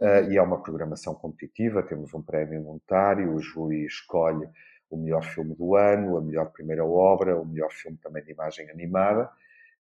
Uh, 0.00 0.30
e 0.30 0.38
é 0.38 0.42
uma 0.42 0.62
programação 0.62 1.14
competitiva, 1.14 1.82
temos 1.82 2.14
um 2.14 2.22
prémio 2.22 2.62
monetário, 2.62 3.34
o 3.34 3.40
júri 3.40 3.84
escolhe 3.84 4.48
o 4.90 4.96
melhor 4.96 5.22
filme 5.22 5.54
do 5.54 5.76
ano, 5.76 6.16
a 6.16 6.20
melhor 6.20 6.50
primeira 6.50 6.84
obra, 6.84 7.38
o 7.38 7.44
melhor 7.44 7.70
filme 7.70 7.98
também 7.98 8.24
de 8.24 8.32
imagem 8.32 8.68
animada, 8.70 9.30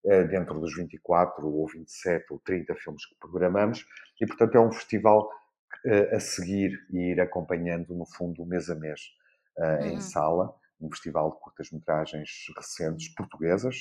uh, 0.04 0.28
dentro 0.28 0.60
dos 0.60 0.76
24 0.76 1.48
ou 1.48 1.68
27 1.68 2.26
ou 2.32 2.40
30 2.40 2.76
filmes 2.76 3.06
que 3.06 3.16
programamos, 3.16 3.86
e 4.22 4.28
portanto 4.28 4.56
é 4.56 4.60
um 4.60 4.72
festival 4.72 5.30
a 6.12 6.20
seguir 6.20 6.78
e 6.92 7.12
ir 7.12 7.22
acompanhando, 7.22 7.96
no 7.96 8.06
fundo, 8.06 8.46
mês 8.46 8.70
a 8.70 8.76
mês, 8.76 9.00
uhum. 9.58 9.86
em 9.86 10.02
sala, 10.02 10.54
um 10.80 10.90
festival 10.90 11.32
de 11.32 11.40
curtas-metragens 11.40 12.30
recentes 12.56 13.14
portuguesas. 13.14 13.76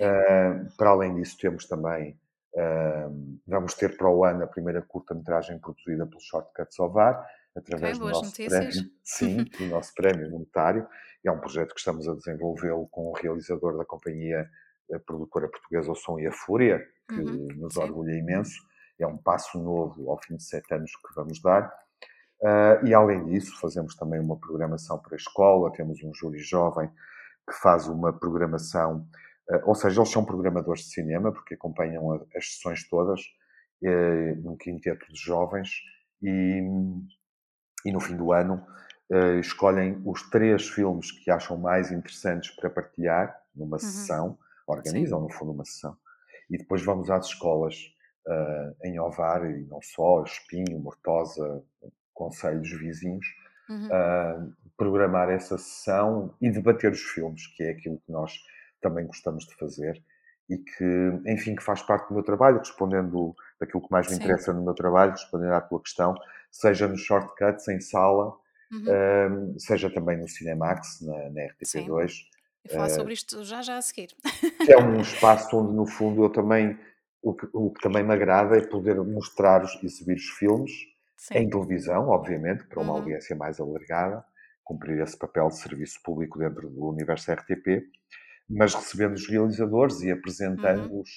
Uh, 0.00 0.76
para 0.76 0.90
além 0.90 1.14
disso, 1.14 1.36
temos 1.38 1.66
também, 1.66 2.18
uh, 2.54 3.40
vamos 3.46 3.74
ter 3.74 3.96
para 3.96 4.08
o 4.08 4.24
ano 4.24 4.44
a 4.44 4.46
primeira 4.46 4.82
curta-metragem 4.82 5.58
produzida 5.58 6.06
pelo 6.06 6.20
Shortcuts 6.20 6.78
Ovar, 6.78 7.26
através 7.56 7.98
okay, 7.98 8.08
do 8.08 8.14
nosso 8.14 8.34
prémio, 8.36 8.90
sim, 9.02 9.44
do 9.58 9.66
nosso 9.66 9.92
prémio 9.94 10.30
monetário. 10.30 10.86
É 11.24 11.30
um 11.30 11.40
projeto 11.40 11.74
que 11.74 11.80
estamos 11.80 12.08
a 12.08 12.14
desenvolvê-lo 12.14 12.88
com 12.88 13.08
o 13.08 13.12
realizador 13.12 13.76
da 13.76 13.84
companhia 13.84 14.48
produtora 15.06 15.48
portuguesa 15.48 15.92
O 15.92 15.94
Som 15.94 16.18
e 16.18 16.26
a 16.26 16.32
Fúria, 16.32 16.84
que 17.08 17.20
uhum, 17.20 17.48
nos 17.56 17.74
sim. 17.74 17.80
orgulha 17.80 18.12
imenso. 18.12 18.60
É 18.98 19.06
um 19.06 19.16
passo 19.16 19.62
novo 19.62 20.10
ao 20.10 20.20
fim 20.22 20.36
de 20.36 20.44
sete 20.44 20.74
anos 20.74 20.90
que 20.90 21.14
vamos 21.14 21.40
dar. 21.40 21.72
Uh, 22.40 22.86
e 22.86 22.94
além 22.94 23.26
disso, 23.26 23.58
fazemos 23.60 23.94
também 23.94 24.18
uma 24.18 24.36
programação 24.36 24.98
para 24.98 25.14
a 25.14 25.16
escola, 25.16 25.70
temos 25.72 26.02
um 26.02 26.14
júri 26.14 26.38
jovem 26.38 26.88
que 27.46 27.54
faz 27.60 27.86
uma 27.86 28.14
programação, 28.14 29.06
uh, 29.50 29.60
ou 29.68 29.74
seja, 29.74 30.00
eles 30.00 30.10
são 30.10 30.24
programadores 30.24 30.84
de 30.84 30.90
cinema, 30.90 31.30
porque 31.32 31.52
acompanham 31.52 32.12
a, 32.12 32.20
as 32.34 32.54
sessões 32.54 32.88
todas, 32.88 33.20
uh, 33.82 34.42
num 34.42 34.56
quinteto 34.56 35.06
de 35.12 35.20
jovens, 35.20 35.68
e, 36.22 36.62
e 37.84 37.92
no 37.92 38.00
fim 38.00 38.16
do 38.16 38.32
ano 38.32 38.64
escolhem 39.40 40.00
os 40.04 40.22
três 40.30 40.68
filmes 40.68 41.10
que 41.10 41.32
acham 41.32 41.56
mais 41.56 41.90
interessantes 41.90 42.54
para 42.54 42.70
partilhar 42.70 43.36
numa 43.52 43.74
uhum. 43.74 43.78
sessão, 43.80 44.38
organizam 44.68 45.18
Sim. 45.18 45.24
no 45.24 45.32
fundo 45.32 45.50
uma 45.50 45.64
sessão, 45.64 45.96
e 46.48 46.56
depois 46.56 46.84
vamos 46.84 47.10
às 47.10 47.26
escolas 47.26 47.74
em 48.84 49.00
Ovar, 49.00 49.50
e 49.50 49.64
não 49.64 49.82
só, 49.82 50.22
Espinho, 50.22 50.78
Mortosa, 50.78 51.64
conselhos 52.20 52.70
vizinhos, 52.70 53.26
uhum. 53.66 53.86
uh, 53.86 54.52
programar 54.76 55.30
essa 55.30 55.56
sessão 55.56 56.34
e 56.38 56.50
debater 56.50 56.92
os 56.92 57.00
filmes, 57.00 57.46
que 57.56 57.62
é 57.62 57.70
aquilo 57.70 57.98
que 58.04 58.12
nós 58.12 58.34
também 58.82 59.06
gostamos 59.06 59.46
de 59.46 59.54
fazer 59.56 60.02
e 60.50 60.58
que, 60.58 61.22
enfim, 61.26 61.54
que 61.54 61.62
faz 61.62 61.80
parte 61.80 62.08
do 62.08 62.14
meu 62.14 62.22
trabalho, 62.22 62.58
respondendo 62.58 63.34
daquilo 63.58 63.82
que 63.82 63.90
mais 63.90 64.06
me 64.08 64.16
Sim. 64.16 64.22
interessa 64.22 64.52
no 64.52 64.62
meu 64.62 64.74
trabalho, 64.74 65.12
respondendo 65.12 65.54
à 65.54 65.60
tua 65.62 65.80
questão, 65.80 66.14
seja 66.50 66.86
nos 66.86 67.00
shortcuts, 67.00 67.68
em 67.68 67.80
sala, 67.80 68.34
uhum. 68.70 69.54
uh, 69.54 69.60
seja 69.60 69.88
também 69.88 70.18
no 70.18 70.28
Cinemax, 70.28 71.00
na, 71.00 71.30
na 71.30 71.40
RTP2. 71.52 72.08
Sim. 72.08 72.22
E 72.66 72.68
falar 72.68 72.88
uh, 72.88 72.90
sobre 72.90 73.14
isto 73.14 73.42
já 73.44 73.62
já 73.62 73.78
a 73.78 73.82
seguir. 73.82 74.10
Que 74.66 74.72
é 74.72 74.78
um 74.78 75.00
espaço 75.00 75.56
onde, 75.56 75.72
no 75.72 75.86
fundo, 75.86 76.24
eu 76.24 76.28
também 76.28 76.78
o 77.22 77.34
que, 77.34 77.48
o 77.52 77.70
que 77.70 77.80
também 77.80 78.02
me 78.02 78.12
agrada 78.12 78.56
é 78.56 78.66
poder 78.66 78.96
mostrar, 78.96 79.62
exibir 79.82 80.16
os 80.16 80.28
filmes 80.30 80.70
Sim. 81.20 81.42
em 81.42 81.48
televisão, 81.48 82.08
obviamente, 82.08 82.64
para 82.66 82.80
uma 82.80 82.92
Uhum. 82.92 82.94
audiência 82.94 83.36
mais 83.36 83.60
alargada, 83.60 84.24
cumprir 84.64 85.00
esse 85.02 85.18
papel 85.18 85.48
de 85.48 85.58
serviço 85.58 86.00
público 86.04 86.38
dentro 86.38 86.68
do 86.70 86.88
universo 86.88 87.30
RTP, 87.32 87.82
mas 88.48 88.74
recebendo 88.74 89.14
os 89.14 89.28
realizadores 89.28 90.02
e 90.02 90.10
Uhum. 90.56 90.90
apresentando-os 90.90 91.10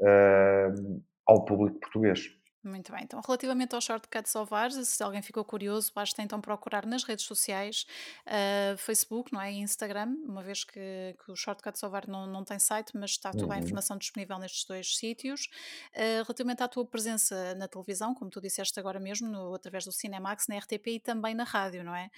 uh, 0.00 1.02
ao 1.26 1.44
público 1.44 1.80
português. 1.80 2.28
Muito 2.62 2.92
bem. 2.92 3.04
Então, 3.04 3.18
relativamente 3.26 3.74
aos 3.74 3.84
shortcuts 3.84 4.34
ou 4.34 4.44
VARs, 4.44 4.74
se 4.86 5.02
alguém 5.02 5.22
ficou 5.22 5.42
curioso, 5.42 5.90
basta 5.94 6.20
então 6.22 6.42
procurar 6.42 6.84
nas 6.84 7.04
redes 7.04 7.24
sociais, 7.24 7.86
uh, 8.26 8.76
Facebook, 8.76 9.32
não 9.32 9.40
é? 9.40 9.50
E 9.50 9.56
Instagram, 9.60 10.08
uma 10.26 10.42
vez 10.42 10.62
que, 10.62 11.16
que 11.24 11.32
o 11.32 11.34
Shortcuts 11.36 11.82
ou 11.82 11.88
VAR 11.88 12.06
não, 12.06 12.26
não 12.26 12.44
tem 12.44 12.58
site, 12.58 12.90
mas 12.94 13.12
está 13.12 13.32
toda 13.32 13.54
a 13.54 13.56
Uhum. 13.56 13.62
informação 13.62 13.96
disponível 13.96 14.38
nestes 14.38 14.66
dois 14.66 14.94
sítios. 14.94 15.46
Uh, 15.94 16.20
relativamente 16.22 16.62
à 16.62 16.68
tua 16.68 16.84
presença 16.84 17.54
na 17.54 17.66
televisão, 17.66 18.14
como 18.14 18.30
tu 18.30 18.42
disseste 18.42 18.78
agora 18.78 19.00
mesmo, 19.00 19.26
no, 19.26 19.54
através 19.54 19.86
do 19.86 19.92
Cinemax, 19.92 20.46
na 20.46 20.58
RTP 20.58 20.86
e 20.96 21.00
também 21.00 21.34
na 21.34 21.44
rádio, 21.44 21.82
não 21.82 21.94
é? 21.94 22.10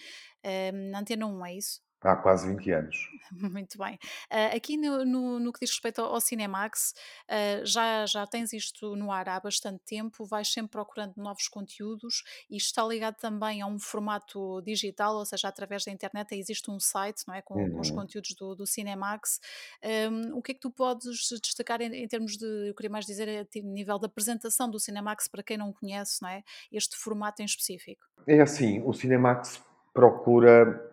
Uh, 0.45 0.91
na 0.91 0.99
Antena 1.01 1.25
1, 1.25 1.47
é 1.47 1.55
isso? 1.55 1.81
Há 2.03 2.17
quase 2.17 2.49
20 2.49 2.71
anos. 2.73 2.97
Muito 3.33 3.79
bem. 3.79 3.95
Uh, 4.31 4.57
aqui 4.57 4.77
no, 4.77 5.05
no, 5.05 5.39
no, 5.39 5.53
que 5.53 5.61
diz 5.61 5.71
respeito 5.71 6.01
ao, 6.01 6.13
ao 6.13 6.21
Cinemax, 6.21 6.95
uh, 7.29 7.65
já, 7.65 8.05
já 8.07 8.27
tens 8.27 8.53
isto 8.53 8.97
no 8.97 9.11
ar 9.11 9.29
há 9.29 9.41
bastante 9.41 9.81
tempo, 9.85 10.25
vais 10.25 10.53
sempre 10.53 10.73
procurando 10.73 11.15
novos 11.17 11.49
conteúdos 11.49 12.25
e 12.51 12.57
está 12.57 12.85
ligado 12.85 13.17
também 13.17 13.63
a 13.63 13.67
um 13.67 13.79
formato 13.79 14.61
digital, 14.63 15.17
ou 15.17 15.25
seja, 15.25 15.49
através 15.49 15.85
da 15.85 15.93
internet 15.93 16.35
existe 16.35 16.71
um 16.71 16.81
site 16.81 17.23
não 17.27 17.35
é, 17.35 17.43
com, 17.43 17.55
uhum. 17.55 17.73
com 17.73 17.81
os 17.81 17.91
conteúdos 17.91 18.35
do, 18.35 18.55
do 18.55 18.67
Cinemax. 18.67 19.41
Um, 20.11 20.37
o 20.37 20.43
que 20.43 20.53
é 20.53 20.55
que 20.55 20.61
tu 20.61 20.71
podes 20.71 21.29
destacar 21.43 21.81
em, 21.81 21.95
em, 21.95 22.09
termos 22.09 22.37
de, 22.37 22.69
eu 22.69 22.75
queria 22.75 22.91
mais 22.91 23.07
dizer, 23.07 23.29
a 23.29 23.47
nível 23.63 23.99
da 23.99 24.07
apresentação 24.07 24.69
do 24.69 24.79
Cinemax 24.79 25.29
para 25.29 25.43
quem 25.43 25.57
não 25.57 25.73
conhece 25.73 26.21
não 26.21 26.29
é, 26.29 26.43
este 26.71 26.97
formato 26.97 27.43
em 27.43 27.45
específico? 27.45 28.05
É 28.27 28.41
assim, 28.41 28.83
o 28.85 28.93
Cinemax 28.93 29.63
procura 29.95 30.92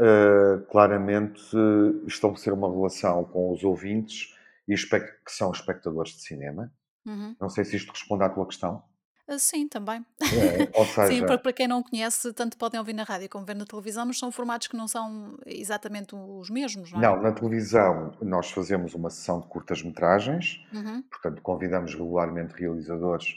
Uh, 0.00 0.64
claramente 0.70 1.54
uh, 1.54 2.06
estabelecer 2.06 2.52
uma 2.52 2.70
relação 2.70 3.24
com 3.24 3.52
os 3.52 3.62
ouvintes 3.62 4.34
e 4.66 4.74
que 4.74 5.32
são 5.32 5.50
espectadores 5.50 6.12
de 6.12 6.22
cinema. 6.22 6.72
Uhum. 7.04 7.36
Não 7.40 7.48
sei 7.48 7.64
se 7.64 7.76
isto 7.76 7.90
responde 7.90 8.24
à 8.24 8.28
tua 8.28 8.46
questão. 8.46 8.82
Uh, 9.28 9.38
sim, 9.38 9.68
também. 9.68 10.04
É, 10.22 10.70
ou 10.78 10.84
seja, 10.86 11.08
sim, 11.08 11.20
para, 11.26 11.38
para, 11.38 11.52
quem 11.52 11.68
não 11.68 11.82
conhece, 11.82 12.32
tanto 12.32 12.56
podem 12.56 12.78
ouvir 12.78 12.92
na 12.92 13.02
rádio 13.02 13.28
como 13.28 13.44
ver 13.44 13.54
na 13.54 13.64
televisão, 13.64 14.06
mas 14.06 14.18
são 14.18 14.32
formatos 14.32 14.68
que 14.68 14.76
não 14.76 14.88
são 14.88 15.38
exatamente 15.46 16.14
os 16.14 16.50
mesmos, 16.50 16.92
não 16.92 16.98
é? 16.98 17.02
Não, 17.02 17.22
na 17.22 17.32
televisão 17.32 18.16
nós 18.20 18.50
fazemos 18.50 18.94
uma 18.94 19.10
sessão 19.10 19.40
de 19.40 19.46
curtas-metragens, 19.46 20.64
uhum. 20.72 21.02
portanto 21.02 21.42
convidamos 21.42 21.94
regularmente 21.94 22.54
realizadores 22.54 23.34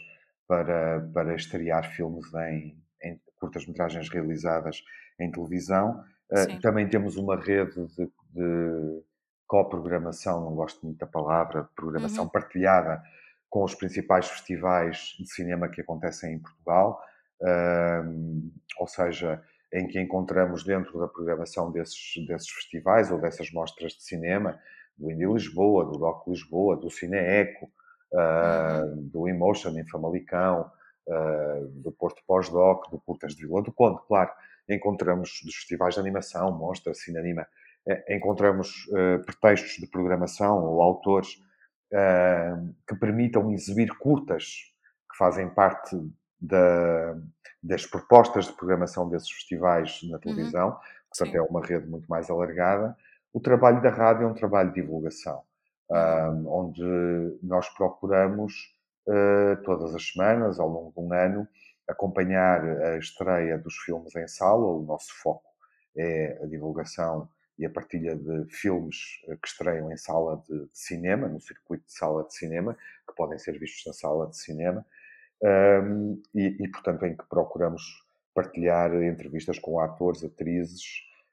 para, 0.47 1.01
para 1.13 1.35
estrear 1.35 1.91
filmes 1.95 2.33
em, 2.33 2.77
em 3.03 3.19
curtas-metragens 3.39 4.09
realizadas 4.09 4.81
em 5.19 5.31
televisão. 5.31 6.03
Uh, 6.31 6.59
também 6.59 6.87
temos 6.87 7.17
uma 7.17 7.35
rede 7.35 7.85
de, 7.87 8.09
de 8.33 9.03
coprogramação, 9.47 10.41
não 10.41 10.55
gosto 10.55 10.83
muito 10.83 10.97
da 10.97 11.05
palavra, 11.05 11.63
de 11.63 11.69
programação 11.75 12.23
uhum. 12.23 12.29
partilhada 12.29 13.01
com 13.49 13.63
os 13.63 13.75
principais 13.75 14.27
festivais 14.27 15.15
de 15.19 15.27
cinema 15.27 15.69
que 15.69 15.81
acontecem 15.81 16.33
em 16.33 16.39
Portugal, 16.39 16.99
uh, 17.41 18.51
ou 18.79 18.87
seja, 18.87 19.41
em 19.71 19.87
que 19.87 19.99
encontramos 19.99 20.63
dentro 20.63 20.99
da 20.99 21.07
programação 21.07 21.71
desses, 21.71 22.25
desses 22.27 22.49
festivais 22.49 23.11
ou 23.11 23.19
dessas 23.21 23.51
mostras 23.51 23.93
de 23.93 24.03
cinema, 24.03 24.59
do 24.97 25.11
Indie 25.11 25.25
Lisboa, 25.25 25.85
do 25.85 25.97
Doc 25.97 26.27
Lisboa, 26.27 26.75
do 26.75 26.89
Cine 26.89 27.17
Eco, 27.17 27.69
uh, 28.13 28.85
uhum. 28.85 29.07
do 29.09 29.27
Emotion 29.27 29.77
em 29.77 29.87
Famalicão, 29.87 30.71
do 31.83 31.91
Porto 31.91 32.23
Pós-Doc, 32.25 32.89
do 32.89 32.99
Curtas 32.99 33.35
de 33.35 33.45
Vila 33.45 33.61
do 33.61 33.71
Conde, 33.71 34.01
claro 34.07 34.31
encontramos 34.69 35.41
dos 35.43 35.55
festivais 35.55 35.93
de 35.93 35.99
animação, 35.99 36.51
Mostra, 36.51 36.93
Cinanima, 36.93 37.47
eh, 37.87 38.15
encontramos 38.15 38.87
uh, 38.87 39.23
pretextos 39.25 39.77
de 39.77 39.87
programação 39.87 40.63
ou 40.65 40.81
autores 40.81 41.35
uh, 41.93 42.73
que 42.87 42.95
permitam 42.95 43.51
exibir 43.51 43.95
curtas 43.99 44.73
que 45.11 45.17
fazem 45.17 45.47
parte 45.49 45.95
da, 46.39 47.15
das 47.61 47.85
propostas 47.85 48.47
de 48.47 48.53
programação 48.53 49.07
desses 49.07 49.29
festivais 49.29 49.99
na 50.09 50.17
televisão, 50.17 50.69
uhum. 50.69 50.75
portanto 51.09 51.35
é 51.35 51.41
uma 51.41 51.63
rede 51.63 51.87
muito 51.87 52.07
mais 52.07 52.29
alargada. 52.29 52.97
O 53.31 53.39
trabalho 53.39 53.81
da 53.81 53.89
rádio 53.89 54.23
é 54.23 54.27
um 54.27 54.33
trabalho 54.33 54.69
de 54.69 54.81
divulgação, 54.81 55.43
uhum. 55.89 56.43
uh, 56.43 56.59
onde 56.59 57.37
nós 57.43 57.69
procuramos 57.69 58.73
todas 59.63 59.93
as 59.93 60.03
semanas, 60.03 60.59
ao 60.59 60.67
longo 60.67 60.91
de 60.91 60.99
um 60.99 61.13
ano, 61.13 61.47
acompanhar 61.87 62.63
a 62.63 62.97
estreia 62.97 63.57
dos 63.57 63.75
filmes 63.77 64.15
em 64.15 64.27
sala. 64.27 64.65
O 64.65 64.83
nosso 64.83 65.13
foco 65.21 65.49
é 65.97 66.39
a 66.43 66.45
divulgação 66.47 67.29
e 67.57 67.65
a 67.65 67.69
partilha 67.69 68.15
de 68.15 68.45
filmes 68.49 68.97
que 69.41 69.47
estreiam 69.47 69.91
em 69.91 69.97
sala 69.97 70.43
de, 70.47 70.67
cinema, 70.73 71.27
no 71.27 71.39
circuito 71.39 71.85
de 71.85 71.93
sala 71.93 72.25
de 72.25 72.35
cinema, 72.35 72.77
que 73.07 73.15
podem 73.15 73.37
ser 73.39 73.57
vistos 73.57 73.85
na 73.85 73.93
sala 73.93 74.27
de 74.27 74.37
cinema, 74.37 74.85
um, 75.41 76.21
e, 76.33 76.57
e, 76.59 76.67
portanto, 76.69 77.05
em 77.05 77.15
que 77.15 77.23
procuramos 77.29 77.81
partilhar 78.33 78.93
entrevistas 79.03 79.59
com 79.59 79.79
atores, 79.79 80.23
atrizes, 80.23 80.83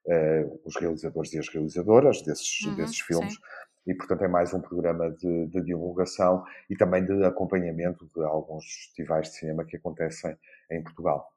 uh, 0.06 0.60
os 0.64 0.76
realizadores 0.76 1.32
e 1.32 1.38
as 1.38 1.48
realizadoras 1.48 2.22
desses, 2.22 2.60
Uhum, 2.66 2.76
desses 2.76 3.00
filmes. 3.00 3.34
sim. 3.34 3.40
E, 3.86 3.94
portanto, 3.94 4.22
é 4.22 4.28
mais 4.28 4.52
um 4.54 4.60
programa 4.60 5.10
de, 5.10 5.46
de, 5.48 5.60
divulgação 5.62 6.44
e 6.70 6.76
também 6.76 7.04
de 7.04 7.24
acompanhamento 7.24 8.08
de 8.14 8.22
alguns 8.22 8.64
festivais 8.64 9.28
de 9.30 9.36
cinema 9.36 9.64
que 9.64 9.76
acontecem 9.76 10.36
em 10.70 10.82
Portugal. 10.82 11.32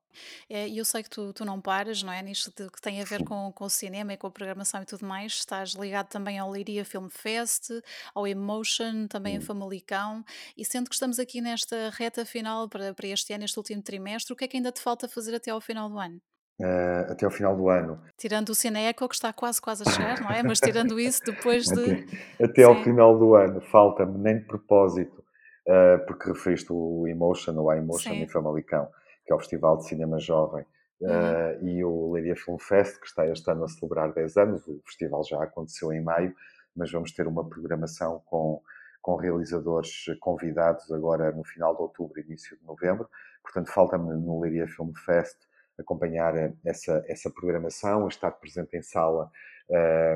É, 0.50 0.68
E 0.68 0.78
eu 0.78 0.86
sei 0.86 1.04
que 1.04 1.10
tu, 1.10 1.34
tu 1.34 1.46
não 1.46 1.62
paras, 1.62 2.02
não 2.04 2.12
é? 2.12 2.22
Nisto 2.22 2.52
de- 2.56 2.70
que 2.72 2.82
tem 2.82 3.02
a 3.02 3.06
ver 3.06 3.24
com, 3.24 3.52
com 3.52 3.66
o 3.66 3.70
cinema 3.70 4.14
e 4.14 4.18
com 4.18 4.28
a 4.28 4.32
programação 4.32 4.82
e 4.82 4.86
tudo 4.86 5.06
mais. 5.06 5.34
Estás 5.34 5.72
ligado 5.74 6.08
também 6.08 6.40
ao 6.40 6.50
Leiria 6.50 6.86
Film 6.86 7.08
Fest, 7.10 7.70
ao 8.14 8.28
Emotion, 8.28 9.08
também 9.08 9.38
a 9.38 9.40
Hum. 9.40 9.42
Famalicão. 9.42 10.24
E 10.58 10.66
sendo 10.66 10.88
que 10.90 10.96
estamos 10.96 11.20
aqui 11.20 11.42
nesta 11.42 11.90
reta 11.92 12.26
final 12.26 12.70
para, 12.70 12.94
para 12.94 13.08
este 13.08 13.34
ano, 13.34 13.44
este 13.46 13.58
último 13.58 13.82
trimestre, 13.82 14.34
o 14.34 14.36
que 14.36 14.46
é 14.46 14.48
que 14.48 14.58
ainda 14.58 14.72
te 14.72 14.82
falta 14.82 15.08
fazer 15.08 15.36
até 15.36 15.52
ao 15.52 15.62
final 15.62 15.90
do 15.90 16.00
ano? 16.00 16.22
Uh, 16.58 17.12
até 17.12 17.26
ao 17.26 17.32
final 17.32 17.54
do 17.56 17.68
ano. 17.68 18.02
Tirando 18.18 18.50
o 18.50 18.56
Cineco, 18.56 19.10
que 19.10 19.16
está 19.16 19.34
quase, 19.34 19.62
quase 19.62 19.84
a 19.86 19.92
chegar, 19.92 20.22
não 20.22 20.32
é? 20.32 20.42
Mas 20.42 20.58
tirando 20.58 20.98
isso, 20.98 21.22
depois 21.26 21.66
de. 21.66 22.06
Até, 22.40 22.46
até 22.46 22.64
ao 22.64 22.76
Sim. 22.76 22.84
final 22.86 23.20
do 23.20 23.36
ano, 23.36 23.60
falta-me 23.60 24.18
nem 24.18 24.40
de 24.40 24.46
propósito, 24.46 25.22
uh, 25.68 26.06
porque 26.08 26.30
referiste 26.30 26.72
o 26.72 27.06
Emotion 27.10 27.58
ou 27.58 27.70
a 27.70 27.78
Emotion 27.78 28.14
Sim. 28.14 28.22
em 28.22 28.28
Famalicão, 28.30 28.88
que 29.26 29.34
é 29.34 29.36
o 29.36 29.40
Festival 29.40 29.78
de 29.78 29.88
Cinema 29.90 30.18
Jovem, 30.18 30.66
uh, 31.02 31.66
e 31.66 31.84
o 31.84 32.14
Leiria 32.14 32.38
Film 32.38 32.58
Fest, 32.58 33.02
que 33.02 33.08
está 33.08 33.28
este 33.28 33.52
ano 33.52 33.66
a 33.66 33.68
celebrar 33.68 34.14
10 34.14 34.38
anos. 34.38 34.66
O 34.66 34.82
festival 34.86 35.26
já 35.26 35.44
aconteceu 35.44 35.92
em 35.92 36.02
maio, 36.02 36.34
mas 36.74 36.90
vamos 36.90 37.12
ter 37.12 37.28
uma 37.28 37.48
programação 37.48 38.22
com, 38.26 38.62
com 39.02 39.18
realizadores 39.18 40.06
convidados 40.22 40.90
agora 40.90 41.34
no 41.34 41.44
final 41.44 41.76
de 41.76 41.82
outubro, 41.82 42.18
início 42.22 42.58
de 42.58 42.64
novembro. 42.66 43.10
Portanto, 43.44 43.72
falta-me 43.74 44.14
no 44.14 44.40
Leiria 44.40 44.68
Film 44.68 44.94
Fest 45.06 45.38
acompanhar 45.80 46.34
essa, 46.64 47.04
essa 47.08 47.30
programação, 47.30 48.08
estar 48.08 48.32
presente 48.32 48.78
em 48.78 48.82
sala 48.82 49.30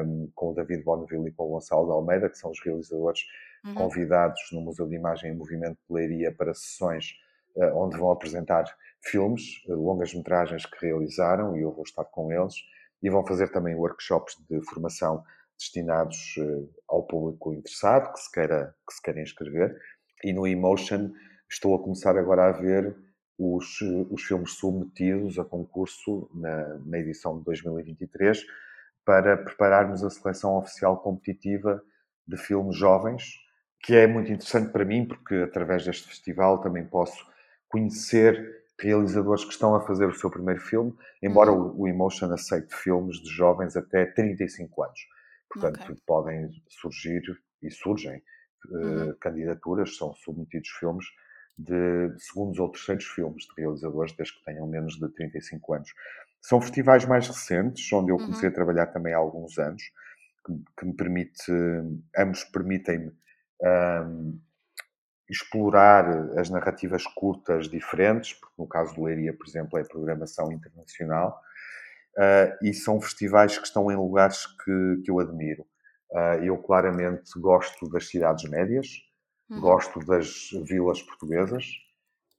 um, 0.05 0.29
com 0.35 0.51
o 0.51 0.53
David 0.53 0.83
Bonneville 0.83 1.29
e 1.29 1.31
com 1.31 1.45
o 1.45 1.49
Gonçalo 1.49 1.85
de 1.85 1.91
Almeida, 1.91 2.29
que 2.29 2.37
são 2.37 2.51
os 2.51 2.59
realizadores 2.63 3.21
Uhum. 3.63 3.73
convidados 3.73 4.39
no 4.53 4.61
Museu 4.61 4.87
de 4.87 4.95
Imagem 4.95 5.31
e 5.31 5.35
Movimento 5.35 5.77
de 5.87 5.93
Leiria 5.93 6.31
para 6.31 6.53
sessões 6.53 7.11
uh, 7.55 7.75
onde 7.75 7.97
vão 7.97 8.09
apresentar 8.11 8.63
filmes, 9.01 9.61
uh, 9.67 9.73
longas-metragens 9.73 10.65
que 10.65 10.85
realizaram, 10.85 11.57
e 11.57 11.61
eu 11.61 11.71
vou 11.73 11.83
estar 11.83 12.05
com 12.05 12.31
eles, 12.31 12.55
e 13.03 13.09
vão 13.09 13.25
fazer 13.25 13.51
também 13.51 13.75
workshops 13.75 14.37
de 14.49 14.61
formação 14.61 15.23
destinados 15.57 16.37
uh, 16.37 16.69
ao 16.87 17.03
público 17.03 17.53
interessado, 17.53 18.13
que 18.13 18.19
se, 18.21 18.31
queira, 18.31 18.73
que 18.87 18.93
se 18.93 19.01
queira 19.01 19.21
inscrever. 19.21 19.77
E 20.23 20.31
no 20.31 20.47
Emotion 20.47 21.11
estou 21.49 21.75
a 21.75 21.83
começar 21.83 22.17
agora 22.17 22.45
a 22.45 22.51
ver 22.51 22.95
os, 23.39 23.79
os 24.11 24.23
filmes 24.23 24.51
submetidos 24.53 25.39
a 25.39 25.45
concurso 25.45 26.29
na, 26.35 26.77
na 26.85 26.99
edição 26.99 27.39
de 27.39 27.45
2023 27.45 28.45
para 29.05 29.37
prepararmos 29.37 30.03
a 30.03 30.09
seleção 30.09 30.57
oficial 30.57 30.97
competitiva 31.01 31.81
de 32.27 32.37
filmes 32.37 32.75
jovens, 32.77 33.23
que 33.81 33.95
é 33.95 34.05
muito 34.05 34.31
interessante 34.31 34.71
para 34.71 34.85
mim, 34.85 35.07
porque 35.07 35.35
através 35.35 35.85
deste 35.85 36.07
festival 36.07 36.61
também 36.61 36.85
posso 36.85 37.25
conhecer 37.69 38.59
realizadores 38.79 39.43
que 39.45 39.51
estão 39.51 39.75
a 39.75 39.81
fazer 39.81 40.07
o 40.07 40.13
seu 40.13 40.29
primeiro 40.29 40.59
filme, 40.61 40.93
embora 41.23 41.51
Uhum. 41.51 41.53
o, 41.53 41.81
o 41.81 41.87
Emotion 41.87 42.31
aceite 42.33 42.75
filmes 42.75 43.17
de 43.21 43.29
jovens 43.29 43.75
até 43.77 44.05
35 44.05 44.83
anos. 44.83 44.99
Portanto, 45.49 45.79
Ok. 45.79 45.99
podem 46.05 46.49
surgir 46.69 47.21
e 47.61 47.71
surgem 47.71 48.15
eh, 48.15 48.21
Uhum. 48.81 49.13
candidaturas, 49.19 49.97
são 49.97 50.13
submetidos 50.13 50.69
filmes 50.79 51.05
de 51.59 52.17
segundos 52.19 52.57
ou 52.59 52.71
terceiros 52.71 53.05
filmes 53.05 53.43
de 53.43 53.61
realizadores, 53.61 54.13
desde 54.13 54.37
que 54.37 54.45
tenham 54.45 54.65
menos 54.65 54.97
de 54.97 55.09
35 55.09 55.73
anos. 55.73 55.93
São 56.41 56.61
festivais 56.61 57.05
mais 57.05 57.27
recentes, 57.27 57.91
onde 57.91 58.11
eu 58.11 58.19
comecei 58.19 58.47
Uhum. 58.47 58.53
a 58.53 58.55
trabalhar 58.55 58.87
também 58.87 59.13
há 59.13 59.17
alguns 59.17 59.57
anos, 59.59 59.83
que, 60.45 60.53
que 60.77 60.85
me 60.85 60.93
permite, 60.95 61.51
ambos 62.17 62.45
permitem-me 62.45 63.11
ahm, 63.61 64.39
explorar 65.29 66.39
as 66.39 66.49
narrativas 66.49 67.05
curtas 67.05 67.69
diferentes, 67.69 68.33
porque 68.33 68.55
no 68.57 68.67
caso 68.67 68.95
do 68.95 69.03
Leiria, 69.03 69.33
por 69.33 69.45
exemplo, 69.47 69.77
é 69.77 69.83
programação 69.83 70.51
internacional, 70.51 71.39
uh, 72.17 72.65
e 72.65 72.73
são 72.73 73.01
festivais 73.01 73.57
que 73.57 73.65
estão 73.65 73.91
em 73.91 73.95
lugares 73.95 74.45
que, 74.45 75.01
que 75.03 75.11
eu 75.11 75.19
admiro. 75.19 75.65
Uh, 76.11 76.43
eu 76.43 76.57
claramente 76.57 77.37
gosto 77.37 77.87
das 77.89 78.07
cidades 78.07 78.49
médias, 78.49 78.87
uhum. 79.49 79.59
gosto 79.59 79.99
das 80.05 80.49
vilas 80.63 81.01
portuguesas, 81.01 81.65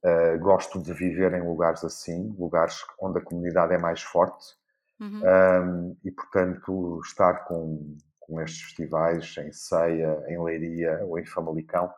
uh, 0.05 0.39
gosto 0.39 0.81
de 0.81 0.93
viver 0.93 1.33
em 1.35 1.43
lugares 1.43 1.85
assim, 1.85 2.35
lugares 2.39 2.85
onde 3.01 3.19
a 3.19 3.23
comunidade 3.23 3.75
é 3.75 3.79
mais 3.79 4.03
forte, 4.03 4.55
uhum. 5.01 5.23
um, 5.23 5.97
e 6.05 6.11
portanto 6.11 7.01
estar 7.05 7.45
com, 7.45 7.97
com 8.19 8.41
estes 8.41 8.63
festivais 8.63 9.35
em 9.39 9.53
Ceia, 9.53 10.23
em 10.29 10.43
Leiria 10.43 11.01
ou 11.05 11.19
em 11.19 11.27
Famalicão 11.27 11.93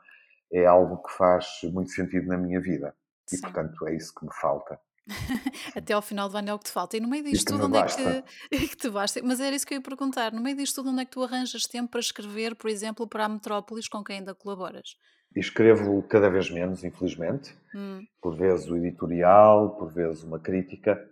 é 0.53 0.67
algo 0.67 1.03
que 1.03 1.13
faz 1.15 1.47
muito 1.73 1.91
sentido 1.91 2.29
na 2.29 2.37
minha 2.37 2.61
vida. 2.61 2.95
E, 3.33 3.37
Sim. 3.37 3.43
portanto, 3.43 3.89
é 3.89 3.95
isso 3.95 4.15
que 4.15 4.27
me 4.27 4.35
falta. 4.35 4.79
Até 5.77 5.93
ao 5.93 6.03
final 6.03 6.29
do 6.29 6.37
ano 6.37 6.51
é 6.51 6.55
o 6.55 6.59
que 6.59 6.67
te 6.67 6.71
falta. 6.71 6.97
E 6.97 7.01
no 7.01 7.09
meio 7.09 7.25
disto 7.25 7.53
tudo, 7.53 7.67
onde 7.67 7.79
basta. 7.79 8.25
é 8.51 8.59
que, 8.59 8.69
que 8.69 8.77
te 8.77 8.91
basta? 8.91 9.21
Mas 9.23 9.41
era 9.41 9.55
isso 9.55 9.67
que 9.67 9.75
eu 9.75 9.79
ia 9.79 9.83
perguntar. 9.83 10.33
No 10.33 10.41
meio 10.41 10.57
disto 10.57 10.77
tudo, 10.77 10.91
onde 10.91 11.03
é 11.03 11.05
que 11.05 11.11
tu 11.11 11.23
arranjas 11.23 11.65
tempo 11.65 11.91
para 11.91 12.01
escrever, 12.01 12.55
por 12.55 12.71
exemplo, 12.71 13.07
para 13.07 13.25
a 13.25 13.29
Metrópolis, 13.29 13.89
com 13.89 14.03
quem 14.03 14.19
ainda 14.19 14.35
colaboras? 14.35 14.97
escrevo 15.35 16.03
cada 16.03 16.29
vez 16.29 16.51
menos, 16.51 16.85
infelizmente. 16.85 17.57
Hum. 17.75 18.05
Por 18.21 18.37
vezes 18.37 18.69
o 18.69 18.77
editorial, 18.77 19.77
por 19.77 19.91
vezes 19.91 20.23
uma 20.23 20.39
crítica. 20.39 21.09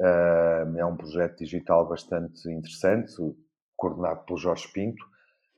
É 0.00 0.84
um 0.84 0.96
projeto 0.96 1.38
digital 1.38 1.88
bastante 1.88 2.50
interessante, 2.50 3.12
coordenado 3.76 4.24
pelo 4.24 4.36
Jorge 4.36 4.66
Pinto 4.72 5.12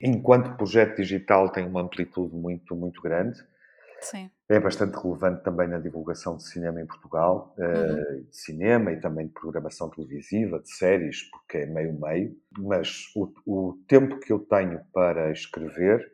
enquanto 0.05 0.57
projeto 0.57 0.97
digital 0.97 1.51
tem 1.51 1.67
uma 1.67 1.81
amplitude 1.81 2.35
muito, 2.35 2.77
muito 2.77 3.01
grande. 3.01 3.39
Sim. 4.01 4.31
É 4.49 4.61
bastante 4.61 4.97
relevante 4.97 5.43
também 5.43 5.67
na 5.67 5.79
divulgação 5.79 6.37
de 6.37 6.45
cinema 6.45 6.81
em 6.81 6.87
Portugal, 6.87 7.55
eh, 7.59 7.65
uhum. 7.65 8.25
de 8.25 8.37
cinema 8.37 8.93
e 8.93 9.01
também 9.01 9.27
de 9.27 9.33
programação 9.33 9.89
televisiva, 9.89 10.61
de 10.61 10.71
séries, 10.71 11.23
porque 11.31 11.59
é 11.59 11.67
meio-meio. 11.67 12.37
Mas 12.59 13.07
o, 13.17 13.33
o, 13.47 13.79
tempo 13.89 14.21
que 14.21 14.33
eu 14.33 14.39
tenho 14.39 14.81
para 14.93 15.33
escrever 15.33 16.07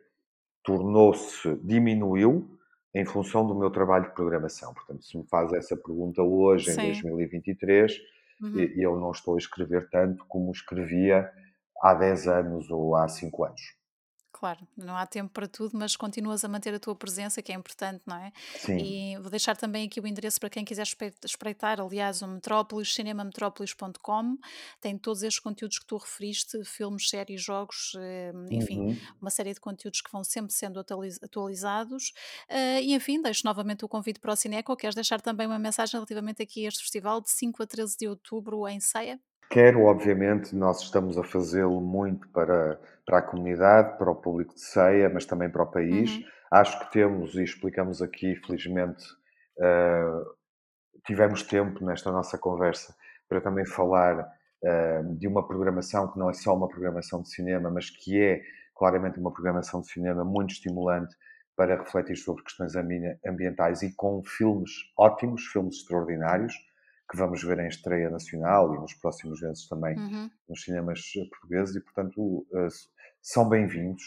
tornou-se, 0.63 1.55
diminuiu 1.63 2.57
em 2.93 3.05
função 3.05 3.45
do 3.45 3.55
meu 3.55 3.69
trabalho 3.69 4.05
de 4.05 4.15
programação. 4.15 4.73
Portanto, 4.73 5.03
se 5.03 5.17
me 5.17 5.25
faz 5.27 5.51
essa 5.53 5.75
pergunta 5.75 6.21
hoje, 6.21 6.71
Sim. 6.71 6.81
em 6.81 6.85
2023, 6.87 7.97
uhum. 8.41 8.59
eu 8.77 8.99
não 8.99 9.11
estou 9.11 9.35
a 9.35 9.37
escrever 9.37 9.89
tanto 9.89 10.25
como 10.27 10.51
escrevia 10.51 11.29
há 11.81 11.93
10 11.93 12.27
anos 12.27 12.69
ou 12.69 12.95
há 12.95 13.07
5 13.07 13.43
anos. 13.43 13.80
Claro, 14.31 14.65
não 14.77 14.95
há 14.95 15.05
tempo 15.05 15.31
para 15.31 15.47
tudo, 15.47 15.77
mas 15.77 15.95
continuas 15.95 16.43
a 16.43 16.47
manter 16.47 16.73
a 16.73 16.79
tua 16.79 16.95
presença, 16.95 17.41
que 17.41 17.51
é 17.51 17.55
importante, 17.55 18.01
não 18.07 18.15
é? 18.15 18.31
Sim. 18.57 18.77
E 18.77 19.17
vou 19.17 19.29
deixar 19.29 19.57
também 19.57 19.85
aqui 19.85 19.99
o 19.99 20.07
endereço 20.07 20.39
para 20.39 20.49
quem 20.49 20.63
quiser 20.63 20.85
espreitar, 21.23 21.79
aliás, 21.81 22.21
o 22.21 22.27
Metrópolis, 22.27 22.93
cinemametrópolis.com, 22.95 24.37
tem 24.79 24.97
todos 24.97 25.21
estes 25.21 25.39
conteúdos 25.39 25.79
que 25.79 25.85
tu 25.85 25.97
referiste, 25.97 26.63
filmes, 26.63 27.09
séries, 27.09 27.41
jogos, 27.41 27.93
eh, 27.97 28.31
enfim, 28.49 28.79
uhum. 28.79 28.97
uma 29.21 29.29
série 29.29 29.53
de 29.53 29.59
conteúdos 29.59 30.01
que 30.01 30.11
vão 30.11 30.23
sempre 30.23 30.53
sendo 30.53 30.79
atualizados. 30.79 32.13
Eh, 32.47 32.81
e 32.83 32.93
enfim, 32.93 33.21
deixo 33.21 33.45
novamente 33.45 33.83
o 33.83 33.89
convite 33.89 34.19
para 34.19 34.31
o 34.31 34.35
Cineco. 34.35 34.75
Queres 34.75 34.95
deixar 34.95 35.21
também 35.21 35.45
uma 35.45 35.59
mensagem 35.59 35.93
relativamente 35.93 36.41
aqui 36.41 36.65
a 36.65 36.69
este 36.69 36.81
festival 36.81 37.21
de 37.21 37.29
5 37.29 37.61
a 37.61 37.67
13 37.67 37.97
de 37.97 38.07
outubro 38.07 38.67
em 38.67 38.79
Ceia? 38.79 39.19
Quero, 39.51 39.83
obviamente, 39.83 40.55
nós 40.55 40.81
estamos 40.81 41.17
a 41.17 41.25
fazê-lo 41.25 41.81
muito 41.81 42.25
para, 42.29 42.79
para 43.05 43.17
a 43.17 43.21
comunidade, 43.21 43.97
para 43.97 44.09
o 44.09 44.15
público 44.15 44.53
de 44.53 44.61
ceia, 44.61 45.09
mas 45.09 45.25
também 45.25 45.49
para 45.49 45.63
o 45.63 45.67
país. 45.67 46.09
Uhum. 46.09 46.23
Acho 46.49 46.79
que 46.79 46.91
temos, 46.93 47.35
e 47.35 47.43
explicamos 47.43 48.01
aqui, 48.01 48.33
felizmente, 48.37 49.03
uh, 49.57 50.25
tivemos 51.05 51.43
tempo 51.43 51.83
nesta 51.83 52.13
nossa 52.13 52.37
conversa 52.37 52.95
para 53.27 53.41
também 53.41 53.65
falar 53.65 54.21
uh, 54.21 55.15
de 55.17 55.27
uma 55.27 55.45
programação 55.45 56.09
que 56.09 56.17
não 56.17 56.29
é 56.29 56.33
só 56.33 56.55
uma 56.55 56.69
programação 56.69 57.21
de 57.21 57.29
cinema, 57.29 57.69
mas 57.69 57.89
que 57.89 58.21
é 58.21 58.41
claramente 58.73 59.19
uma 59.19 59.33
programação 59.33 59.81
de 59.81 59.91
cinema 59.91 60.23
muito 60.23 60.51
estimulante 60.51 61.13
para 61.57 61.75
refletir 61.75 62.15
sobre 62.15 62.41
questões 62.43 62.73
ambientais 63.27 63.81
e 63.81 63.93
com 63.95 64.23
filmes 64.23 64.71
ótimos, 64.97 65.45
filmes 65.47 65.75
extraordinários 65.75 66.53
que 67.11 67.17
vamos 67.17 67.43
ver 67.43 67.59
em 67.59 67.67
estreia 67.67 68.09
nacional 68.09 68.73
e 68.73 68.79
nos 68.79 68.93
próximos 68.93 69.41
meses 69.41 69.67
também 69.67 69.97
uhum. 69.97 70.31
nos 70.47 70.63
cinemas 70.63 71.01
portugueses 71.29 71.75
e, 71.75 71.81
portanto, 71.81 72.47
eh, 72.53 72.67
são 73.21 73.49
bem-vindos. 73.49 74.01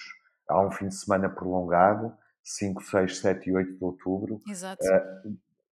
Há 0.48 0.66
um 0.66 0.70
fim 0.70 0.88
de 0.88 0.94
semana 0.94 1.28
prolongado, 1.28 2.16
5, 2.42 2.82
6, 2.82 3.18
7 3.18 3.50
e 3.50 3.55
8 3.55 3.76
de 3.76 3.84
outubro. 3.84 4.40
Exato. 4.48 4.82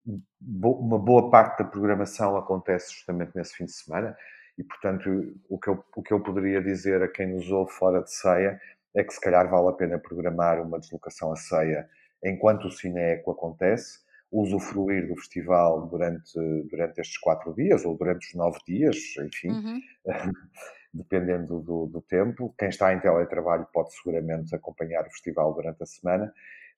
Uh, 0.05 0.23
uma 0.63 0.99
boa 0.99 1.31
parte 1.31 1.63
da 1.63 1.65
programação 1.65 2.37
acontece 2.37 2.93
justamente 2.93 3.33
nesse 3.35 3.55
fim 3.55 3.65
de 3.65 3.73
semana 3.73 4.15
e, 4.59 4.63
portanto, 4.63 5.35
o 5.49 5.59
que 5.59 5.69
eu, 5.69 5.83
o 5.97 6.03
que 6.03 6.13
eu 6.13 6.21
poderia 6.21 6.63
dizer 6.63 7.03
a 7.03 7.09
quem 7.09 7.29
nos 7.29 7.51
ouve 7.51 7.73
fora 7.73 8.03
de 8.03 8.13
ceia 8.13 8.61
é 8.95 9.03
que 9.03 9.13
se 9.13 9.21
calhar 9.21 9.49
vale 9.49 9.69
a 9.69 9.73
pena 9.73 9.99
programar 9.99 10.61
uma 10.61 10.79
deslocação 10.79 11.33
a 11.33 11.37
ceia 11.37 11.89
enquanto 12.23 12.67
o 12.67 12.71
Cineco 12.71 13.31
acontece 13.31 14.01
usufruir 14.33 15.07
do 15.07 15.17
festival 15.17 15.87
durante, 15.89 16.39
durante 16.71 17.01
estes 17.01 17.19
quatro 17.19 17.55
dias 17.55 17.85
ou 17.85 17.97
durante 17.97 18.29
os 18.29 18.35
nove 18.35 18.59
dias, 18.67 18.97
enfim, 19.19 19.51
uhum. 19.51 19.81
dependendo 20.93 21.61
do, 21.61 21.87
do, 21.87 22.01
tempo. 22.01 22.55
Quem 22.59 22.71
está 22.71 22.95
em 22.95 23.01
teletrabalho 23.01 23.67
pode 23.73 23.95
seguramente 23.95 24.55
acompanhar 24.55 25.03
o 25.03 25.11
festival 25.11 25.53
durante 25.55 25.83
a 25.83 25.87
semana 25.87 26.33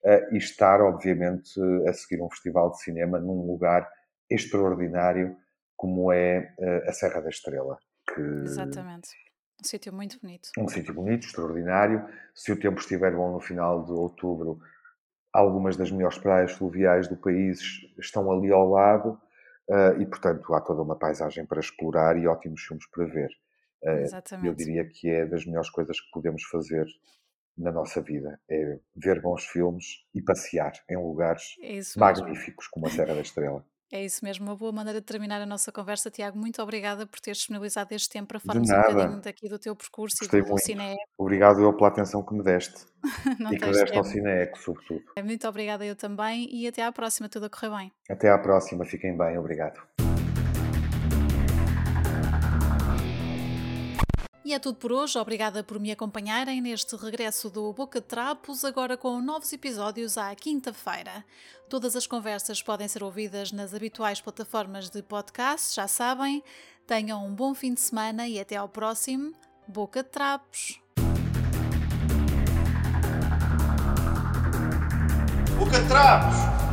uh, 0.05 0.35
e 0.35 0.39
estar, 0.39 0.81
obviamente, 0.81 1.61
a 1.89 1.93
seguir 1.93 2.21
um 2.21 2.31
festival 2.31 2.73
de 2.73 2.83
cinema 2.83 3.21
num 3.21 3.47
lugar 3.47 3.89
extraordinário 4.29 5.37
como 5.77 6.13
é 6.13 6.55
uh, 6.59 6.89
a 6.89 6.93
Serra 6.93 7.21
da 7.21 7.29
Estrela. 7.29 7.79
Que... 8.13 8.21
Exatamente. 8.21 9.11
Um 9.61 9.65
sítio 9.65 9.93
muito 9.93 10.19
bonito. 10.21 10.49
Um 10.59 10.69
sítio 10.69 10.93
bonito, 10.93 11.27
extraordinário. 11.27 12.05
Se 12.35 12.51
o 12.51 12.59
tempo 12.59 12.81
estiver 12.81 13.15
bom 13.15 13.33
no 13.33 13.41
final 13.41 13.85
de 13.85 13.93
outubro, 13.93 14.59
algumas 15.35 15.77
das 15.77 15.91
melhores 15.91 16.17
praias 16.17 16.53
fluviais 16.53 17.09
do 17.09 17.17
país 17.17 17.61
estão 17.99 18.31
ali 18.31 18.53
ao 18.53 18.69
lado 18.69 19.21
uh, 19.69 20.01
e, 20.01 20.07
portanto, 20.07 20.55
há 20.55 20.61
toda 20.61 20.81
uma 20.81 20.97
paisagem 20.97 21.45
para 21.45 21.59
explorar 21.59 22.17
e 22.17 22.29
ótimos 22.29 22.63
filmes 22.63 22.87
para 22.89 23.05
ver. 23.05 23.31
Uh, 23.83 23.89
Exatamente. 24.03 24.47
Eu 24.47 24.55
diria 24.55 24.89
que 24.89 25.11
é 25.11 25.27
das 25.27 25.45
melhores 25.45 25.69
coisas 25.71 26.01
que 26.01 26.11
podemos 26.13 26.45
fazer 26.45 26.87
na 27.59 27.73
nossa 27.73 28.01
vida, 28.01 28.41
é 28.49 28.79
ver 28.97 29.21
bons 29.21 29.45
filmes 29.45 30.05
e 30.15 30.23
passear 30.23 30.73
em 30.89 30.97
lugares 30.97 31.57
é 31.63 31.79
magníficos 31.97 32.67
como 32.69 32.87
a 32.87 32.91
Serra 32.91 33.15
da 33.15 33.21
Estrela. 33.21 33.65
É 33.95 34.05
isso 34.05 34.25
mesmo, 34.25 34.45
uma 34.45 34.57
boa 34.57 34.73
maneira 34.73 35.01
de 35.01 35.07
terminar 35.07 35.41
a 35.41 35.47
nossa 35.47 35.71
conversa. 35.71 36.11
Tiago, 36.11 36.37
muito 36.37 36.61
obrigada 36.61 37.07
por 37.07 37.21
teres 37.21 37.39
disponibilizado 37.39 37.95
este 37.95 38.09
tempo 38.09 38.27
para 38.27 38.41
falarmos 38.41 38.69
um 38.69 38.75
bocadinho 38.75 39.21
daqui 39.21 39.49
do 39.49 39.57
teu 39.57 39.77
percurso 39.77 40.17
Gostei 40.19 40.41
e 40.41 40.43
do, 40.43 40.49
do 40.49 40.59
Cineeco. 40.59 41.01
Obrigado 41.17 41.63
eu 41.63 41.73
pela 41.73 41.91
atenção 41.91 42.21
que 42.21 42.35
me 42.35 42.43
deste 42.43 42.75
e 43.53 43.57
que 43.57 43.71
deste 43.71 43.97
ao 43.97 44.03
Cineeco, 44.03 44.59
sobretudo. 44.59 45.05
Muito 45.23 45.47
obrigada 45.47 45.87
eu 45.87 45.95
também 45.95 46.49
e 46.53 46.67
até 46.67 46.83
à 46.83 46.91
próxima, 46.91 47.29
tudo 47.29 47.47
a 47.47 47.49
correr 47.49 47.71
bem. 47.71 47.93
Até 48.11 48.29
à 48.29 48.37
próxima, 48.37 48.85
fiquem 48.85 49.17
bem, 49.17 49.39
obrigado. 49.39 49.81
E 54.45 54.53
é 54.53 54.59
tudo 54.59 54.77
por 54.77 54.93
hoje. 54.93 55.19
Obrigada 55.19 55.65
por 55.65 55.81
me 55.81 55.91
acompanharem 55.91 56.61
neste 56.61 56.95
regresso 56.97 57.49
do 57.49 57.73
Boca 57.73 57.99
de 57.99 58.07
Trapos, 58.07 58.63
agora 58.63 58.95
com 58.95 59.19
novos 59.23 59.51
episódios 59.55 60.19
à 60.19 60.35
quinta-feira. 60.35 61.25
Todas 61.67 61.97
as 61.97 62.07
conversas 62.07 62.63
podem 62.63 62.87
ser 62.87 63.03
ouvidas 63.03 63.53
nas 63.53 63.73
habituais 63.73 64.21
plataformas 64.21 64.91
de 64.91 65.03
podcast, 65.03 65.75
já 65.75 65.89
sabem. 65.89 66.45
Tenham 66.87 67.25
um 67.27 67.35
bom 67.35 67.55
fim 67.55 67.73
de 67.73 67.81
semana 67.81 68.29
e 68.29 68.39
até 68.39 68.57
ao 68.57 68.69
próximo 68.69 69.33
Boca 69.67 70.03
de 70.03 70.11
Trapos. 70.11 70.79
Boca 75.59 75.81
de 75.81 75.89
Trapos! 75.89 76.64